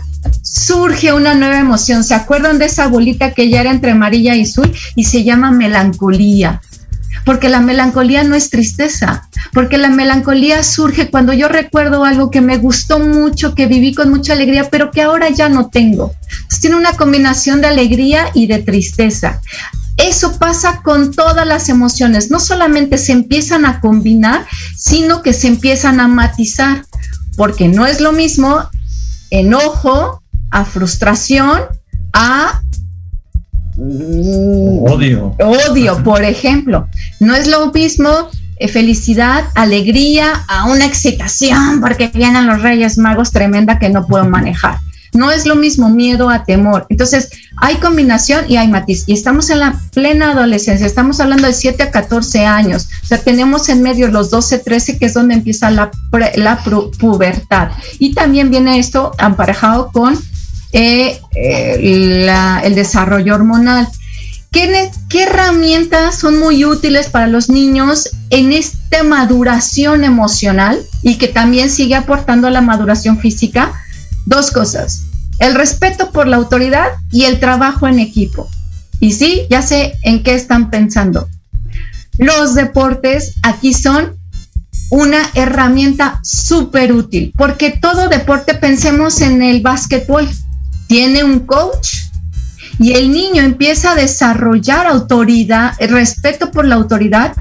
surge 0.43 1.12
una 1.12 1.34
nueva 1.34 1.61
emoción. 1.61 2.03
¿Se 2.03 2.14
acuerdan 2.14 2.59
de 2.59 2.66
esa 2.66 2.89
bolita 2.89 3.34
que 3.34 3.49
ya 3.49 3.61
era 3.61 3.70
entre 3.70 3.93
amarilla 3.93 4.34
y 4.34 4.43
azul 4.43 4.72
y 4.97 5.05
se 5.05 5.22
llama 5.22 5.53
melancolía? 5.53 6.61
Porque 7.24 7.49
la 7.49 7.61
melancolía 7.61 8.24
no 8.24 8.34
es 8.34 8.51
tristeza, 8.51 9.28
porque 9.53 9.78
la 9.78 9.91
melancolía 9.91 10.64
surge 10.64 11.11
cuando 11.11 11.32
yo 11.32 11.49
recuerdo 11.49 12.05
algo 12.05 12.30
que 12.30 12.41
me 12.41 12.57
gustó 12.57 12.99
mucho, 12.99 13.55
que 13.55 13.66
viví 13.66 13.95
con 13.95 14.11
mucha 14.11 14.32
alegría, 14.32 14.68
pero 14.70 14.91
que 14.91 15.03
ahora 15.03 15.28
ya 15.30 15.49
no 15.49 15.68
tengo. 15.68 16.12
tiene 16.61 16.76
una 16.76 16.95
combinación 16.95 17.61
de 17.61 17.68
alegría 17.68 18.30
y 18.34 18.49
de 18.49 18.59
tristeza. 18.59 19.41
Eso 19.97 20.39
pasa 20.39 20.80
con 20.82 21.12
todas 21.12 21.47
las 21.47 21.68
emociones, 21.68 22.30
no 22.30 22.41
solamente 22.41 22.99
se 22.99 23.12
empiezan 23.12 23.64
a 23.64 23.80
combinar, 23.80 24.47
sino 24.76 25.22
que 25.22 25.32
se 25.32 25.49
empiezan 25.49 26.01
a 26.01 26.09
matizar, 26.09 26.84
porque 27.36 27.68
no 27.68 27.86
es 27.86 28.01
lo 28.01 28.12
mismo 28.12 28.68
enojo, 29.31 30.22
a 30.51 30.64
frustración, 30.64 31.61
a 32.12 32.62
odio. 33.76 35.37
Odio, 35.39 36.03
por 36.05 36.24
ejemplo. 36.24 36.87
No 37.20 37.35
es 37.35 37.47
lo 37.47 37.70
mismo 37.72 38.11
eh, 38.59 38.68
felicidad, 38.68 39.45
alegría, 39.55 40.45
a 40.49 40.66
una 40.66 40.85
excitación 40.85 41.81
porque 41.81 42.09
vienen 42.09 42.47
los 42.47 42.62
Reyes 42.62 42.99
Magos 42.99 43.31
tremenda 43.31 43.79
que 43.79 43.89
no 43.89 44.07
puedo 44.07 44.24
manejar. 44.24 44.79
No 45.15 45.31
es 45.31 45.47
lo 45.47 45.57
mismo 45.57 45.89
miedo 45.89 46.31
a 46.31 46.45
temor. 46.45 46.87
Entonces, 46.89 47.31
hay 47.57 47.77
combinación 47.77 48.45
y 48.49 48.57
hay 48.57 48.69
matiz. 48.69 49.05
Y 49.07 49.15
estamos 49.15 49.51
en 49.51 49.61
la 49.61 49.81
plena 49.93 50.33
adolescencia, 50.33 50.87
estamos 50.87 51.21
hablando 51.21 51.47
de 51.47 51.55
7 51.55 51.83
a 51.83 51.91
14 51.91 52.45
años. 52.45 52.89
O 53.03 53.07
sea, 53.07 53.19
tenemos 53.19 53.69
en 53.69 53.83
medio 53.83 54.09
los 54.09 54.31
12, 54.31 54.59
13, 54.59 54.99
que 54.99 55.07
es 55.07 55.15
donde 55.15 55.35
empieza 55.35 55.71
la, 55.71 55.91
la 56.37 56.63
pubertad. 56.99 57.71
Y 57.99 58.15
también 58.15 58.51
viene 58.51 58.79
esto 58.79 59.13
emparejado 59.19 59.91
con 59.93 60.19
eh, 60.73 61.21
eh, 61.35 62.31
el 62.65 62.75
desarrollo 62.75 63.35
hormonal. 63.35 63.89
¿Qué, 64.51 64.91
¿Qué, 65.09 65.25
herramientas 65.25 66.19
son 66.19 66.39
muy 66.39 66.65
útiles 66.65 67.09
para 67.09 67.27
los 67.27 67.51
niños 67.51 68.11
en 68.31 68.53
esta 68.53 69.03
maduración 69.03 70.05
emocional 70.05 70.81
y 71.03 71.17
que 71.17 71.29
también 71.29 71.71
sigue 71.71 71.95
aportando 71.95 72.47
a 72.47 72.51
la 72.51 72.63
maduración 72.63 73.19
física? 73.19 73.73
Dos 74.29 74.51
cosas, 74.51 75.05
el 75.39 75.55
respeto 75.55 76.11
por 76.11 76.26
la 76.26 76.37
autoridad 76.37 76.89
y 77.11 77.24
el 77.24 77.41
trabajo 77.41 77.89
en 77.89 77.99
equipo. 77.99 78.47
Y 79.01 79.14
sí, 79.14 79.47
ya 79.49 79.62
sé 79.62 79.95
en 80.03 80.22
qué 80.22 80.35
están 80.35 80.68
pensando. 80.68 81.31
Los 82.18 82.55
deportes 82.55 83.37
aquí 83.43 83.72
son 83.72 84.18
una 84.91 85.18
herramienta 85.33 86.20
súper 86.22 86.93
útil, 86.93 87.33
porque 87.39 87.70
todo 87.70 88.11
deporte, 88.11 88.53
pensemos 88.53 89.22
en 89.22 89.41
el 89.41 89.62
básquetbol, 89.62 90.29
tiene 90.89 91.24
un 91.24 91.47
coach 91.47 91.95
y 92.79 92.93
el 92.93 93.11
niño 93.11 93.43
empieza 93.43 93.93
a 93.93 93.95
desarrollar 93.95 94.87
autoridad, 94.87 95.72
respeto 95.81 96.51
por 96.51 96.66
la 96.66 96.74
autoridad 96.74 97.35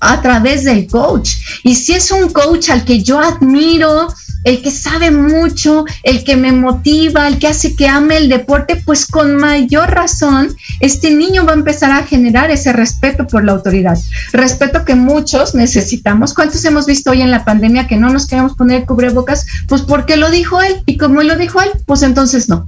a 0.00 0.22
través 0.22 0.64
del 0.64 0.86
coach. 0.86 1.32
Y 1.64 1.74
si 1.74 1.92
es 1.92 2.10
un 2.10 2.30
coach 2.30 2.70
al 2.70 2.86
que 2.86 3.02
yo 3.02 3.20
admiro, 3.20 4.08
el 4.44 4.62
que 4.62 4.70
sabe 4.70 5.10
mucho, 5.10 5.84
el 6.02 6.22
que 6.24 6.36
me 6.36 6.52
motiva, 6.52 7.26
el 7.26 7.38
que 7.38 7.48
hace 7.48 7.74
que 7.74 7.88
ame 7.88 8.16
el 8.16 8.28
deporte, 8.28 8.76
pues 8.84 9.06
con 9.06 9.36
mayor 9.36 9.90
razón 9.90 10.54
este 10.80 11.10
niño 11.10 11.44
va 11.44 11.52
a 11.52 11.56
empezar 11.56 11.90
a 11.90 12.04
generar 12.04 12.50
ese 12.50 12.72
respeto 12.72 13.26
por 13.26 13.44
la 13.44 13.52
autoridad. 13.52 13.98
Respeto 14.32 14.84
que 14.84 14.94
muchos 14.94 15.54
necesitamos. 15.54 16.34
¿Cuántos 16.34 16.64
hemos 16.64 16.86
visto 16.86 17.10
hoy 17.10 17.22
en 17.22 17.30
la 17.30 17.44
pandemia 17.44 17.86
que 17.86 17.96
no 17.96 18.10
nos 18.10 18.26
queremos 18.26 18.54
poner 18.54 18.84
cubrebocas? 18.84 19.46
Pues 19.68 19.82
porque 19.82 20.16
lo 20.16 20.30
dijo 20.30 20.60
él. 20.62 20.82
Y 20.86 20.96
como 20.96 21.22
lo 21.22 21.36
dijo 21.36 21.60
él, 21.60 21.70
pues 21.86 22.02
entonces 22.02 22.48
no. 22.48 22.66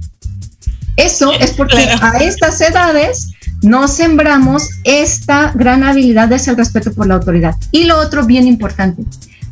Eso 0.95 1.31
es 1.33 1.51
porque 1.51 1.77
a 1.77 2.17
estas 2.17 2.59
edades 2.59 3.29
no 3.61 3.87
sembramos 3.87 4.69
esta 4.83 5.51
gran 5.53 5.83
habilidad 5.83 6.27
de 6.27 6.35
ese 6.35 6.55
respeto 6.55 6.91
por 6.93 7.07
la 7.07 7.15
autoridad. 7.15 7.55
Y 7.71 7.83
lo 7.83 7.99
otro 7.99 8.25
bien 8.25 8.47
importante, 8.47 9.03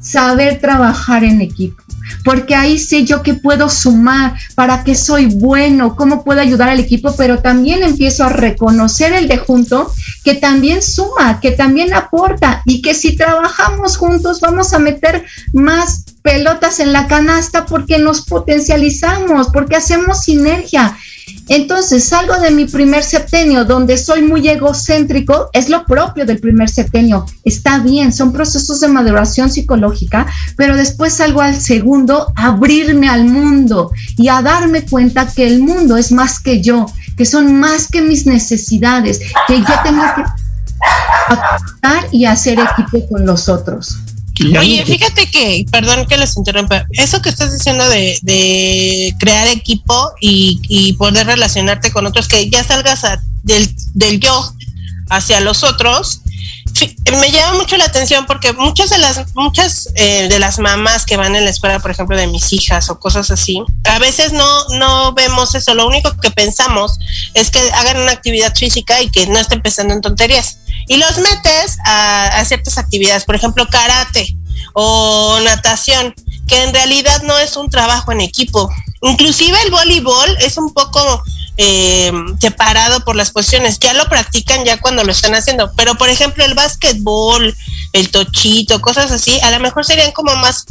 saber 0.06 0.60
trabajar 0.60 1.24
en 1.24 1.42
equipo 1.42 1.86
porque 2.24 2.56
ahí 2.56 2.78
sé 2.80 3.06
yo 3.06 3.22
que 3.22 3.34
puedo 3.34 3.70
sumar, 3.70 4.34
para 4.56 4.84
qué 4.84 4.96
soy 4.96 5.26
bueno, 5.26 5.96
cómo 5.96 6.24
puedo 6.24 6.42
ayudar 6.42 6.70
al 6.70 6.80
equipo, 6.80 7.16
pero 7.16 7.40
también 7.40 7.84
empiezo 7.84 8.24
a 8.24 8.30
reconocer 8.30 9.14
el 9.14 9.28
de 9.28 9.38
junto 9.38 9.92
que 10.24 10.36
también 10.36 10.82
suma, 10.82 11.40
que 11.40 11.52
también 11.52 11.94
aporta 11.94 12.62
y 12.66 12.82
que 12.82 12.94
si 12.94 13.16
trabajamos 13.16 13.98
juntos 13.98 14.42
vamos 14.42 14.74
a 14.74 14.80
meter 14.80 15.26
más 15.54 16.06
pelotas 16.22 16.80
en 16.80 16.94
la 16.94 17.08
canasta 17.08 17.66
porque 17.66 18.00
nos 18.00 18.22
potencializamos, 18.22 19.50
porque 19.50 19.76
hacemos 19.76 20.22
sinergia. 20.22 20.98
Entonces 21.48 22.04
salgo 22.04 22.38
de 22.38 22.52
mi 22.52 22.66
primer 22.66 23.04
septenio 23.04 23.66
donde 23.66 23.98
soy 23.98 24.22
muy 24.22 24.48
egocéntrico, 24.48 25.50
es 25.54 25.70
lo 25.70 25.86
propio 25.86 26.26
del 26.26 26.40
primer 26.40 26.70
septenio, 26.70 27.26
está 27.44 27.80
bien, 27.80 28.12
son 28.12 28.34
procesos 28.34 28.80
de 28.80 28.88
maduración 28.88 29.50
psicológica, 29.50 30.26
pero 30.58 30.76
después 30.76 31.14
salgo 31.14 31.42
al 31.42 31.56
segundo 31.56 32.32
abrirme 32.36 33.08
al 33.10 33.26
mundo 33.26 33.92
y 34.18 34.28
a 34.28 34.42
darme 34.42 34.86
cuenta 34.86 35.28
que 35.28 35.46
el 35.46 35.62
mundo 35.62 35.98
es 35.98 36.12
más 36.12 36.40
que 36.40 36.62
yo, 36.62 36.88
que 37.16 37.26
son 37.26 37.60
más 37.60 37.88
que 37.88 38.02
mis 38.02 38.26
necesidades, 38.26 39.20
que 39.48 39.60
yo 39.60 39.74
tengo 39.84 40.04
que 40.16 40.24
aportar 41.30 42.08
y 42.12 42.26
hacer 42.26 42.60
equipo 42.60 43.08
con 43.08 43.26
los 43.26 43.50
otros. 43.50 43.98
Oye, 44.60 44.86
fíjate 44.86 45.30
que, 45.32 45.66
perdón 45.72 46.06
que 46.08 46.18
les 46.18 46.36
interrumpa, 46.36 46.86
eso 46.92 47.22
que 47.22 47.30
estás 47.30 47.54
diciendo 47.54 47.88
de, 47.88 49.16
crear 49.20 49.48
equipo 49.48 50.12
y, 50.20 50.94
poder 50.94 51.28
relacionarte 51.28 51.92
con 51.92 52.06
otros, 52.06 52.28
que 52.28 52.50
ya 52.50 52.64
salgas 52.64 53.02
del, 53.44 53.74
del 53.94 54.20
yo 54.20 54.54
hacia 55.10 55.40
los 55.40 55.64
otros, 55.64 56.22
me 57.20 57.32
llama 57.32 57.60
mucho 57.60 57.78
la 57.78 57.86
atención 57.86 58.26
porque 58.26 58.52
muchas 58.54 58.90
de 58.90 58.98
las 58.98 59.34
muchas 59.34 59.90
eh, 59.96 60.28
de 60.28 60.40
las 60.40 60.60
mamás 60.60 61.06
que 61.06 61.16
van 61.16 61.36
en 61.36 61.46
la 61.46 61.50
escuela, 61.50 61.80
por 61.80 61.92
ejemplo, 61.92 62.18
de 62.18 62.28
mis 62.28 62.52
hijas 62.52 62.90
o 62.90 63.00
cosas 63.00 63.32
así, 63.32 63.64
a 63.86 64.00
veces 64.00 64.34
no 64.34 64.68
no 64.70 65.14
vemos 65.14 65.56
eso. 65.56 65.74
Lo 65.74 65.88
único 65.88 66.16
que 66.18 66.32
pensamos 66.32 66.98
es 67.34 67.50
que 67.50 67.60
hagan 67.72 68.02
una 68.02 68.12
actividad 68.12 68.54
física 68.54 69.02
y 69.02 69.10
que 69.10 69.28
no 69.28 69.40
estén 69.40 69.62
pensando 69.62 69.94
en 69.94 70.02
tonterías 70.02 70.58
y 70.88 70.98
los 70.98 71.18
metes 71.18 71.78
a, 71.86 72.44
ciertas 72.46 72.78
actividades, 72.78 73.26
por 73.26 73.36
ejemplo, 73.36 73.68
karate 73.68 74.36
o 74.74 75.40
natación, 75.44 76.14
que 76.48 76.64
en 76.64 76.74
realidad 76.74 77.24
no 77.24 77.38
es 77.40 77.58
un 77.58 77.70
trabajo 77.70 78.12
en 78.12 78.22
equipo. 78.22 78.70
Inclusive 79.02 79.58
el 79.64 79.72
voleibol 79.72 80.38
es 80.40 80.58
un 80.58 80.74
poco 80.74 81.24
eh, 81.58 82.12
separado 82.40 83.04
por 83.06 83.16
las 83.16 83.32
posiciones, 83.32 83.80
ya 83.80 83.94
lo 83.94 84.06
practican 84.10 84.66
ya 84.66 84.78
cuando 84.78 85.04
lo 85.04 85.12
están 85.12 85.36
haciendo, 85.36 85.72
pero 85.76 85.96
por 85.96 86.10
ejemplo 86.10 86.44
el 86.44 86.54
básquetbol, 86.54 87.56
el 87.94 88.12
tochito, 88.12 88.82
cosas 88.82 89.12
así, 89.12 89.40
a 89.42 89.52
lo 89.52 89.60
mejor 89.60 89.86
serían 89.86 90.12
como 90.12 90.36
más 90.36 90.66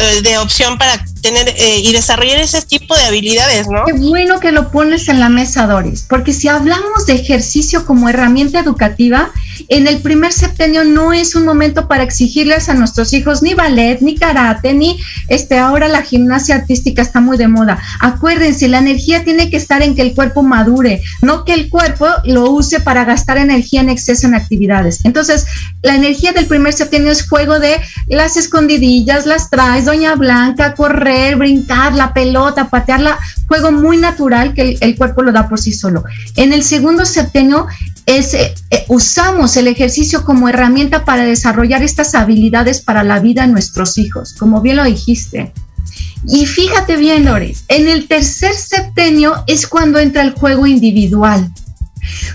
eh, 0.00 0.22
de 0.22 0.38
opción 0.38 0.78
para 0.78 1.04
tener 1.20 1.48
eh, 1.48 1.80
y 1.80 1.92
desarrollar 1.92 2.38
ese 2.38 2.62
tipo 2.62 2.96
de 2.96 3.04
habilidades, 3.04 3.68
¿no? 3.68 3.84
Qué 3.84 3.92
bueno 3.92 4.40
que 4.40 4.52
lo 4.52 4.70
pones 4.70 5.08
en 5.08 5.20
la 5.20 5.28
mesa, 5.28 5.66
Doris, 5.66 6.06
porque 6.08 6.32
si 6.32 6.48
hablamos 6.48 7.04
de 7.06 7.14
ejercicio 7.14 7.84
como 7.84 8.08
herramienta 8.08 8.60
educativa, 8.60 9.30
en 9.68 9.86
el 9.86 10.00
primer 10.00 10.32
septenio 10.32 10.84
no 10.84 11.12
es 11.12 11.34
un 11.34 11.44
momento 11.44 11.88
para 11.88 12.02
exigirles 12.02 12.68
a 12.68 12.74
nuestros 12.74 13.12
hijos 13.12 13.42
ni 13.42 13.54
ballet, 13.54 14.00
ni 14.00 14.16
karate, 14.16 14.72
ni 14.72 14.98
este 15.28 15.58
ahora 15.58 15.88
la 15.88 16.02
gimnasia 16.02 16.56
artística 16.56 17.02
está 17.02 17.20
muy 17.20 17.36
de 17.36 17.48
moda. 17.48 17.80
Acuérdense, 18.00 18.68
la 18.68 18.78
energía 18.78 19.24
tiene 19.24 19.50
que 19.50 19.56
estar 19.56 19.73
en 19.82 19.94
que 19.94 20.02
el 20.02 20.14
cuerpo 20.14 20.42
madure, 20.42 21.02
no 21.22 21.44
que 21.44 21.54
el 21.54 21.68
cuerpo 21.68 22.06
lo 22.24 22.50
use 22.50 22.80
para 22.80 23.04
gastar 23.04 23.38
energía 23.38 23.80
en 23.80 23.90
exceso 23.90 24.26
en 24.26 24.34
actividades. 24.34 25.04
Entonces, 25.04 25.46
la 25.82 25.94
energía 25.94 26.32
del 26.32 26.46
primer 26.46 26.72
septenio 26.72 27.10
es 27.10 27.28
juego 27.28 27.58
de 27.58 27.80
las 28.08 28.36
escondidillas, 28.36 29.26
las 29.26 29.50
traes, 29.50 29.84
doña 29.84 30.14
Blanca, 30.14 30.74
correr, 30.74 31.36
brincar, 31.36 31.94
la 31.94 32.12
pelota, 32.12 32.68
patearla, 32.68 33.18
juego 33.48 33.72
muy 33.72 33.96
natural 33.96 34.54
que 34.54 34.78
el, 34.80 34.96
cuerpo 34.96 35.22
lo 35.22 35.32
da 35.32 35.48
por 35.48 35.60
sí 35.60 35.72
solo. 35.72 36.04
En 36.36 36.52
el 36.52 36.62
segundo 36.62 37.04
septenio 37.04 37.66
eh, 38.06 38.24
eh, 38.70 38.84
usamos 38.88 39.56
el 39.56 39.68
ejercicio 39.68 40.24
como 40.24 40.48
herramienta 40.48 41.04
para 41.04 41.24
desarrollar 41.24 41.82
estas 41.82 42.14
habilidades 42.14 42.80
para 42.80 43.02
la 43.02 43.20
vida 43.20 43.42
de 43.42 43.52
nuestros 43.52 43.98
hijos, 43.98 44.34
como 44.38 44.60
bien 44.60 44.76
lo 44.76 44.84
dijiste. 44.84 45.52
Y 46.26 46.46
fíjate 46.46 46.96
bien, 46.96 47.24
Loris, 47.24 47.64
en 47.68 47.88
el 47.88 48.08
tercer 48.08 48.54
septenio 48.54 49.44
es 49.46 49.66
cuando 49.66 49.98
entra 49.98 50.22
el 50.22 50.32
juego 50.32 50.66
individual 50.66 51.50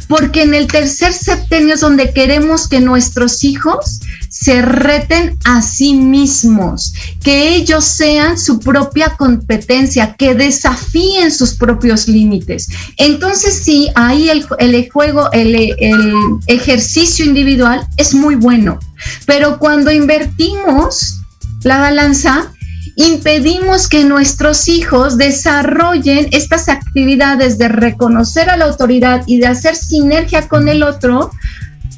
porque 0.08 0.44
en 0.44 0.54
el 0.54 0.68
tercer 0.68 1.14
septenio 1.14 1.76
es 1.76 1.82
donde 1.82 2.12
queremos 2.12 2.68
que 2.68 2.80
nuestros 2.80 3.44
hijos 3.44 4.00
se 4.30 4.62
reten 4.62 5.38
a 5.46 5.62
sí 5.62 5.94
mismos, 5.94 6.94
que 7.24 7.56
ellos 7.56 7.86
sean 7.86 8.38
su 8.40 8.60
propia 8.60 9.16
competencia, 9.18 10.16
que 10.16 10.36
desafíen 10.36 11.32
sus 11.32 11.54
propios 11.56 12.08
límites. 12.08 12.70
Entonces 12.98 13.62
sí, 13.64 13.90
ahí 13.96 14.30
el, 14.30 14.90
juego, 14.90 15.32
el 15.32 16.38
ejercicio 16.48 17.26
individual 17.26 17.86
es 17.98 18.14
muy 18.14 18.36
bueno, 18.36 18.80
pero 19.26 19.60
cuando 19.60 19.92
invertimos 19.92 21.22
la 21.64 21.80
balanza, 21.80 22.54
impedimos 23.00 23.88
que 23.88 24.04
nuestros 24.04 24.68
hijos 24.68 25.18
desarrollen 25.18 26.28
estas 26.32 26.68
actividades 26.68 27.58
de 27.58 27.70
reconocer 27.70 28.50
a 28.50 28.58
la 28.58 28.66
autoridad 28.66 29.24
y 29.26 29.40
de 29.40 29.48
hacer 29.48 29.78
sinergia 29.78 30.50
con 30.50 30.68
el 30.68 30.84
otro 30.84 31.32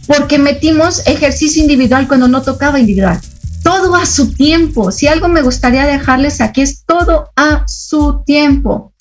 porque 0.06 0.38
metimos 0.38 1.02
ejercicio 1.08 1.60
individual 1.60 2.08
cuando 2.08 2.28
no 2.28 2.44
tocaba 2.44 2.80
individual. 2.80 3.20
Todo 3.64 3.96
a 3.96 4.06
su 4.06 4.32
tiempo. 4.34 4.92
Si 4.92 5.08
algo 5.08 5.28
me 5.28 5.42
gustaría 5.42 5.88
dejarles 5.88 6.40
aquí 6.40 6.62
es 6.62 6.84
todo 6.86 7.32
a 7.36 7.64
su 7.66 8.22
tiempo. 8.24 8.94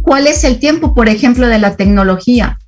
¿Cuál 0.00 0.26
es 0.28 0.42
el 0.42 0.58
tiempo, 0.58 0.94
por 0.94 1.10
ejemplo, 1.10 1.48
de 1.48 1.58
la 1.58 1.76
tecnología? 1.76 2.58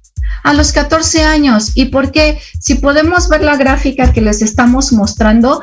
A 0.45 0.53
los 0.53 0.73
14 0.73 1.23
años. 1.23 1.73
¿Y 1.75 1.87
por 1.87 2.11
qué? 2.11 2.39
Si 2.61 2.75
podemos 2.75 3.31
ver 3.31 3.43
la 3.43 3.57
gráfica 3.57 4.12
que 4.12 4.21
les 4.21 4.43
estamos 4.43 4.93
mostrando, 4.93 5.62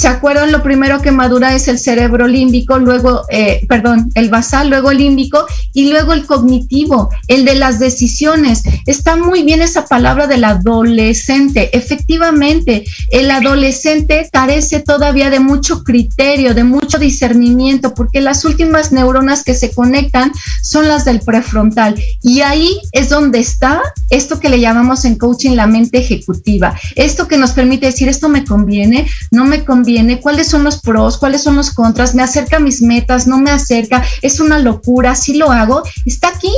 ¿Se 0.00 0.08
acuerdan? 0.08 0.50
Lo 0.50 0.62
primero 0.62 1.02
que 1.02 1.10
madura 1.10 1.54
es 1.54 1.68
el 1.68 1.78
cerebro 1.78 2.26
límbico, 2.26 2.78
luego, 2.78 3.26
eh, 3.28 3.66
perdón, 3.68 4.10
el 4.14 4.30
basal, 4.30 4.70
luego 4.70 4.92
el 4.92 4.96
límbico 4.96 5.44
y 5.74 5.90
luego 5.90 6.14
el 6.14 6.24
cognitivo, 6.24 7.10
el 7.28 7.44
de 7.44 7.54
las 7.56 7.78
decisiones. 7.78 8.62
Está 8.86 9.16
muy 9.16 9.42
bien 9.42 9.60
esa 9.60 9.84
palabra 9.84 10.26
del 10.26 10.44
adolescente. 10.44 11.76
Efectivamente, 11.76 12.84
el 13.10 13.30
adolescente 13.30 14.26
carece 14.32 14.80
todavía 14.80 15.28
de 15.28 15.38
mucho 15.38 15.84
criterio, 15.84 16.54
de 16.54 16.64
mucho 16.64 16.98
discernimiento, 16.98 17.92
porque 17.92 18.22
las 18.22 18.46
últimas 18.46 18.92
neuronas 18.92 19.44
que 19.44 19.52
se 19.52 19.70
conectan 19.70 20.32
son 20.62 20.88
las 20.88 21.04
del 21.04 21.20
prefrontal. 21.20 22.02
Y 22.22 22.40
ahí 22.40 22.80
es 22.92 23.10
donde 23.10 23.40
está 23.40 23.82
esto 24.08 24.40
que 24.40 24.48
le 24.48 24.60
llamamos 24.60 25.04
en 25.04 25.16
coaching 25.16 25.56
la 25.56 25.66
mente 25.66 25.98
ejecutiva. 25.98 26.74
Esto 26.96 27.28
que 27.28 27.36
nos 27.36 27.50
permite 27.50 27.84
decir, 27.84 28.08
esto 28.08 28.30
me 28.30 28.46
conviene, 28.46 29.06
no 29.30 29.44
me 29.44 29.62
conviene 29.62 29.89
cuáles 30.20 30.48
son 30.48 30.64
los 30.64 30.80
pros, 30.80 31.18
cuáles 31.18 31.42
son 31.42 31.56
los 31.56 31.70
contras, 31.72 32.14
me 32.14 32.22
acerca 32.22 32.56
a 32.56 32.60
mis 32.60 32.82
metas, 32.82 33.26
no 33.26 33.38
me 33.38 33.50
acerca, 33.50 34.04
es 34.22 34.40
una 34.40 34.58
locura, 34.58 35.14
si 35.14 35.34
lo 35.34 35.50
hago, 35.50 35.82
está 36.06 36.28
aquí. 36.28 36.52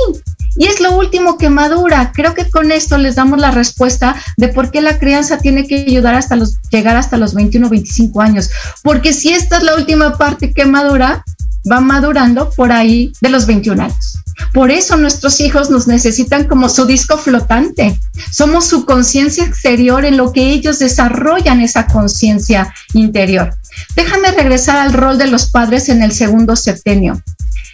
Y 0.55 0.67
es 0.67 0.79
lo 0.79 0.95
último 0.95 1.37
que 1.37 1.49
madura. 1.49 2.11
Creo 2.13 2.35
que 2.35 2.49
con 2.49 2.71
esto 2.71 2.99
les 2.99 3.15
damos 3.15 3.39
la 3.39 3.49
respuesta 3.49 4.15
de 4.37 4.49
por 4.49 4.69
qué 4.69 4.81
la 4.81 4.99
crianza 4.99 5.39
tiene 5.39 5.65
que 5.65 5.85
ayudar 5.87 6.13
hasta 6.13 6.37
llegar 6.69 6.95
hasta 6.95 7.17
los 7.17 7.33
21, 7.33 7.69
25 7.69 8.21
años. 8.21 8.51
Porque 8.83 9.13
si 9.13 9.33
esta 9.33 9.57
es 9.57 9.63
la 9.63 9.75
última 9.75 10.15
parte 10.17 10.53
que 10.53 10.65
madura, 10.65 11.23
va 11.69 11.79
madurando 11.79 12.51
por 12.51 12.71
ahí 12.71 13.13
de 13.21 13.29
los 13.29 13.47
21 13.47 13.81
años. 13.81 14.22
Por 14.53 14.71
eso 14.71 14.97
nuestros 14.97 15.39
hijos 15.39 15.69
nos 15.69 15.87
necesitan 15.87 16.45
como 16.45 16.69
su 16.69 16.85
disco 16.85 17.17
flotante. 17.17 17.99
Somos 18.31 18.65
su 18.65 18.85
conciencia 18.85 19.45
exterior 19.45 20.05
en 20.05 20.17
lo 20.17 20.31
que 20.31 20.51
ellos 20.51 20.79
desarrollan 20.79 21.61
esa 21.61 21.87
conciencia 21.87 22.73
interior. 22.93 23.55
Déjame 23.95 24.31
regresar 24.31 24.77
al 24.77 24.93
rol 24.93 25.17
de 25.17 25.27
los 25.27 25.49
padres 25.49 25.89
en 25.89 26.03
el 26.03 26.11
segundo 26.11 26.55
septenio. 26.55 27.21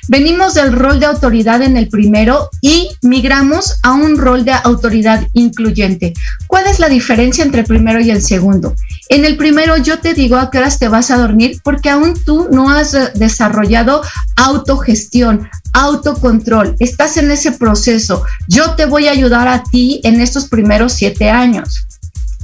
Venimos 0.07 0.55
del 0.55 0.73
rol 0.73 0.99
de 0.99 1.05
autoridad 1.05 1.61
en 1.61 1.77
el 1.77 1.87
primero 1.87 2.49
y 2.61 2.89
migramos 3.03 3.77
a 3.83 3.93
un 3.93 4.17
rol 4.17 4.43
de 4.43 4.53
autoridad 4.53 5.27
incluyente. 5.33 6.13
¿Cuál 6.47 6.65
es 6.65 6.79
la 6.79 6.89
diferencia 6.89 7.43
entre 7.43 7.61
el 7.61 7.67
primero 7.67 8.01
y 8.01 8.09
el 8.09 8.23
segundo? 8.23 8.75
En 9.09 9.25
el 9.25 9.37
primero 9.37 9.75
yo 9.77 9.97
te 9.97 10.13
digo 10.13 10.37
a 10.37 10.51
qué 10.51 10.59
horas 10.59 10.77
te 10.77 10.87
vas 10.87 11.09
a 11.09 11.17
dormir 11.17 11.59
porque 11.63 11.89
aún 11.89 12.13
tú 12.23 12.47
no 12.51 12.69
has 12.69 12.95
desarrollado 13.15 14.03
autogestión, 14.35 15.49
autocontrol. 15.73 16.75
Estás 16.79 17.17
en 17.17 17.31
ese 17.31 17.51
proceso. 17.51 18.23
Yo 18.47 18.75
te 18.75 18.85
voy 18.85 19.07
a 19.07 19.11
ayudar 19.11 19.47
a 19.47 19.63
ti 19.63 19.99
en 20.03 20.21
estos 20.21 20.47
primeros 20.47 20.93
siete 20.93 21.31
años. 21.31 21.87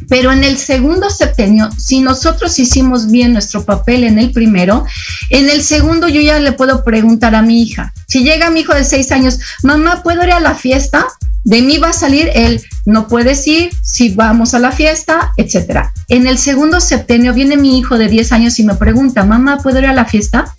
Pero 0.10 0.32
en 0.32 0.44
el 0.44 0.58
segundo 0.58 1.10
septenio, 1.12 1.70
si 1.78 2.02
nosotros 2.02 2.58
hicimos 2.58 3.12
bien 3.12 3.34
nuestro 3.34 3.64
papel 3.64 4.04
en 4.04 4.18
el 4.18 4.32
primero, 4.32 4.86
en 5.30 5.50
el 5.50 5.62
segundo 5.62 6.08
yo 6.08 6.20
ya 6.20 6.40
le 6.40 6.52
puedo 6.52 6.84
preguntar 6.84 7.36
a 7.36 7.44
mi 7.44 7.62
hija. 7.62 7.94
Si 8.08 8.24
llega 8.24 8.50
mi 8.50 8.62
hijo 8.62 8.74
de 8.74 8.84
seis 8.84 9.12
años, 9.12 9.40
mamá, 9.62 10.02
¿puedo 10.02 10.24
ir 10.24 10.32
a 10.32 10.40
la 10.40 10.56
fiesta? 10.56 11.06
De 11.46 11.62
mí 11.62 11.78
va 11.78 11.90
a 11.90 11.94
salir 11.94 12.32
el 12.34 12.62
no 12.86 13.08
puedes 13.08 13.46
ir, 13.48 13.70
si 13.84 14.10
vamos 14.10 14.56
a 14.56 14.60
la 14.60 14.72
fiesta, 14.72 15.32
etcétera. 15.38 15.94
En 16.08 16.26
el 16.26 16.40
segundo 16.40 16.82
septenio 16.82 17.36
viene 17.36 17.56
mi 17.56 17.78
hijo 17.78 18.00
de 18.00 18.08
10 18.08 18.32
años 18.32 18.60
y 18.60 18.64
me 18.64 18.74
pregunta, 18.74 19.24
mamá, 19.24 19.60
¿puedo 19.60 19.78
ir 19.78 19.86
a 19.86 19.94
la 19.94 20.06
fiesta? 20.06 20.56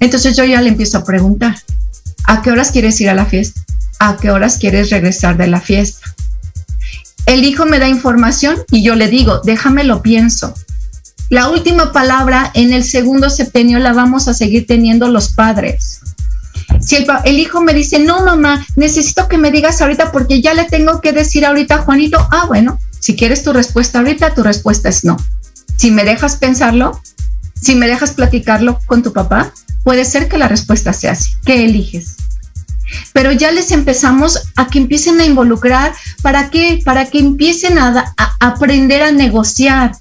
Entonces 0.00 0.34
yo 0.34 0.44
ya 0.44 0.62
le 0.62 0.70
empiezo 0.70 0.96
a 0.96 1.04
preguntar, 1.04 1.56
¿a 2.24 2.40
qué 2.40 2.50
horas 2.50 2.72
quieres 2.72 2.98
ir 3.02 3.10
a 3.10 3.14
la 3.14 3.26
fiesta? 3.26 3.60
¿A 3.98 4.16
qué 4.16 4.30
horas 4.30 4.56
quieres 4.56 4.88
regresar 4.88 5.36
de 5.36 5.46
la 5.46 5.60
fiesta? 5.60 6.14
El 7.26 7.44
hijo 7.44 7.66
me 7.66 7.78
da 7.78 7.88
información 7.88 8.56
y 8.70 8.82
yo 8.82 8.94
le 8.94 9.08
digo, 9.08 9.42
déjame 9.44 9.84
lo 9.84 10.00
pienso. 10.00 10.54
La 11.28 11.50
última 11.50 11.92
palabra 11.92 12.50
en 12.54 12.72
el 12.72 12.82
segundo 12.82 13.28
septenio 13.28 13.78
la 13.78 13.92
vamos 13.92 14.26
a 14.26 14.34
seguir 14.34 14.66
teniendo 14.66 15.08
los 15.08 15.34
padres. 15.34 16.00
Si 16.80 16.96
el, 16.96 17.38
hijo 17.38 17.60
me 17.60 17.74
dice, 17.74 17.98
no 17.98 18.24
mamá, 18.24 18.66
necesito 18.76 19.28
que 19.28 19.38
me 19.38 19.50
digas 19.50 19.80
ahorita 19.80 20.12
porque 20.12 20.40
ya 20.40 20.54
le 20.54 20.64
tengo 20.64 21.00
que 21.00 21.12
decir 21.12 21.44
ahorita 21.46 21.76
a 21.76 21.82
Juanito, 21.82 22.18
ah, 22.30 22.46
bueno, 22.46 22.78
si 22.98 23.16
quieres 23.16 23.42
tu 23.42 23.52
respuesta 23.52 23.98
ahorita, 23.98 24.34
tu 24.34 24.42
respuesta 24.42 24.88
es 24.88 25.04
no. 25.04 25.16
Si 25.76 25.90
me 25.90 26.04
dejas 26.04 26.36
pensarlo, 26.36 27.00
si 27.60 27.74
me 27.74 27.86
dejas 27.86 28.12
platicarlo 28.12 28.78
con 28.86 29.02
tu 29.02 29.12
papá, 29.12 29.52
puede 29.84 30.04
ser 30.04 30.28
que 30.28 30.38
la 30.38 30.48
respuesta 30.48 30.92
sea 30.92 31.12
así. 31.12 31.32
¿Qué 31.44 31.64
eliges? 31.64 32.16
Pero 33.12 33.32
ya 33.32 33.50
les 33.50 33.70
empezamos 33.70 34.38
a 34.56 34.68
que 34.68 34.78
empiecen 34.78 35.20
a 35.20 35.24
involucrar, 35.24 35.92
¿para 36.22 36.50
qué? 36.50 36.80
Para 36.84 37.06
que 37.06 37.18
empiecen 37.18 37.78
a, 37.78 38.14
aprender 38.40 39.02
a 39.02 39.12
negociar, 39.12 39.92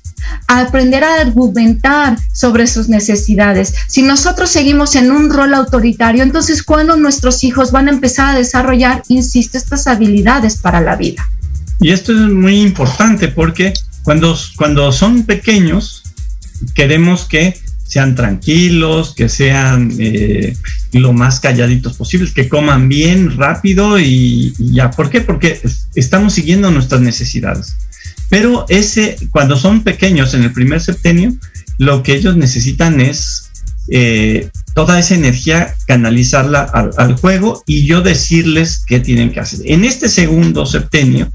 a 0.47 0.61
aprender 0.61 1.03
a 1.03 1.21
argumentar 1.21 2.17
sobre 2.33 2.67
sus 2.67 2.89
necesidades. 2.89 3.73
Si 3.87 4.01
nosotros 4.01 4.49
seguimos 4.49 4.95
en 4.95 5.11
un 5.11 5.29
rol 5.29 5.53
autoritario, 5.53 6.23
entonces 6.23 6.63
¿cuándo 6.63 6.95
nuestros 6.95 7.43
hijos 7.43 7.71
van 7.71 7.87
a 7.87 7.91
empezar 7.91 8.35
a 8.35 8.37
desarrollar, 8.37 9.03
insisto, 9.07 9.57
estas 9.57 9.87
habilidades 9.87 10.57
para 10.57 10.81
la 10.81 10.95
vida? 10.95 11.27
Y 11.79 11.91
esto 11.91 12.11
es 12.11 12.19
muy 12.19 12.61
importante 12.61 13.27
porque 13.27 13.73
cuando, 14.03 14.37
cuando 14.55 14.91
son 14.91 15.23
pequeños, 15.23 16.03
queremos 16.75 17.25
que 17.25 17.59
sean 17.91 18.15
tranquilos, 18.15 19.13
que 19.13 19.27
sean 19.27 19.93
eh, 19.99 20.55
lo 20.93 21.11
más 21.11 21.41
calladitos 21.41 21.97
posibles, 21.97 22.31
que 22.31 22.47
coman 22.47 22.87
bien, 22.87 23.35
rápido 23.35 23.99
y, 23.99 24.53
ya. 24.57 24.91
¿Por 24.91 25.09
qué? 25.09 25.19
Porque 25.19 25.59
estamos 25.93 26.31
siguiendo 26.31 26.71
nuestras 26.71 27.01
necesidades. 27.01 27.75
Pero 28.29 28.65
ese, 28.69 29.17
cuando 29.31 29.57
son 29.57 29.83
pequeños 29.83 30.33
en 30.33 30.43
el 30.43 30.53
primer 30.53 30.79
septenio, 30.79 31.35
lo 31.79 32.01
que 32.01 32.13
ellos 32.15 32.37
necesitan 32.37 33.01
es 33.01 33.51
eh, 33.89 34.47
toda 34.73 34.97
esa 34.97 35.15
energía 35.15 35.75
canalizarla 35.85 36.61
al, 36.61 36.91
al, 36.95 37.17
juego 37.17 37.61
y 37.67 37.85
yo 37.85 38.01
decirles 38.01 38.85
qué 38.87 39.01
tienen 39.01 39.33
que 39.33 39.41
hacer. 39.41 39.59
En 39.65 39.83
este 39.83 40.07
segundo 40.07 40.65
septenio, 40.65 41.29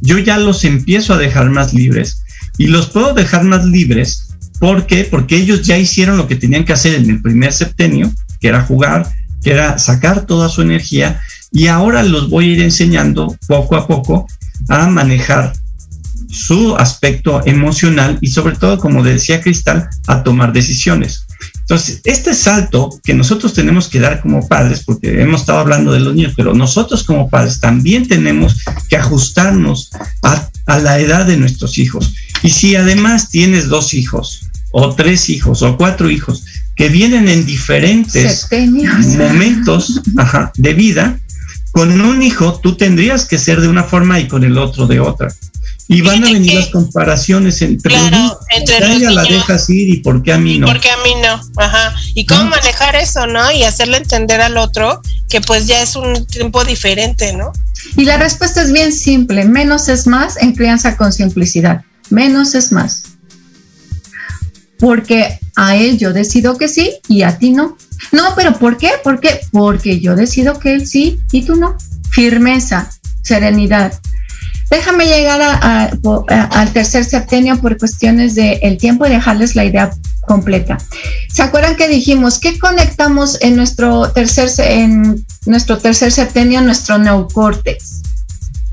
yo 0.00 0.18
ya 0.18 0.38
los 0.38 0.64
empiezo 0.64 1.14
a 1.14 1.18
dejar 1.18 1.50
más 1.50 1.72
libres 1.72 2.24
y 2.56 2.66
los 2.66 2.88
puedo 2.88 3.14
dejar 3.14 3.44
más 3.44 3.64
libres 3.64 4.27
¿Por 4.58 4.86
qué? 4.86 5.04
Porque 5.04 5.36
ellos 5.36 5.62
ya 5.62 5.78
hicieron 5.78 6.16
lo 6.16 6.26
que 6.26 6.36
tenían 6.36 6.64
que 6.64 6.72
hacer 6.72 6.94
en 6.94 7.08
el 7.08 7.22
primer 7.22 7.52
septenio, 7.52 8.10
que 8.40 8.48
era 8.48 8.62
jugar, 8.62 9.06
que 9.42 9.52
era 9.52 9.78
sacar 9.78 10.26
toda 10.26 10.48
su 10.48 10.62
energía, 10.62 11.20
y 11.52 11.68
ahora 11.68 12.02
los 12.02 12.28
voy 12.28 12.50
a 12.50 12.52
ir 12.54 12.62
enseñando 12.62 13.36
poco 13.46 13.76
a 13.76 13.86
poco 13.86 14.26
a 14.68 14.86
manejar 14.88 15.52
su 16.30 16.76
aspecto 16.76 17.40
emocional 17.46 18.18
y 18.20 18.28
sobre 18.28 18.56
todo, 18.56 18.78
como 18.78 19.02
decía 19.02 19.40
Cristal, 19.40 19.88
a 20.06 20.22
tomar 20.22 20.52
decisiones. 20.52 21.24
Entonces, 21.60 22.00
este 22.04 22.34
salto 22.34 22.98
que 23.04 23.14
nosotros 23.14 23.52
tenemos 23.52 23.88
que 23.88 24.00
dar 24.00 24.20
como 24.20 24.46
padres, 24.46 24.82
porque 24.84 25.22
hemos 25.22 25.42
estado 25.42 25.58
hablando 25.58 25.92
de 25.92 26.00
los 26.00 26.14
niños, 26.14 26.32
pero 26.36 26.54
nosotros 26.54 27.04
como 27.04 27.28
padres 27.28 27.60
también 27.60 28.08
tenemos 28.08 28.56
que 28.88 28.96
ajustarnos 28.96 29.90
a, 30.22 30.48
a 30.66 30.78
la 30.78 30.98
edad 30.98 31.26
de 31.26 31.36
nuestros 31.36 31.78
hijos. 31.78 32.14
Y 32.42 32.50
si 32.50 32.74
además 32.76 33.28
tienes 33.28 33.68
dos 33.68 33.94
hijos 33.94 34.47
o 34.78 34.94
tres 34.94 35.28
hijos 35.28 35.62
o 35.62 35.76
cuatro 35.76 36.10
hijos 36.10 36.44
que 36.78 36.88
vienen 36.88 37.28
en 37.28 37.44
diferentes 37.44 38.48
momentos 39.18 40.00
de 40.54 40.74
vida, 40.74 41.18
con 41.72 42.00
un 42.00 42.22
hijo 42.22 42.60
tú 42.60 42.76
tendrías 42.76 43.26
que 43.26 43.36
ser 43.36 43.60
de 43.60 43.66
una 43.66 43.82
forma 43.82 44.20
y 44.20 44.28
con 44.28 44.44
el 44.44 44.56
otro 44.56 44.86
de 44.86 45.00
otra. 45.00 45.28
Y 45.88 46.02
van 46.02 46.22
a 46.22 46.30
venir 46.30 46.54
las 46.54 46.66
comparaciones 46.68 47.62
entre 47.62 47.94
claro, 47.94 48.38
entre 48.54 48.92
ella 48.92 49.10
la 49.10 49.22
dejas 49.22 49.68
ir 49.70 49.88
y 49.88 49.96
por 49.96 50.22
qué 50.22 50.34
a 50.34 50.38
mí 50.38 50.58
no. 50.58 50.66
¿Por 50.66 50.78
qué 50.80 50.90
a 50.90 50.98
mí 50.98 51.14
no? 51.22 51.40
Ajá. 51.56 51.94
Y 52.14 52.26
cómo 52.26 52.44
manejar 52.44 52.94
eso, 52.94 53.26
¿no? 53.26 53.50
Y 53.50 53.64
hacerle 53.64 53.96
entender 53.96 54.40
al 54.40 54.58
otro 54.58 55.00
que 55.28 55.40
pues 55.40 55.66
ya 55.66 55.82
es 55.82 55.96
un 55.96 56.26
tiempo 56.26 56.62
diferente, 56.64 57.32
¿no? 57.32 57.52
Y 57.96 58.04
la 58.04 58.18
respuesta 58.18 58.62
es 58.62 58.70
bien 58.70 58.92
simple, 58.92 59.46
menos 59.46 59.88
es 59.88 60.06
más 60.06 60.36
en 60.36 60.52
crianza 60.54 60.96
con 60.96 61.12
simplicidad. 61.12 61.82
Menos 62.10 62.54
es 62.54 62.70
más 62.70 63.02
porque 64.78 65.38
a 65.56 65.76
él 65.76 65.98
yo 65.98 66.12
decido 66.12 66.56
que 66.56 66.68
sí 66.68 66.92
y 67.08 67.22
a 67.22 67.38
ti 67.38 67.50
no. 67.50 67.76
No, 68.12 68.34
pero 68.36 68.58
¿por 68.58 68.76
qué? 68.76 68.90
¿Por 69.02 69.20
qué? 69.20 69.40
Porque 69.50 70.00
yo 70.00 70.14
decido 70.14 70.58
que 70.58 70.72
él 70.72 70.86
sí 70.86 71.20
y 71.32 71.42
tú 71.42 71.56
no. 71.56 71.76
Firmeza, 72.10 72.90
serenidad. 73.22 73.92
Déjame 74.70 75.06
llegar 75.06 75.40
al 76.20 76.72
tercer 76.72 77.04
septenio 77.04 77.58
por 77.58 77.78
cuestiones 77.78 78.34
del 78.34 78.58
el 78.62 78.76
tiempo 78.76 79.06
y 79.06 79.10
dejarles 79.10 79.56
la 79.56 79.64
idea 79.64 79.90
completa. 80.26 80.76
¿Se 81.32 81.42
acuerdan 81.42 81.76
que 81.76 81.88
dijimos 81.88 82.38
que 82.38 82.58
conectamos 82.58 83.38
en 83.40 83.56
nuestro 83.56 84.12
tercer, 84.12 84.50
en 84.58 85.24
nuestro 85.46 85.78
tercer 85.78 86.12
septenio 86.12 86.60
nuestro 86.60 86.98
neocórtex? 86.98 87.97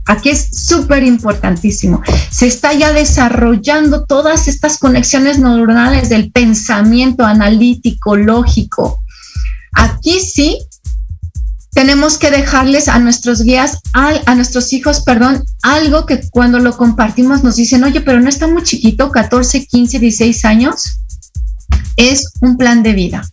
Aquí 0.08 0.30
es 0.30 0.50
súper 0.52 1.04
importantísimo. 1.04 2.02
Se 2.30 2.48
está 2.48 2.74
ya 2.74 2.94
desarrollando 2.94 4.06
todas 4.06 4.48
estas 4.48 4.78
conexiones 4.78 5.40
neuronales 5.40 6.10
del 6.10 6.32
pensamiento 6.32 7.26
analítico, 7.26 8.16
lógico. 8.16 9.04
Aquí 9.74 10.20
sí 10.20 10.60
tenemos 11.76 12.18
que 12.18 12.32
dejarles 12.32 12.88
a 12.88 13.00
nuestros 13.00 13.42
guías, 13.42 13.80
a, 13.94 14.34
nuestros 14.36 14.72
hijos, 14.72 15.02
perdón, 15.02 15.44
algo 15.62 16.06
que 16.06 16.22
cuando 16.30 16.60
lo 16.60 16.78
compartimos 16.78 17.44
nos 17.44 17.58
dicen, 17.58 17.84
oye, 17.84 18.00
pero 18.00 18.22
no 18.22 18.30
está 18.30 18.48
muy 18.48 18.64
chiquito, 18.64 19.12
14, 19.12 19.66
15, 19.66 20.00
16 20.00 20.46
años. 20.46 21.02
Es 21.98 22.32
un 22.40 22.58
plan 22.58 22.82
de 22.82 22.94
vida. 22.94 23.28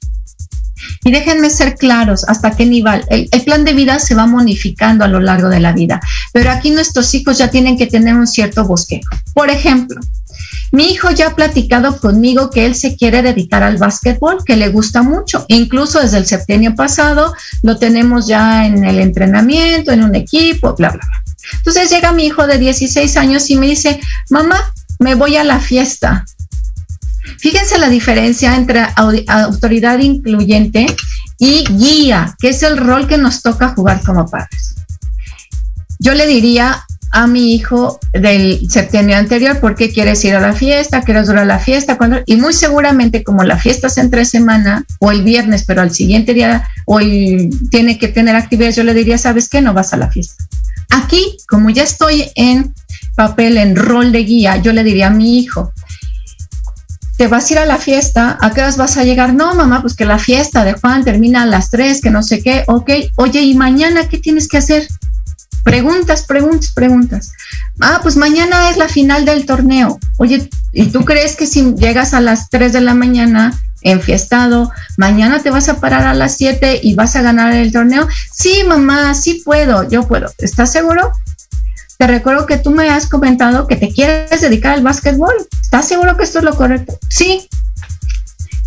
Y 1.05 1.11
déjenme 1.11 1.51
ser 1.51 1.77
claros 1.77 2.25
hasta 2.29 2.53
qué 2.53 2.67
nivel. 2.67 3.05
El, 3.09 3.29
plan 3.43 3.65
de 3.65 3.73
vida 3.73 3.99
se 3.99 4.15
va 4.15 4.27
modificando 4.27 5.05
a 5.05 5.09
lo 5.09 5.21
largo 5.21 5.49
de 5.49 5.61
la 5.61 5.73
vida, 5.73 6.01
pero 6.33 6.51
aquí 6.51 6.71
nuestros 6.71 7.13
hijos 7.15 7.39
ya 7.39 7.51
tienen 7.51 7.77
que 7.77 7.87
tener 7.87 8.15
un 8.15 8.27
cierto 8.27 8.65
bosquejo. 8.65 9.11
Por 9.35 9.51
ejemplo, 9.51 10.01
mi 10.71 10.85
hijo 10.91 11.11
ya 11.11 11.29
ha 11.29 11.37
platicado 11.37 11.99
conmigo 11.99 12.51
que 12.51 12.65
él 12.65 12.75
se 12.75 12.97
quiere 12.97 13.23
dedicar 13.23 13.63
al 13.63 13.77
básquetbol, 13.77 14.39
que 14.45 14.57
le 14.57 14.69
gusta 14.69 15.03
mucho. 15.03 15.45
Incluso 15.49 16.01
desde 16.01 16.19
el 16.19 16.27
septenio 16.27 16.75
pasado 16.75 17.35
lo 17.63 17.77
tenemos 17.79 18.27
ya 18.27 18.67
en 18.67 18.85
el 18.85 18.99
entrenamiento, 18.99 19.93
en 19.93 20.03
un 20.03 20.15
equipo, 20.15 20.75
bla, 20.75 20.91
bla, 20.91 21.01
bla. 21.07 21.23
Entonces 21.59 21.91
llega 21.91 22.13
mi 22.13 22.27
hijo 22.27 22.47
de 22.47 22.59
16 22.59 23.17
años 23.17 23.51
y 23.51 23.57
me 23.57 23.67
dice, 23.67 24.01
mamá, 24.31 24.73
me 24.99 25.15
voy 25.15 25.37
a 25.37 25.45
la 25.45 25.61
fiesta. 25.61 26.25
Fíjense 27.39 27.79
la 27.79 27.89
diferencia 27.89 28.57
entre 28.57 28.87
autoridad 29.29 29.99
incluyente 29.99 30.87
y 31.39 31.65
guía, 31.71 32.37
que 32.41 32.51
es 32.51 32.63
el 32.63 32.77
rol 32.77 33.07
que 33.07 33.19
nos 33.19 33.43
toca 33.43 33.75
jugar 33.75 34.03
como 34.03 34.29
padres. 34.29 34.75
Yo 35.99 36.15
le 36.15 36.27
diría 36.27 36.85
a 37.13 37.27
mi 37.27 37.55
hijo 37.55 38.01
del 38.13 38.71
septenio 38.71 39.17
anterior, 39.17 39.61
¿por 39.61 39.75
qué 39.75 39.93
quieres 39.93 40.25
ir 40.25 40.35
a 40.35 40.41
la 40.41 40.55
fiesta? 40.55 41.03
¿Quieres 41.03 41.27
durar 41.27 41.47
la 41.47 41.59
fiesta? 41.59 41.99
¿Cuándo? 41.99 42.21
Y 42.25 42.37
muy 42.37 42.55
seguramente 42.55 43.23
como 43.23 43.45
la 43.45 43.59
fiesta 43.59 43.89
es 43.89 43.99
entre 43.99 44.25
semana 44.25 44.85
o 44.99 45.11
el 45.11 45.23
viernes, 45.23 45.65
pero 45.67 45.83
al 45.83 45.91
siguiente 45.91 46.33
día 46.33 46.69
o 46.87 47.01
tiene 47.71 47.99
que 47.99 48.09
tener 48.09 48.35
actividades, 48.35 48.77
yo 48.77 48.83
le 48.83 48.95
diría, 48.95 49.19
¿sabes 49.19 49.49
qué? 49.49 49.61
No 49.61 49.75
vas 49.75 49.93
a 49.93 49.99
la 49.99 50.11
fiesta. 50.11 50.43
Aquí, 50.91 51.37
como 51.49 51.69
ya 51.71 51.83
estoy 51.83 52.31
en 52.35 52.75
papel, 53.15 53.59
en 53.59 53.77
rol 53.77 54.11
de 54.11 54.25
guía, 54.25 54.57
yo 54.57 54.73
le 54.73 54.83
diría 54.83 55.09
a 55.09 55.11
mi 55.11 55.39
hijo, 55.39 55.73
te 57.17 57.29
vas 57.29 57.49
a 57.49 57.53
ir 57.53 57.59
a 57.59 57.67
la 57.67 57.79
fiesta, 57.79 58.39
¿a 58.41 58.51
qué 58.53 58.61
horas 58.61 58.77
vas 58.77 58.97
a 58.97 59.05
llegar? 59.05 59.35
No, 59.35 59.55
mamá, 59.55 59.83
pues 59.83 59.95
que 59.95 60.05
la 60.05 60.19
fiesta 60.19 60.65
de 60.65 60.75
Juan 60.75 61.05
termina 61.05 61.43
a 61.43 61.47
las 61.47 61.71
3, 61.71 62.01
que 62.01 62.11
no 62.11 62.23
sé 62.23 62.43
qué, 62.43 62.65
ok, 62.67 62.91
oye, 63.17 63.41
¿y 63.43 63.55
mañana 63.55 64.09
qué 64.09 64.19
tienes 64.19 64.49
que 64.49 64.59
hacer? 64.59 64.87
Preguntas, 65.65 66.25
preguntas, 66.27 66.73
preguntas. 66.73 67.33
Ah, 67.81 68.01
pues 68.03 68.17
mañana 68.17 68.71
es 68.71 68.77
la 68.77 68.89
final 68.89 69.25
del 69.25 69.47
torneo. 69.47 69.99
Oye, 70.17 70.51
¿y 70.73 70.87
tú 70.87 71.05
crees 71.05 71.37
que 71.37 71.47
si 71.47 71.75
llegas 71.75 72.15
a 72.15 72.21
las 72.21 72.51
3 72.51 72.73
de 72.73 72.81
la 72.81 72.95
mañana 72.95 73.53
enfiestado, 73.83 74.73
mañana 74.97 75.41
te 75.41 75.51
vas 75.51 75.69
a 75.69 75.79
parar 75.81 76.07
a 76.07 76.15
las 76.15 76.37
7 76.37 76.81
y 76.83 76.95
vas 76.95 77.15
a 77.15 77.23
ganar 77.23 77.55
el 77.55 77.73
torneo? 77.73 78.09
Sí, 78.33 78.65
mamá, 78.67 79.15
sí 79.15 79.43
puedo, 79.45 79.89
yo 79.89 80.09
puedo. 80.09 80.33
¿Estás 80.39 80.73
seguro? 80.73 81.13
Te 81.99 82.07
recuerdo 82.07 82.47
que 82.47 82.59
tú 82.59 82.71
me 82.71 82.89
has 82.89 83.09
comentado 83.09 83.67
que 83.67 83.77
te 83.77 83.93
quieres 83.93 84.41
dedicar 84.41 84.75
al 84.75 84.83
básquetbol. 84.83 85.35
¿Estás 85.61 85.89
seguro 85.89 86.17
que 86.17 86.25
esto 86.25 86.39
es 86.39 86.45
lo 86.45 86.57
correcto? 86.57 86.99
Sí, 87.09 87.49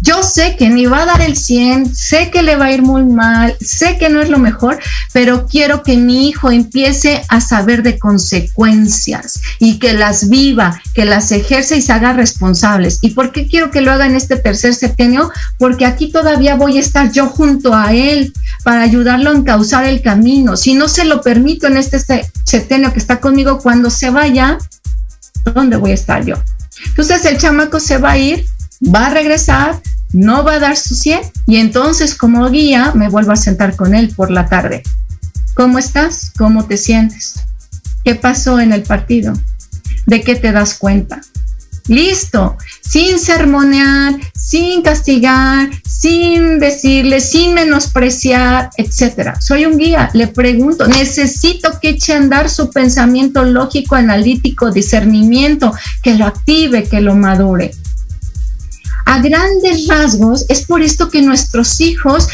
yo 0.05 0.21
sé 0.21 0.55
que 0.55 0.69
ni 0.69 0.85
va 0.85 1.01
a 1.01 1.05
dar 1.07 1.21
el 1.21 1.35
100, 1.35 1.95
sé 1.95 2.29
que 2.29 2.43
le 2.43 2.57
va 2.57 2.65
a 2.65 2.71
ir 2.71 2.83
muy 2.83 3.03
mal, 3.03 3.55
sé 3.59 3.97
que 3.97 4.07
no 4.07 4.21
es 4.21 4.29
lo 4.29 4.37
mejor, 4.37 4.77
pero 5.13 5.47
quiero 5.47 5.81
que 5.81 5.97
mi 5.97 6.29
hijo 6.29 6.51
empiece 6.51 7.23
a 7.27 7.41
saber 7.41 7.81
de 7.81 7.97
consecuencias 7.97 9.41
y 9.57 9.79
que 9.79 9.93
las 9.93 10.29
viva, 10.29 10.79
que 10.93 11.05
las 11.05 11.31
ejerce 11.31 11.77
y 11.77 11.81
se 11.81 11.91
haga 11.91 12.13
responsables. 12.13 12.99
¿Y 13.01 13.11
por 13.11 13.31
qué 13.31 13.47
quiero 13.47 13.71
que 13.71 13.81
lo 13.81 13.91
haga 13.91 14.05
en 14.05 14.15
este 14.15 14.35
tercer 14.35 14.75
septenio? 14.75 15.31
Porque 15.57 15.87
aquí 15.87 16.11
todavía 16.11 16.55
voy 16.55 16.77
a 16.77 16.81
estar 16.81 17.11
yo 17.11 17.25
junto 17.25 17.73
a 17.73 17.91
él 17.93 18.31
para 18.65 18.81
ayudarlo 18.81 19.29
a 19.29 19.35
encauzar 19.35 19.85
el 19.85 20.01
camino. 20.01 20.57
Si 20.57 20.73
no 20.73 20.89
se 20.89 21.05
lo 21.05 21.21
permito 21.21 21.67
en 21.67 21.77
este 21.77 21.99
septenio 22.43 22.91
que 22.91 22.99
está 22.99 23.21
conmigo, 23.21 23.59
cuando 23.59 23.91
se 23.91 24.09
vaya, 24.09 24.57
¿dónde 25.43 25.77
voy 25.77 25.91
a 25.91 25.93
estar 25.93 26.25
yo? 26.25 26.35
Entonces 26.87 27.23
el 27.25 27.37
chamaco 27.37 27.79
se 27.79 27.99
va 27.99 28.11
a 28.11 28.17
ir 28.17 28.43
va 28.81 29.07
a 29.07 29.09
regresar, 29.09 29.79
no 30.13 30.43
va 30.43 30.53
a 30.53 30.59
dar 30.59 30.77
su 30.77 30.95
100 30.95 31.21
y 31.47 31.57
entonces 31.57 32.15
como 32.15 32.49
guía 32.49 32.91
me 32.95 33.07
vuelvo 33.07 33.31
a 33.31 33.37
sentar 33.37 33.75
con 33.75 33.93
él 33.93 34.13
por 34.15 34.31
la 34.31 34.47
tarde. 34.47 34.81
¿Cómo 35.53 35.77
estás? 35.77 36.31
¿Cómo 36.35 36.65
te 36.65 36.77
sientes? 36.77 37.35
¿Qué 38.03 38.15
pasó 38.15 38.59
en 38.59 38.73
el 38.73 38.81
partido? 38.81 39.33
¿De 40.07 40.21
qué 40.21 40.35
te 40.35 40.51
das 40.51 40.75
cuenta? 40.75 41.21
Listo, 41.87 42.57
sin 42.81 43.19
sermonear, 43.19 44.15
sin 44.33 44.81
castigar, 44.81 45.69
sin 45.87 46.59
decirle, 46.59 47.21
sin 47.21 47.53
menospreciar, 47.53 48.69
etcétera. 48.77 49.39
Soy 49.39 49.65
un 49.65 49.77
guía, 49.77 50.09
le 50.13 50.27
pregunto, 50.27 50.87
necesito 50.87 51.79
que 51.79 51.89
eche 51.89 52.13
a 52.13 52.17
andar 52.17 52.49
su 52.49 52.69
pensamiento 52.69 53.43
lógico, 53.43 53.95
analítico, 53.95 54.71
discernimiento, 54.71 55.73
que 56.01 56.15
lo 56.15 56.25
active, 56.25 56.83
que 56.83 57.01
lo 57.01 57.15
madure. 57.15 57.71
A 59.05 59.19
grandes 59.19 59.87
rasgos, 59.87 60.45
es 60.49 60.65
por 60.65 60.81
esto 60.81 61.09
que 61.09 61.21
nuestros 61.21 61.79
hijos 61.81 62.27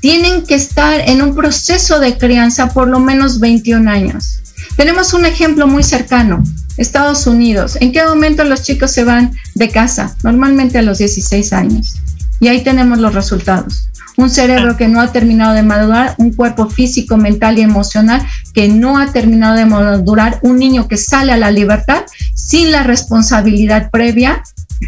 tienen 0.00 0.46
que 0.46 0.54
estar 0.54 1.00
en 1.00 1.22
un 1.22 1.34
proceso 1.34 1.98
de 2.00 2.16
crianza 2.16 2.68
por 2.68 2.88
lo 2.88 3.00
menos 3.00 3.40
21 3.40 3.90
años. 3.90 4.40
Tenemos 4.76 5.12
un 5.12 5.26
ejemplo 5.26 5.66
muy 5.66 5.82
cercano, 5.82 6.42
Estados 6.80 7.26
Unidos. 7.26 7.76
¿En 7.80 7.92
qué 7.92 8.02
momento 8.04 8.42
los 8.44 8.62
chicos 8.62 8.90
se 8.90 9.04
van 9.04 9.32
de 9.54 9.68
casa? 9.68 10.16
Normalmente 10.22 10.78
a 10.78 10.82
los 10.82 10.98
16 10.98 11.52
años. 11.52 11.96
Y 12.40 12.48
ahí 12.48 12.64
tenemos 12.64 12.98
los 12.98 13.14
resultados. 13.14 13.90
Un 14.16 14.30
cerebro 14.30 14.76
que 14.78 14.88
no 14.88 15.00
ha 15.00 15.12
terminado 15.12 15.54
de 15.54 15.62
madurar, 15.62 16.14
un 16.16 16.32
cuerpo 16.32 16.70
físico, 16.70 17.18
mental 17.18 17.58
y 17.58 17.62
emocional 17.62 18.26
que 18.54 18.68
no 18.68 18.98
ha 18.98 19.12
terminado 19.12 19.56
de 19.56 19.66
madurar, 19.66 20.38
un 20.42 20.58
niño 20.58 20.88
que 20.88 20.96
sale 20.96 21.32
a 21.32 21.36
la 21.36 21.50
libertad 21.50 22.04
sin 22.34 22.72
la 22.72 22.82
responsabilidad 22.82 23.90
previa 23.90 24.42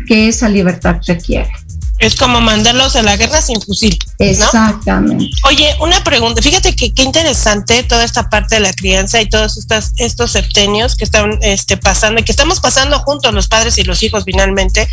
que 0.06 0.28
esa 0.28 0.48
libertad 0.48 0.96
requiere. 1.06 1.50
Es 2.02 2.16
como 2.16 2.40
mandarlos 2.40 2.96
a 2.96 3.02
la 3.02 3.16
guerra 3.16 3.40
sin 3.40 3.62
fusil. 3.62 3.96
Exactamente. 4.18 5.30
Oye, 5.44 5.72
una 5.78 6.02
pregunta. 6.02 6.42
Fíjate 6.42 6.74
que 6.74 6.92
qué 6.92 7.04
interesante 7.04 7.84
toda 7.84 8.02
esta 8.02 8.28
parte 8.28 8.56
de 8.56 8.60
la 8.60 8.72
crianza 8.72 9.22
y 9.22 9.28
todos 9.28 9.56
estos, 9.56 9.92
estos 9.98 10.32
septenios 10.32 10.96
que 10.96 11.04
están 11.04 11.38
este, 11.42 11.76
pasando 11.76 12.20
y 12.20 12.24
que 12.24 12.32
estamos 12.32 12.58
pasando 12.58 12.98
juntos 12.98 13.32
los 13.32 13.46
padres 13.46 13.78
y 13.78 13.84
los 13.84 14.02
hijos 14.02 14.24
finalmente. 14.24 14.88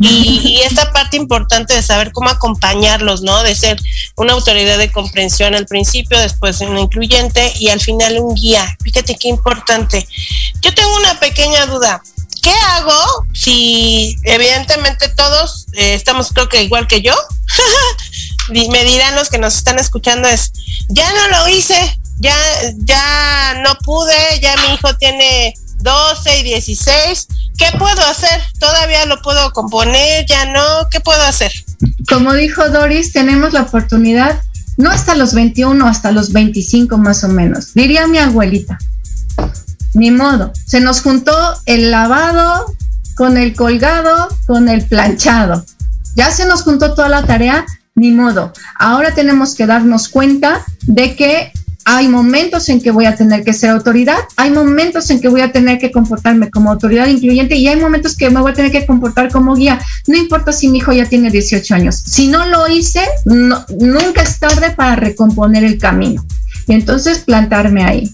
Y, 0.00 0.40
y, 0.42 0.60
esta 0.62 0.90
parte 0.90 1.16
importante 1.16 1.74
de 1.74 1.84
saber 1.84 2.10
cómo 2.10 2.30
acompañarlos, 2.30 3.22
¿no? 3.22 3.44
De 3.44 3.54
ser 3.54 3.80
una 4.16 4.32
autoridad 4.32 4.76
de 4.76 4.90
comprensión 4.90 5.54
al 5.54 5.66
principio, 5.66 6.18
después 6.18 6.60
un 6.62 6.76
incluyente 6.78 7.52
y 7.60 7.68
al 7.68 7.80
final 7.80 8.18
un 8.18 8.34
guía. 8.34 8.76
Fíjate 8.82 9.14
qué 9.14 9.28
importante. 9.28 10.04
Yo 10.62 10.74
tengo 10.74 10.96
una 10.96 11.20
pequeña 11.20 11.66
duda. 11.66 12.02
¿Qué 12.42 12.52
hago 12.76 13.26
si 13.32 14.16
evidentemente 14.24 15.08
todos 15.08 15.66
eh, 15.74 15.94
estamos 15.94 16.30
creo 16.32 16.48
que 16.48 16.62
igual 16.62 16.86
que 16.86 17.02
yo? 17.02 17.14
Me 18.52 18.84
dirán 18.84 19.14
los 19.14 19.30
que 19.30 19.38
nos 19.38 19.54
están 19.56 19.78
escuchando 19.78 20.28
es, 20.28 20.52
ya 20.88 21.08
no 21.12 21.38
lo 21.38 21.48
hice, 21.48 21.76
ya, 22.18 22.34
ya 22.78 23.62
no 23.62 23.76
pude, 23.84 24.40
ya 24.40 24.56
mi 24.56 24.74
hijo 24.74 24.94
tiene 24.96 25.54
12 25.78 26.40
y 26.40 26.42
16, 26.42 27.28
¿qué 27.56 27.66
puedo 27.78 28.02
hacer? 28.06 28.42
¿Todavía 28.58 29.06
lo 29.06 29.22
puedo 29.22 29.52
componer? 29.52 30.26
¿Ya 30.26 30.46
no? 30.46 30.88
¿Qué 30.90 31.00
puedo 31.00 31.22
hacer? 31.22 31.52
Como 32.08 32.34
dijo 32.34 32.68
Doris, 32.70 33.12
tenemos 33.12 33.52
la 33.52 33.62
oportunidad, 33.62 34.42
no 34.76 34.90
hasta 34.90 35.14
los 35.14 35.32
21, 35.32 35.86
hasta 35.86 36.10
los 36.10 36.32
25 36.32 36.98
más 36.98 37.22
o 37.22 37.28
menos, 37.28 37.72
diría 37.74 38.08
mi 38.08 38.18
abuelita 38.18 38.78
ni 39.94 40.10
modo. 40.10 40.52
Se 40.66 40.80
nos 40.80 41.02
juntó 41.02 41.32
el 41.66 41.90
lavado 41.90 42.66
con 43.16 43.36
el 43.36 43.54
colgado, 43.54 44.28
con 44.46 44.68
el 44.68 44.86
planchado. 44.86 45.64
Ya 46.16 46.30
se 46.30 46.46
nos 46.46 46.62
juntó 46.62 46.94
toda 46.94 47.08
la 47.08 47.24
tarea, 47.24 47.64
ni 47.94 48.10
modo. 48.10 48.52
Ahora 48.78 49.14
tenemos 49.14 49.54
que 49.54 49.66
darnos 49.66 50.08
cuenta 50.08 50.64
de 50.82 51.16
que 51.16 51.52
hay 51.84 52.08
momentos 52.08 52.68
en 52.68 52.80
que 52.80 52.90
voy 52.90 53.06
a 53.06 53.16
tener 53.16 53.42
que 53.42 53.52
ser 53.52 53.70
autoridad, 53.70 54.18
hay 54.36 54.50
momentos 54.50 55.10
en 55.10 55.20
que 55.20 55.28
voy 55.28 55.40
a 55.40 55.50
tener 55.50 55.78
que 55.78 55.90
comportarme 55.90 56.50
como 56.50 56.70
autoridad 56.70 57.06
incluyente 57.06 57.56
y 57.56 57.68
hay 57.68 57.76
momentos 57.80 58.16
que 58.16 58.30
me 58.30 58.40
voy 58.40 58.52
a 58.52 58.54
tener 58.54 58.70
que 58.70 58.86
comportar 58.86 59.32
como 59.32 59.54
guía. 59.54 59.80
No 60.06 60.16
importa 60.16 60.52
si 60.52 60.68
mi 60.68 60.78
hijo 60.78 60.92
ya 60.92 61.06
tiene 61.06 61.30
18 61.30 61.74
años. 61.74 61.96
Si 61.96 62.28
no 62.28 62.46
lo 62.46 62.68
hice, 62.68 63.02
nunca 63.24 64.22
es 64.22 64.38
tarde 64.38 64.70
para 64.70 64.96
recomponer 64.96 65.64
el 65.64 65.78
camino. 65.78 66.24
Y 66.66 66.74
entonces 66.74 67.20
plantarme 67.20 67.84
ahí. 67.84 68.12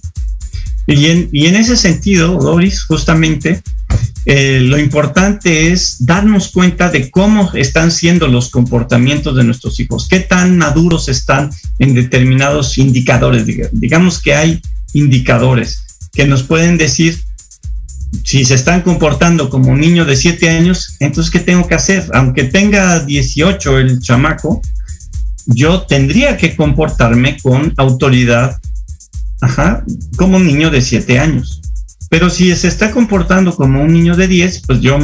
Y 0.86 1.06
en, 1.46 1.56
ese 1.56 1.76
sentido, 1.76 2.38
Doris, 2.38 2.84
justamente, 2.84 3.62
eh, 4.24 4.60
lo 4.60 4.78
importante 4.78 5.72
es 5.72 6.04
darnos 6.06 6.50
cuenta 6.52 6.90
de 6.90 7.10
cómo 7.10 7.52
están 7.54 7.90
siendo 7.90 8.28
los 8.28 8.50
comportamientos 8.50 9.34
de 9.36 9.44
nuestros 9.44 9.80
hijos, 9.80 10.06
qué 10.08 10.20
tan 10.20 10.58
maduros 10.58 11.08
están 11.08 11.50
en 11.78 11.94
determinados 11.94 12.78
indicadores. 12.78 13.44
Digamos 13.72 14.20
que 14.22 14.34
hay 14.34 14.60
indicadores 14.92 16.06
que 16.12 16.26
nos 16.26 16.44
pueden 16.44 16.78
decir 16.78 17.20
si 18.24 18.44
se 18.44 18.54
están 18.54 18.82
comportando 18.82 19.50
como 19.50 19.72
un 19.72 19.80
niño 19.80 20.04
de 20.04 20.16
7 20.16 20.48
años, 20.50 20.96
entonces 21.00 21.30
¿qué 21.30 21.40
tengo 21.40 21.66
que 21.66 21.74
hacer? 21.74 22.06
Aunque 22.14 22.44
tenga 22.44 23.00
18 23.00 23.78
el 23.78 24.00
chamaco, 24.00 24.62
yo 25.46 25.82
tendría 25.82 26.36
que 26.36 26.56
comportarme 26.56 27.36
con 27.42 27.72
autoridad 27.76 28.56
Ajá, 29.40 29.84
como 30.16 30.36
un 30.38 30.46
niño 30.46 30.70
de 30.70 30.80
7 30.80 31.18
años. 31.18 31.60
Pero 32.08 32.30
si 32.30 32.54
se 32.54 32.68
está 32.68 32.90
comportando 32.90 33.54
como 33.54 33.82
un 33.82 33.92
niño 33.92 34.16
de 34.16 34.28
10, 34.28 34.62
pues 34.66 34.80
yo 34.80 34.98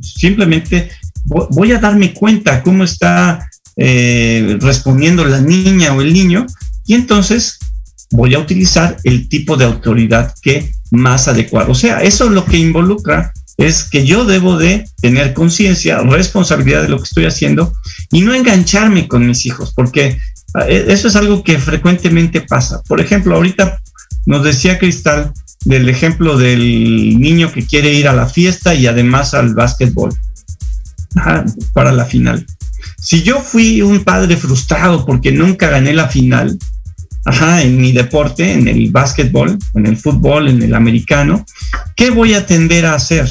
simplemente 0.00 0.90
voy 1.24 1.72
a 1.72 1.78
darme 1.78 2.12
cuenta 2.12 2.62
cómo 2.62 2.84
está 2.84 3.48
eh, 3.76 4.56
respondiendo 4.60 5.24
la 5.24 5.40
niña 5.40 5.92
o 5.92 6.00
el 6.00 6.12
niño 6.12 6.46
y 6.86 6.94
entonces 6.94 7.58
voy 8.10 8.34
a 8.34 8.38
utilizar 8.38 8.96
el 9.04 9.28
tipo 9.28 9.56
de 9.56 9.64
autoridad 9.64 10.34
que 10.42 10.72
más 10.90 11.28
adecuado. 11.28 11.72
O 11.72 11.74
sea, 11.74 12.02
eso 12.02 12.30
lo 12.30 12.44
que 12.44 12.58
involucra 12.58 13.32
es 13.56 13.84
que 13.84 14.06
yo 14.06 14.24
debo 14.24 14.56
de 14.56 14.88
tener 15.00 15.34
conciencia, 15.34 15.98
responsabilidad 15.98 16.82
de 16.82 16.88
lo 16.88 16.98
que 16.98 17.04
estoy 17.04 17.26
haciendo 17.26 17.72
y 18.10 18.20
no 18.20 18.32
engancharme 18.32 19.08
con 19.08 19.26
mis 19.26 19.44
hijos, 19.46 19.72
porque 19.74 20.18
eso 20.68 21.08
es 21.08 21.16
algo 21.16 21.42
que 21.42 21.58
frecuentemente 21.58 22.40
pasa. 22.40 22.82
Por 22.86 23.00
ejemplo, 23.00 23.34
ahorita 23.34 23.80
nos 24.26 24.44
decía 24.44 24.78
Cristal 24.78 25.32
del 25.64 25.88
ejemplo 25.88 26.38
del 26.38 27.18
niño 27.20 27.52
que 27.52 27.66
quiere 27.66 27.92
ir 27.92 28.08
a 28.08 28.14
la 28.14 28.26
fiesta 28.26 28.74
y 28.74 28.86
además 28.86 29.34
al 29.34 29.54
básquetbol 29.54 30.14
para 31.72 31.92
la 31.92 32.04
final. 32.04 32.46
Si 33.00 33.22
yo 33.22 33.40
fui 33.40 33.82
un 33.82 34.04
padre 34.04 34.36
frustrado 34.36 35.04
porque 35.04 35.32
nunca 35.32 35.68
gané 35.68 35.92
la 35.92 36.08
final, 36.08 36.58
en 37.40 37.80
mi 37.80 37.92
deporte, 37.92 38.52
en 38.52 38.68
el 38.68 38.90
básquetbol, 38.90 39.58
en 39.74 39.86
el 39.86 39.96
fútbol, 39.96 40.48
en 40.48 40.62
el 40.62 40.74
americano, 40.74 41.44
¿qué 41.94 42.10
voy 42.10 42.34
a 42.34 42.46
tender 42.46 42.86
a 42.86 42.94
hacer? 42.94 43.30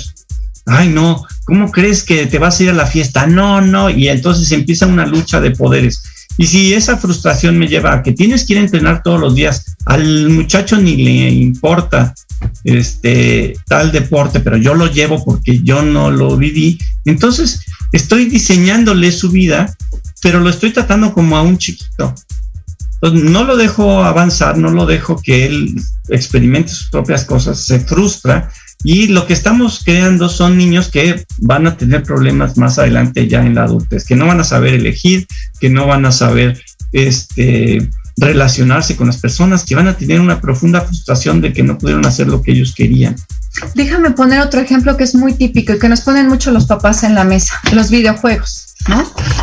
Ay, 0.65 0.89
no, 0.89 1.25
¿cómo 1.45 1.71
crees 1.71 2.03
que 2.03 2.27
te 2.27 2.37
vas 2.37 2.59
a 2.59 2.63
ir 2.63 2.69
a 2.69 2.73
la 2.73 2.85
fiesta? 2.85 3.25
No, 3.25 3.61
no, 3.61 3.89
y 3.89 4.09
entonces 4.09 4.51
empieza 4.51 4.85
una 4.85 5.05
lucha 5.05 5.39
de 5.39 5.51
poderes. 5.51 6.03
Y 6.37 6.45
si 6.45 6.73
esa 6.73 6.97
frustración 6.97 7.57
me 7.57 7.67
lleva 7.67 7.93
a 7.93 8.03
que 8.03 8.11
tienes 8.11 8.45
que 8.45 8.53
ir 8.53 8.59
a 8.59 8.63
entrenar 8.63 9.01
todos 9.03 9.19
los 9.19 9.35
días, 9.35 9.75
al 9.85 10.29
muchacho 10.29 10.77
ni 10.77 10.95
le 10.97 11.29
importa 11.31 12.13
este 12.63 13.55
tal 13.67 13.91
deporte, 13.91 14.39
pero 14.39 14.57
yo 14.57 14.73
lo 14.75 14.87
llevo 14.87 15.23
porque 15.23 15.61
yo 15.63 15.81
no 15.81 16.11
lo 16.11 16.37
viví, 16.37 16.77
entonces 17.05 17.61
estoy 17.91 18.25
diseñándole 18.25 19.11
su 19.11 19.29
vida, 19.31 19.75
pero 20.21 20.39
lo 20.39 20.49
estoy 20.49 20.71
tratando 20.71 21.13
como 21.13 21.37
a 21.37 21.41
un 21.41 21.57
chiquito. 21.57 22.13
Entonces, 23.01 23.29
no 23.29 23.43
lo 23.43 23.57
dejo 23.57 24.03
avanzar, 24.03 24.57
no 24.57 24.71
lo 24.71 24.85
dejo 24.85 25.21
que 25.21 25.45
él 25.45 25.75
experimente 26.09 26.71
sus 26.71 26.89
propias 26.89 27.25
cosas, 27.25 27.59
se 27.59 27.79
frustra 27.79 28.49
y 28.83 29.07
lo 29.07 29.25
que 29.25 29.33
estamos 29.33 29.81
creando 29.83 30.29
son 30.29 30.57
niños 30.57 30.89
que 30.89 31.25
van 31.39 31.67
a 31.67 31.77
tener 31.77 32.03
problemas 32.03 32.57
más 32.57 32.77
adelante 32.77 33.27
ya 33.27 33.45
en 33.45 33.55
la 33.55 33.63
adultez, 33.63 34.05
que 34.05 34.15
no 34.15 34.27
van 34.27 34.39
a 34.39 34.43
saber 34.43 34.75
elegir, 34.75 35.27
que 35.59 35.69
no 35.69 35.87
van 35.87 36.05
a 36.05 36.11
saber 36.11 36.61
este, 36.91 37.89
relacionarse 38.17 38.95
con 38.95 39.07
las 39.07 39.17
personas, 39.17 39.65
que 39.65 39.75
van 39.75 39.87
a 39.87 39.97
tener 39.97 40.19
una 40.19 40.39
profunda 40.39 40.81
frustración 40.81 41.41
de 41.41 41.53
que 41.53 41.63
no 41.63 41.77
pudieron 41.77 42.05
hacer 42.05 42.27
lo 42.27 42.41
que 42.41 42.51
ellos 42.51 42.73
querían. 42.75 43.15
Déjame 43.73 44.11
poner 44.11 44.41
otro 44.41 44.61
ejemplo 44.61 44.95
que 44.95 45.03
es 45.03 45.15
muy 45.15 45.33
típico 45.33 45.73
y 45.73 45.79
que 45.79 45.89
nos 45.89 46.01
ponen 46.01 46.27
mucho 46.27 46.51
los 46.51 46.65
papás 46.65 47.03
en 47.03 47.15
la 47.15 47.23
mesa, 47.23 47.59
los 47.73 47.89
videojuegos. 47.89 48.66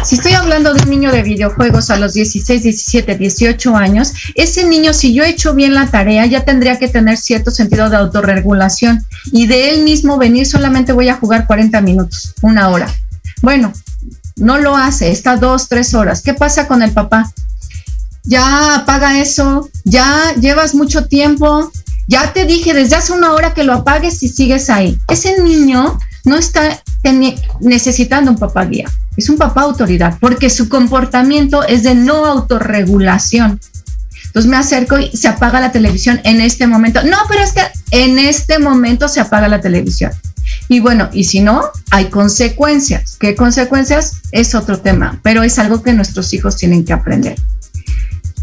Si 0.04 0.16
estoy 0.16 0.32
hablando 0.32 0.74
de 0.74 0.82
un 0.82 0.90
niño 0.90 1.10
de 1.10 1.22
videojuegos 1.22 1.90
a 1.90 1.96
los 1.96 2.12
16, 2.12 2.62
17, 2.62 3.16
18 3.16 3.76
años, 3.76 4.12
ese 4.34 4.66
niño, 4.66 4.92
si 4.92 5.14
yo 5.14 5.24
he 5.24 5.30
hecho 5.30 5.54
bien 5.54 5.74
la 5.74 5.86
tarea, 5.86 6.26
ya 6.26 6.44
tendría 6.44 6.78
que 6.78 6.88
tener 6.88 7.16
cierto 7.16 7.50
sentido 7.50 7.88
de 7.88 7.96
autorregulación 7.96 9.04
y 9.32 9.46
de 9.46 9.70
él 9.70 9.82
mismo 9.82 10.18
venir 10.18 10.46
solamente 10.46 10.92
voy 10.92 11.08
a 11.08 11.16
jugar 11.16 11.46
40 11.46 11.80
minutos, 11.80 12.34
una 12.42 12.68
hora. 12.68 12.86
Bueno, 13.40 13.72
no 14.36 14.58
lo 14.58 14.76
hace, 14.76 15.10
está 15.10 15.36
dos, 15.36 15.68
tres 15.68 15.94
horas. 15.94 16.22
¿Qué 16.22 16.34
pasa 16.34 16.66
con 16.66 16.82
el 16.82 16.92
papá? 16.92 17.32
Ya 18.24 18.76
apaga 18.76 19.20
eso, 19.20 19.68
ya 19.84 20.34
llevas 20.40 20.74
mucho 20.74 21.06
tiempo, 21.06 21.70
ya 22.08 22.32
te 22.32 22.44
dije 22.44 22.74
desde 22.74 22.96
hace 22.96 23.12
una 23.12 23.32
hora 23.32 23.54
que 23.54 23.64
lo 23.64 23.72
apagues 23.72 24.22
y 24.22 24.28
sigues 24.28 24.70
ahí. 24.70 24.98
Ese 25.08 25.42
niño 25.42 25.98
no 26.24 26.36
está 26.36 26.82
necesitando 27.60 28.30
un 28.30 28.38
papá 28.38 28.64
guía, 28.64 28.90
es 29.16 29.28
un 29.28 29.36
papá 29.36 29.62
autoridad, 29.62 30.18
porque 30.20 30.50
su 30.50 30.68
comportamiento 30.68 31.64
es 31.64 31.82
de 31.82 31.94
no 31.94 32.26
autorregulación. 32.26 33.60
Entonces 34.26 34.50
me 34.50 34.56
acerco 34.56 34.98
y 34.98 35.16
se 35.16 35.28
apaga 35.28 35.60
la 35.60 35.70
televisión 35.70 36.20
en 36.24 36.40
este 36.40 36.66
momento. 36.66 37.02
No, 37.04 37.18
pero 37.28 37.42
es 37.42 37.52
que 37.52 37.62
en 37.92 38.18
este 38.18 38.58
momento 38.58 39.08
se 39.08 39.20
apaga 39.20 39.46
la 39.46 39.60
televisión. 39.60 40.10
Y 40.68 40.80
bueno, 40.80 41.08
y 41.12 41.24
si 41.24 41.40
no, 41.40 41.62
hay 41.90 42.06
consecuencias. 42.06 43.16
¿Qué 43.18 43.34
consecuencias? 43.34 44.22
Es 44.32 44.54
otro 44.54 44.80
tema, 44.80 45.20
pero 45.22 45.42
es 45.42 45.58
algo 45.58 45.82
que 45.82 45.92
nuestros 45.92 46.32
hijos 46.34 46.56
tienen 46.56 46.84
que 46.84 46.92
aprender. 46.92 47.36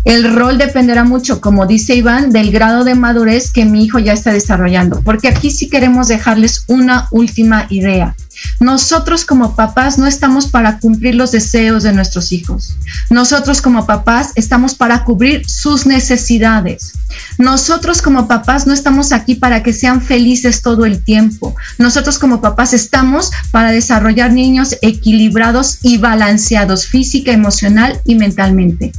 El 0.04 0.34
rol 0.36 0.58
dependerá 0.58 1.04
mucho, 1.04 1.42
como 1.42 1.68
dice 1.68 1.94
Iván, 1.94 2.32
del 2.32 2.52
grado 2.52 2.84
de 2.84 2.96
madurez 2.96 3.52
que 3.52 3.66
mi 3.66 3.86
hijo 3.86 4.00
ya 4.00 4.14
está 4.14 4.34
desarrollando, 4.34 5.02
porque 5.04 5.28
aquí 5.28 5.52
sí 5.52 5.70
queremos 5.70 6.08
dejarles 6.08 6.64
una 6.68 7.08
última 7.12 7.68
idea. 7.70 8.16
Nosotros 8.62 9.26
como 9.26 9.56
papás 9.56 9.98
no 9.98 10.06
estamos 10.06 10.48
para 10.48 10.78
cumplir 10.78 11.16
los 11.16 11.32
deseos 11.32 11.82
de 11.82 11.94
nuestros 11.94 12.32
hijos. 12.32 12.78
Nosotros 13.10 13.60
como 13.60 13.88
papás 13.88 14.34
estamos 14.36 14.76
para 14.76 15.04
cubrir 15.04 15.50
sus 15.50 15.88
necesidades. 15.88 16.94
Nosotros 17.38 18.02
como 18.02 18.28
papás 18.28 18.68
no 18.68 18.74
estamos 18.74 19.12
aquí 19.12 19.36
para 19.36 19.64
que 19.64 19.74
sean 19.74 20.02
felices 20.02 20.62
todo 20.62 20.86
el 20.86 21.04
tiempo. 21.04 21.56
Nosotros 21.78 22.20
como 22.20 22.42
papás 22.42 22.74
estamos 22.74 23.32
para 23.52 23.72
desarrollar 23.72 24.32
niños 24.32 24.78
equilibrados 24.82 25.80
y 25.84 25.98
balanceados 25.98 26.88
física, 26.88 27.32
emocional 27.32 28.00
y 28.06 28.16
mentalmente. 28.16 28.92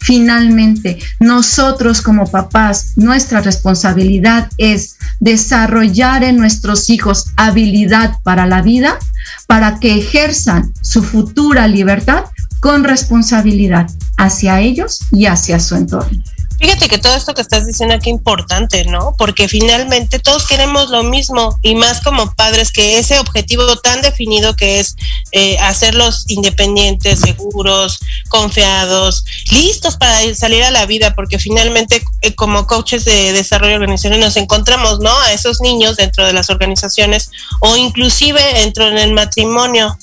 Finalmente, 0.00 0.98
nosotros 1.20 2.02
como 2.02 2.30
papás, 2.30 2.92
nuestra 2.96 3.40
responsabilidad 3.40 4.48
es 4.58 4.96
desarrollar 5.20 6.24
en 6.24 6.36
nuestros 6.36 6.90
hijos 6.90 7.26
habilidad 7.36 8.14
para 8.22 8.46
la 8.46 8.62
vida, 8.62 8.98
para 9.46 9.78
que 9.78 9.98
ejerzan 9.98 10.72
su 10.82 11.02
futura 11.02 11.68
libertad 11.68 12.24
con 12.60 12.84
responsabilidad 12.84 13.88
hacia 14.16 14.60
ellos 14.60 15.00
y 15.12 15.26
hacia 15.26 15.60
su 15.60 15.76
entorno. 15.76 16.22
Fíjate 16.58 16.88
que 16.88 16.98
todo 16.98 17.14
esto 17.14 17.34
que 17.34 17.42
estás 17.42 17.66
diciendo 17.66 17.94
aquí 17.94 18.10
es 18.10 18.16
importante, 18.16 18.84
¿no? 18.84 19.14
Porque 19.16 19.48
finalmente 19.48 20.18
todos 20.18 20.46
queremos 20.46 20.90
lo 20.90 21.04
mismo 21.04 21.56
y 21.62 21.76
más 21.76 22.00
como 22.00 22.34
padres 22.34 22.72
que 22.72 22.98
ese 22.98 23.20
objetivo 23.20 23.76
tan 23.76 24.02
definido 24.02 24.56
que 24.56 24.80
es 24.80 24.96
eh, 25.30 25.56
hacerlos 25.60 26.24
independientes, 26.26 27.20
seguros, 27.20 28.00
confiados, 28.28 29.24
listos 29.52 29.96
para 29.96 30.34
salir 30.34 30.64
a 30.64 30.72
la 30.72 30.84
vida, 30.84 31.14
porque 31.14 31.38
finalmente 31.38 32.02
eh, 32.22 32.34
como 32.34 32.66
coaches 32.66 33.04
de 33.04 33.32
desarrollo 33.32 33.76
organizacional 33.76 34.18
nos 34.18 34.36
encontramos, 34.36 34.98
¿no? 34.98 35.16
A 35.20 35.32
esos 35.32 35.60
niños 35.60 35.96
dentro 35.96 36.26
de 36.26 36.32
las 36.32 36.50
organizaciones 36.50 37.30
o 37.60 37.76
inclusive 37.76 38.42
dentro 38.54 38.90
del 38.90 39.12
matrimonio 39.12 39.96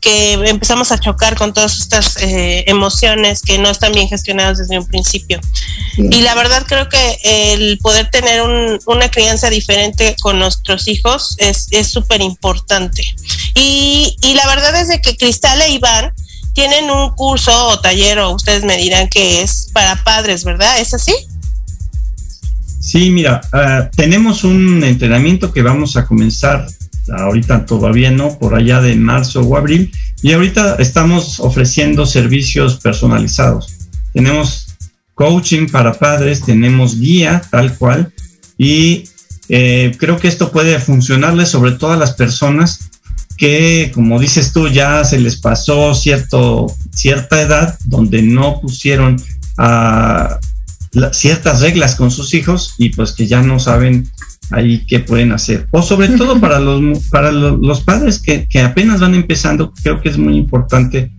que 0.00 0.32
empezamos 0.32 0.92
a 0.92 0.98
chocar 0.98 1.36
con 1.36 1.52
todas 1.52 1.78
estas 1.78 2.16
eh, 2.16 2.64
emociones 2.66 3.42
que 3.42 3.58
no 3.58 3.68
están 3.70 3.92
bien 3.92 4.08
gestionadas 4.08 4.58
desde 4.58 4.78
un 4.78 4.86
principio. 4.86 5.40
Y 5.96 6.22
la 6.22 6.34
verdad 6.34 6.64
creo 6.66 6.88
que 6.88 7.18
el 7.24 7.78
poder 7.78 8.08
tener 8.10 8.42
una 8.86 9.10
crianza 9.10 9.50
diferente 9.50 10.16
con 10.20 10.38
nuestros 10.38 10.88
hijos 10.88 11.36
es 11.38 11.68
súper 11.88 12.22
importante. 12.22 13.02
Y, 13.54 14.16
y 14.22 14.34
la 14.34 14.46
verdad 14.46 14.80
es 14.80 14.88
de 14.88 15.00
que 15.00 15.16
Cristal 15.16 15.60
e 15.62 15.70
Iván 15.72 16.12
tienen 16.54 16.90
un 16.90 17.10
curso 17.10 17.68
o 17.68 17.80
taller 17.80 18.18
o 18.18 18.30
ustedes 18.30 18.64
me 18.64 18.76
dirán 18.76 19.08
que 19.08 19.42
es 19.42 19.70
para 19.72 20.02
padres, 20.02 20.44
¿verdad? 20.44 20.80
¿Es 20.80 20.94
así? 20.94 21.14
Sí, 22.80 23.10
mira, 23.10 23.40
ah, 23.52 23.90
tenemos 23.94 24.42
un 24.42 24.82
entrenamiento 24.82 25.52
que 25.52 25.62
vamos 25.62 25.96
a 25.96 26.06
comenzar 26.06 26.66
ahorita 27.08 27.66
todavía 27.66 28.10
no, 28.10 28.38
por 28.38 28.54
allá 28.54 28.80
de 28.80 28.94
marzo 28.96 29.40
o 29.40 29.56
abril, 29.56 29.92
y 30.22 30.32
ahorita 30.32 30.76
estamos 30.76 31.40
ofreciendo 31.40 32.06
servicios 32.06 32.76
personalizados. 32.76 33.74
Tenemos 34.12 34.76
coaching 35.14 35.66
para 35.68 35.94
padres, 35.94 36.42
tenemos 36.42 36.98
guía 36.98 37.42
tal 37.50 37.76
cual, 37.76 38.12
y 38.58 39.04
eh, 39.48 39.92
creo 39.98 40.18
que 40.18 40.28
esto 40.28 40.52
puede 40.52 40.78
funcionarle 40.78 41.46
sobre 41.46 41.72
todo 41.72 41.92
a 41.92 41.96
las 41.96 42.12
personas 42.12 42.90
que, 43.36 43.90
como 43.94 44.20
dices 44.20 44.52
tú, 44.52 44.68
ya 44.68 45.02
se 45.04 45.18
les 45.18 45.36
pasó 45.36 45.94
cierto, 45.94 46.66
cierta 46.92 47.40
edad 47.40 47.78
donde 47.86 48.20
no 48.22 48.60
pusieron 48.60 49.16
a 49.56 50.38
ciertas 51.12 51.60
reglas 51.60 51.94
con 51.94 52.10
sus 52.10 52.34
hijos 52.34 52.74
y 52.78 52.90
pues 52.90 53.12
que 53.12 53.26
ya 53.26 53.42
no 53.42 53.58
saben 53.58 54.10
ahí 54.50 54.84
qué 54.86 55.00
pueden 55.00 55.32
hacer. 55.32 55.66
O 55.70 55.82
sobre 55.82 56.08
todo 56.08 56.40
para 56.40 56.58
los, 56.58 57.08
para 57.08 57.32
los, 57.32 57.80
padres 57.82 58.20
que, 58.20 58.46
que, 58.46 58.60
apenas 58.60 59.00
van 59.00 59.14
empezando, 59.14 59.72
creo 59.82 60.00
que 60.00 60.08
es 60.08 60.18
muy 60.18 60.36
importante 60.36 61.12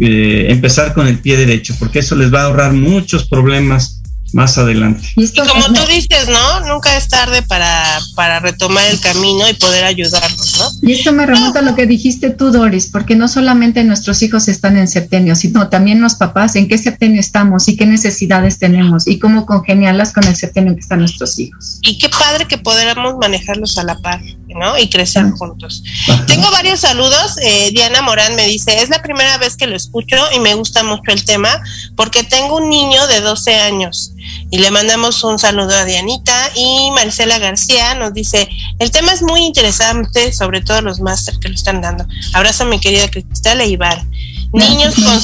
eh, 0.00 0.46
empezar 0.50 0.94
con 0.94 1.06
el 1.06 1.18
pie 1.18 1.36
derecho, 1.36 1.74
porque 1.78 2.00
eso 2.00 2.14
les 2.14 2.32
va 2.32 2.42
a 2.42 2.44
ahorrar 2.44 2.72
muchos 2.72 3.28
problemas 3.28 4.02
más 4.32 4.58
adelante. 4.58 5.08
Y, 5.16 5.28
como 5.34 5.66
tú 5.66 5.80
dices, 5.88 6.28
¿no? 6.28 6.60
Nunca 6.66 6.96
es 6.96 7.08
tarde 7.08 7.42
para, 7.42 7.98
para 8.14 8.40
retomar 8.40 8.84
el 8.90 9.00
camino 9.00 9.48
y 9.48 9.54
poder 9.54 9.84
ayudarlos, 9.84 10.58
¿no? 10.58 10.88
Y 10.88 10.92
esto 10.92 11.12
me 11.12 11.26
remonta 11.26 11.60
a 11.60 11.62
lo 11.62 11.74
que 11.74 11.86
dijiste 11.86 12.30
tú, 12.30 12.50
Doris, 12.50 12.86
porque 12.86 13.16
no 13.16 13.28
solamente 13.28 13.84
nuestros 13.84 14.22
hijos 14.22 14.48
están 14.48 14.76
en 14.76 14.88
septenio, 14.88 15.34
sino 15.34 15.68
también 15.68 16.00
los 16.00 16.14
papás, 16.14 16.56
en 16.56 16.68
qué 16.68 16.78
septenio 16.78 17.20
estamos 17.20 17.68
y 17.68 17.76
qué 17.76 17.86
necesidades 17.86 18.58
tenemos 18.58 19.06
y 19.06 19.18
cómo 19.18 19.46
congeniarlas 19.46 20.12
con 20.12 20.24
el 20.24 20.36
septenio 20.36 20.74
que 20.74 20.80
están 20.80 21.00
nuestros 21.00 21.38
hijos. 21.38 21.78
Y 21.82 21.98
qué 21.98 22.08
padre 22.08 22.46
que 22.46 22.58
podamos 22.58 23.14
manejarlos 23.18 23.78
a 23.78 23.84
la 23.84 23.98
par, 23.98 24.20
¿no? 24.54 24.78
Y 24.78 24.88
crecer 24.88 25.30
juntos. 25.32 25.82
Tengo 26.26 26.50
varios 26.50 26.80
saludos. 26.80 27.36
Eh, 27.42 27.70
Diana 27.72 28.02
Morán 28.02 28.34
me 28.36 28.46
dice, 28.46 28.82
es 28.82 28.88
la 28.88 29.02
primera 29.02 29.38
vez 29.38 29.56
que 29.56 29.66
lo 29.66 29.76
escucho 29.76 30.16
y 30.34 30.40
me 30.40 30.54
gusta 30.54 30.82
mucho 30.82 31.10
el 31.12 31.24
tema 31.24 31.50
porque 31.96 32.24
tengo 32.24 32.56
un 32.56 32.70
niño 32.70 33.06
de 33.06 33.20
12 33.20 33.54
años 33.54 34.12
y 34.50 34.58
le 34.58 34.70
mandamos 34.70 35.22
un 35.24 35.38
saludo 35.38 35.74
a 35.74 35.84
Dianita 35.84 36.50
y 36.54 36.90
Marcela 36.92 37.38
García 37.38 37.94
nos 37.94 38.14
dice, 38.14 38.48
el 38.78 38.90
tema 38.90 39.12
es 39.12 39.22
muy 39.22 39.40
interesante, 39.40 40.32
sobre 40.32 40.60
todo 40.60 40.80
los 40.82 41.00
máster 41.00 41.38
que 41.38 41.48
lo 41.48 41.54
están 41.54 41.80
dando. 41.80 42.06
Abrazo 42.32 42.64
a 42.64 42.66
mi 42.66 42.80
querida 42.80 43.10
Cristal 43.10 43.60
e 43.60 43.68
Iván. 43.68 44.10
Niños 44.52 44.94
con, 44.94 45.20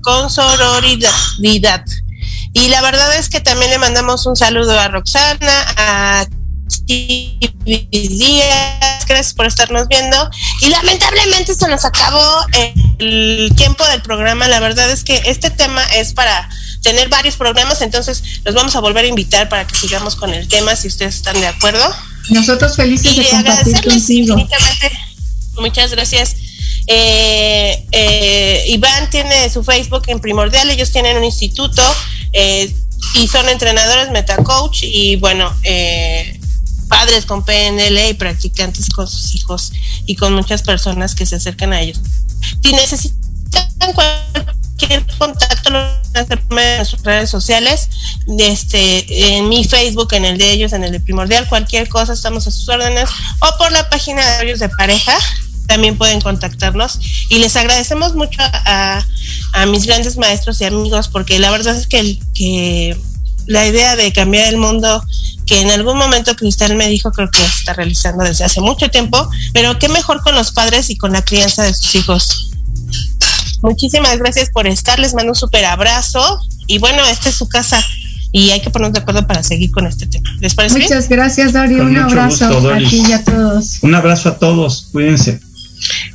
con 0.00 0.30
sororidad. 0.30 1.84
Y 2.52 2.68
la 2.68 2.80
verdad 2.82 3.16
es 3.16 3.28
que 3.28 3.40
también 3.40 3.70
le 3.70 3.78
mandamos 3.78 4.26
un 4.26 4.34
saludo 4.34 4.78
a 4.78 4.88
Roxana, 4.88 5.66
a 5.76 6.26
Díaz, 6.86 9.06
gracias 9.06 9.34
por 9.34 9.46
estarnos 9.46 9.88
viendo. 9.88 10.30
Y 10.62 10.68
lamentablemente 10.68 11.54
se 11.54 11.68
nos 11.68 11.84
acabó 11.84 12.46
el 12.98 13.52
tiempo 13.56 13.84
del 13.86 14.02
programa. 14.02 14.48
La 14.48 14.60
verdad 14.60 14.90
es 14.90 15.04
que 15.04 15.20
este 15.26 15.50
tema 15.50 15.82
es 15.94 16.14
para 16.14 16.48
tener 16.82 17.08
varios 17.08 17.36
programas, 17.36 17.82
entonces 17.82 18.22
los 18.44 18.54
vamos 18.54 18.76
a 18.76 18.80
volver 18.80 19.04
a 19.04 19.08
invitar 19.08 19.48
para 19.48 19.66
que 19.66 19.74
sigamos 19.74 20.16
con 20.16 20.32
el 20.32 20.48
tema, 20.48 20.76
si 20.76 20.88
ustedes 20.88 21.16
están 21.16 21.40
de 21.40 21.46
acuerdo. 21.46 21.84
Nosotros 22.30 22.76
felices 22.76 23.16
de 23.16 23.28
compartir 23.28 23.82
contigo. 23.82 24.36
Muchas 25.56 25.90
gracias. 25.90 26.36
Eh, 26.86 27.86
eh, 27.92 28.64
Iván 28.68 29.10
tiene 29.10 29.50
su 29.50 29.62
Facebook 29.62 30.04
en 30.06 30.20
Primordial, 30.20 30.70
ellos 30.70 30.90
tienen 30.90 31.18
un 31.18 31.24
instituto 31.24 31.82
eh, 32.32 32.72
y 33.14 33.28
son 33.28 33.46
entrenadores 33.48 34.10
Metacoach 34.10 34.84
y 34.84 35.16
bueno, 35.16 35.54
padres 36.88 37.26
con 37.26 37.44
PNL 37.44 38.10
y 38.10 38.14
practicantes 38.14 38.88
con 38.88 39.06
sus 39.06 39.34
hijos 39.34 39.72
y 40.06 40.16
con 40.16 40.34
muchas 40.34 40.62
personas 40.62 41.14
que 41.14 41.26
se 41.26 41.36
acercan 41.36 41.72
a 41.72 41.80
ellos. 41.80 42.00
Si 42.62 42.72
necesitan 42.72 43.92
cualquier 43.94 45.06
contacto, 45.18 45.70
en 46.14 46.86
sus 46.86 47.02
redes 47.02 47.30
sociales, 47.30 47.88
este, 48.38 49.36
en 49.36 49.48
mi 49.48 49.64
Facebook, 49.64 50.12
en 50.12 50.24
el 50.24 50.38
de 50.38 50.52
ellos, 50.52 50.72
en 50.72 50.84
el 50.84 50.92
de 50.92 51.00
Primordial, 51.00 51.48
cualquier 51.48 51.88
cosa, 51.88 52.12
estamos 52.12 52.46
a 52.46 52.50
sus 52.50 52.68
órdenes, 52.68 53.08
o 53.40 53.58
por 53.58 53.70
la 53.72 53.88
página 53.88 54.24
de 54.24 54.46
ellos 54.46 54.58
de 54.58 54.68
pareja, 54.68 55.16
también 55.66 55.96
pueden 55.98 56.20
contactarnos. 56.20 56.98
Y 57.28 57.38
les 57.38 57.54
agradecemos 57.56 58.14
mucho 58.14 58.40
a, 58.40 59.04
a, 59.52 59.66
mis 59.66 59.86
grandes 59.86 60.16
maestros 60.16 60.60
y 60.60 60.64
amigos, 60.64 61.08
porque 61.08 61.38
la 61.38 61.50
verdad 61.50 61.76
es 61.76 61.86
que, 61.86 62.18
que 62.34 62.96
la 63.48 63.66
idea 63.66 63.96
de 63.96 64.12
cambiar 64.12 64.48
el 64.48 64.58
mundo 64.58 65.02
que 65.46 65.62
en 65.62 65.70
algún 65.70 65.96
momento 65.96 66.36
Cristal 66.36 66.76
me 66.76 66.88
dijo, 66.88 67.10
creo 67.10 67.30
que 67.30 67.42
está 67.42 67.72
realizando 67.72 68.22
desde 68.22 68.44
hace 68.44 68.60
mucho 68.60 68.90
tiempo, 68.90 69.28
pero 69.54 69.78
qué 69.78 69.88
mejor 69.88 70.22
con 70.22 70.34
los 70.34 70.52
padres 70.52 70.90
y 70.90 70.96
con 70.98 71.12
la 71.12 71.24
crianza 71.24 71.62
de 71.64 71.72
sus 71.72 71.94
hijos. 71.94 72.50
Muchísimas 73.62 74.18
gracias 74.18 74.50
por 74.50 74.66
estar, 74.66 74.98
les 74.98 75.14
mando 75.14 75.32
un 75.32 75.34
súper 75.34 75.64
abrazo 75.64 76.40
y 76.66 76.78
bueno, 76.78 77.04
esta 77.06 77.30
es 77.30 77.34
su 77.34 77.48
casa 77.48 77.82
y 78.30 78.50
hay 78.50 78.60
que 78.60 78.68
ponernos 78.68 78.92
de 78.92 79.00
acuerdo 79.00 79.26
para 79.26 79.42
seguir 79.42 79.70
con 79.70 79.86
este 79.86 80.06
tema. 80.06 80.30
¿Les 80.40 80.54
parece 80.54 80.78
Muchas 80.78 81.08
gracias, 81.08 81.54
Dori. 81.54 81.80
un 81.80 81.96
abrazo 81.96 82.70
a 82.70 82.78
ti 82.78 83.02
y 83.08 83.12
a 83.12 83.24
todos. 83.24 83.78
Un 83.80 83.94
abrazo 83.94 84.28
a 84.28 84.38
todos, 84.38 84.88
cuídense. 84.92 85.40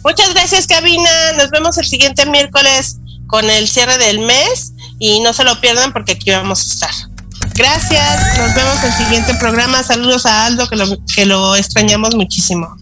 Muchas 0.04 0.32
gracias, 0.36 0.68
Cabina. 0.68 1.10
Nos 1.38 1.50
vemos 1.50 1.78
el 1.80 1.86
siguiente 1.86 2.28
miércoles 2.28 2.98
con 3.26 3.50
el 3.50 3.68
cierre 3.68 3.98
del 3.98 4.20
mes 4.20 4.74
y 5.00 5.22
no 5.22 5.34
se 5.34 5.44
lo 5.44 5.60
pierdan 5.60 5.92
porque 5.92 6.12
aquí 6.12 6.30
vamos 6.30 6.60
a 6.60 6.74
estar. 6.74 7.13
Gracias, 7.56 8.38
nos 8.38 8.56
vemos 8.56 8.84
en 8.84 8.92
el 8.92 8.98
siguiente 8.98 9.34
programa. 9.36 9.84
Saludos 9.84 10.26
a 10.26 10.46
Aldo, 10.46 10.68
que 10.68 10.76
lo, 10.76 10.86
que 11.16 11.26
lo 11.26 11.56
extrañamos 11.56 12.16
muchísimo. 12.16 12.76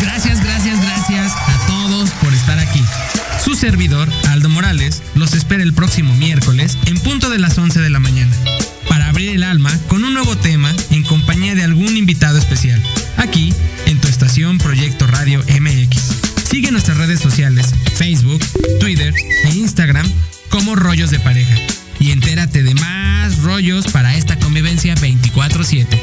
Gracias, 0.00 0.42
gracias, 0.42 0.82
gracias 0.82 1.32
a 1.32 1.66
todos 1.66 2.10
por 2.22 2.34
estar 2.34 2.58
aquí. 2.58 2.82
Su 3.44 3.54
servidor, 3.54 4.08
Aldo 4.30 4.48
Morales, 4.48 5.02
los 5.14 5.34
espera 5.34 5.62
el 5.62 5.74
próximo 5.74 6.14
miércoles 6.14 6.76
en 6.86 6.98
punto 6.98 7.30
de 7.30 7.38
las 7.38 7.56
11 7.56 7.80
de 7.80 7.90
la 7.90 8.00
mañana 8.00 8.34
para 8.88 9.08
abrir 9.08 9.30
el 9.30 9.44
alma 9.44 9.70
con 9.88 10.04
un 10.04 10.14
nuevo 10.14 10.36
tema 10.36 10.74
en 10.90 11.04
compañía 11.04 11.54
de 11.54 11.62
algún 11.62 11.96
invitado 11.96 12.38
especial, 12.38 12.82
sociales, 17.20 17.74
Facebook, 17.96 18.44
Twitter 18.80 19.14
e 19.44 19.48
Instagram 19.54 20.10
como 20.48 20.76
Rollos 20.76 21.10
de 21.10 21.20
Pareja. 21.20 21.56
Y 22.00 22.12
entérate 22.12 22.62
de 22.62 22.74
más 22.74 23.42
rollos 23.42 23.88
para 23.88 24.16
esta 24.16 24.38
convivencia 24.38 24.94
24/7. 24.94 26.00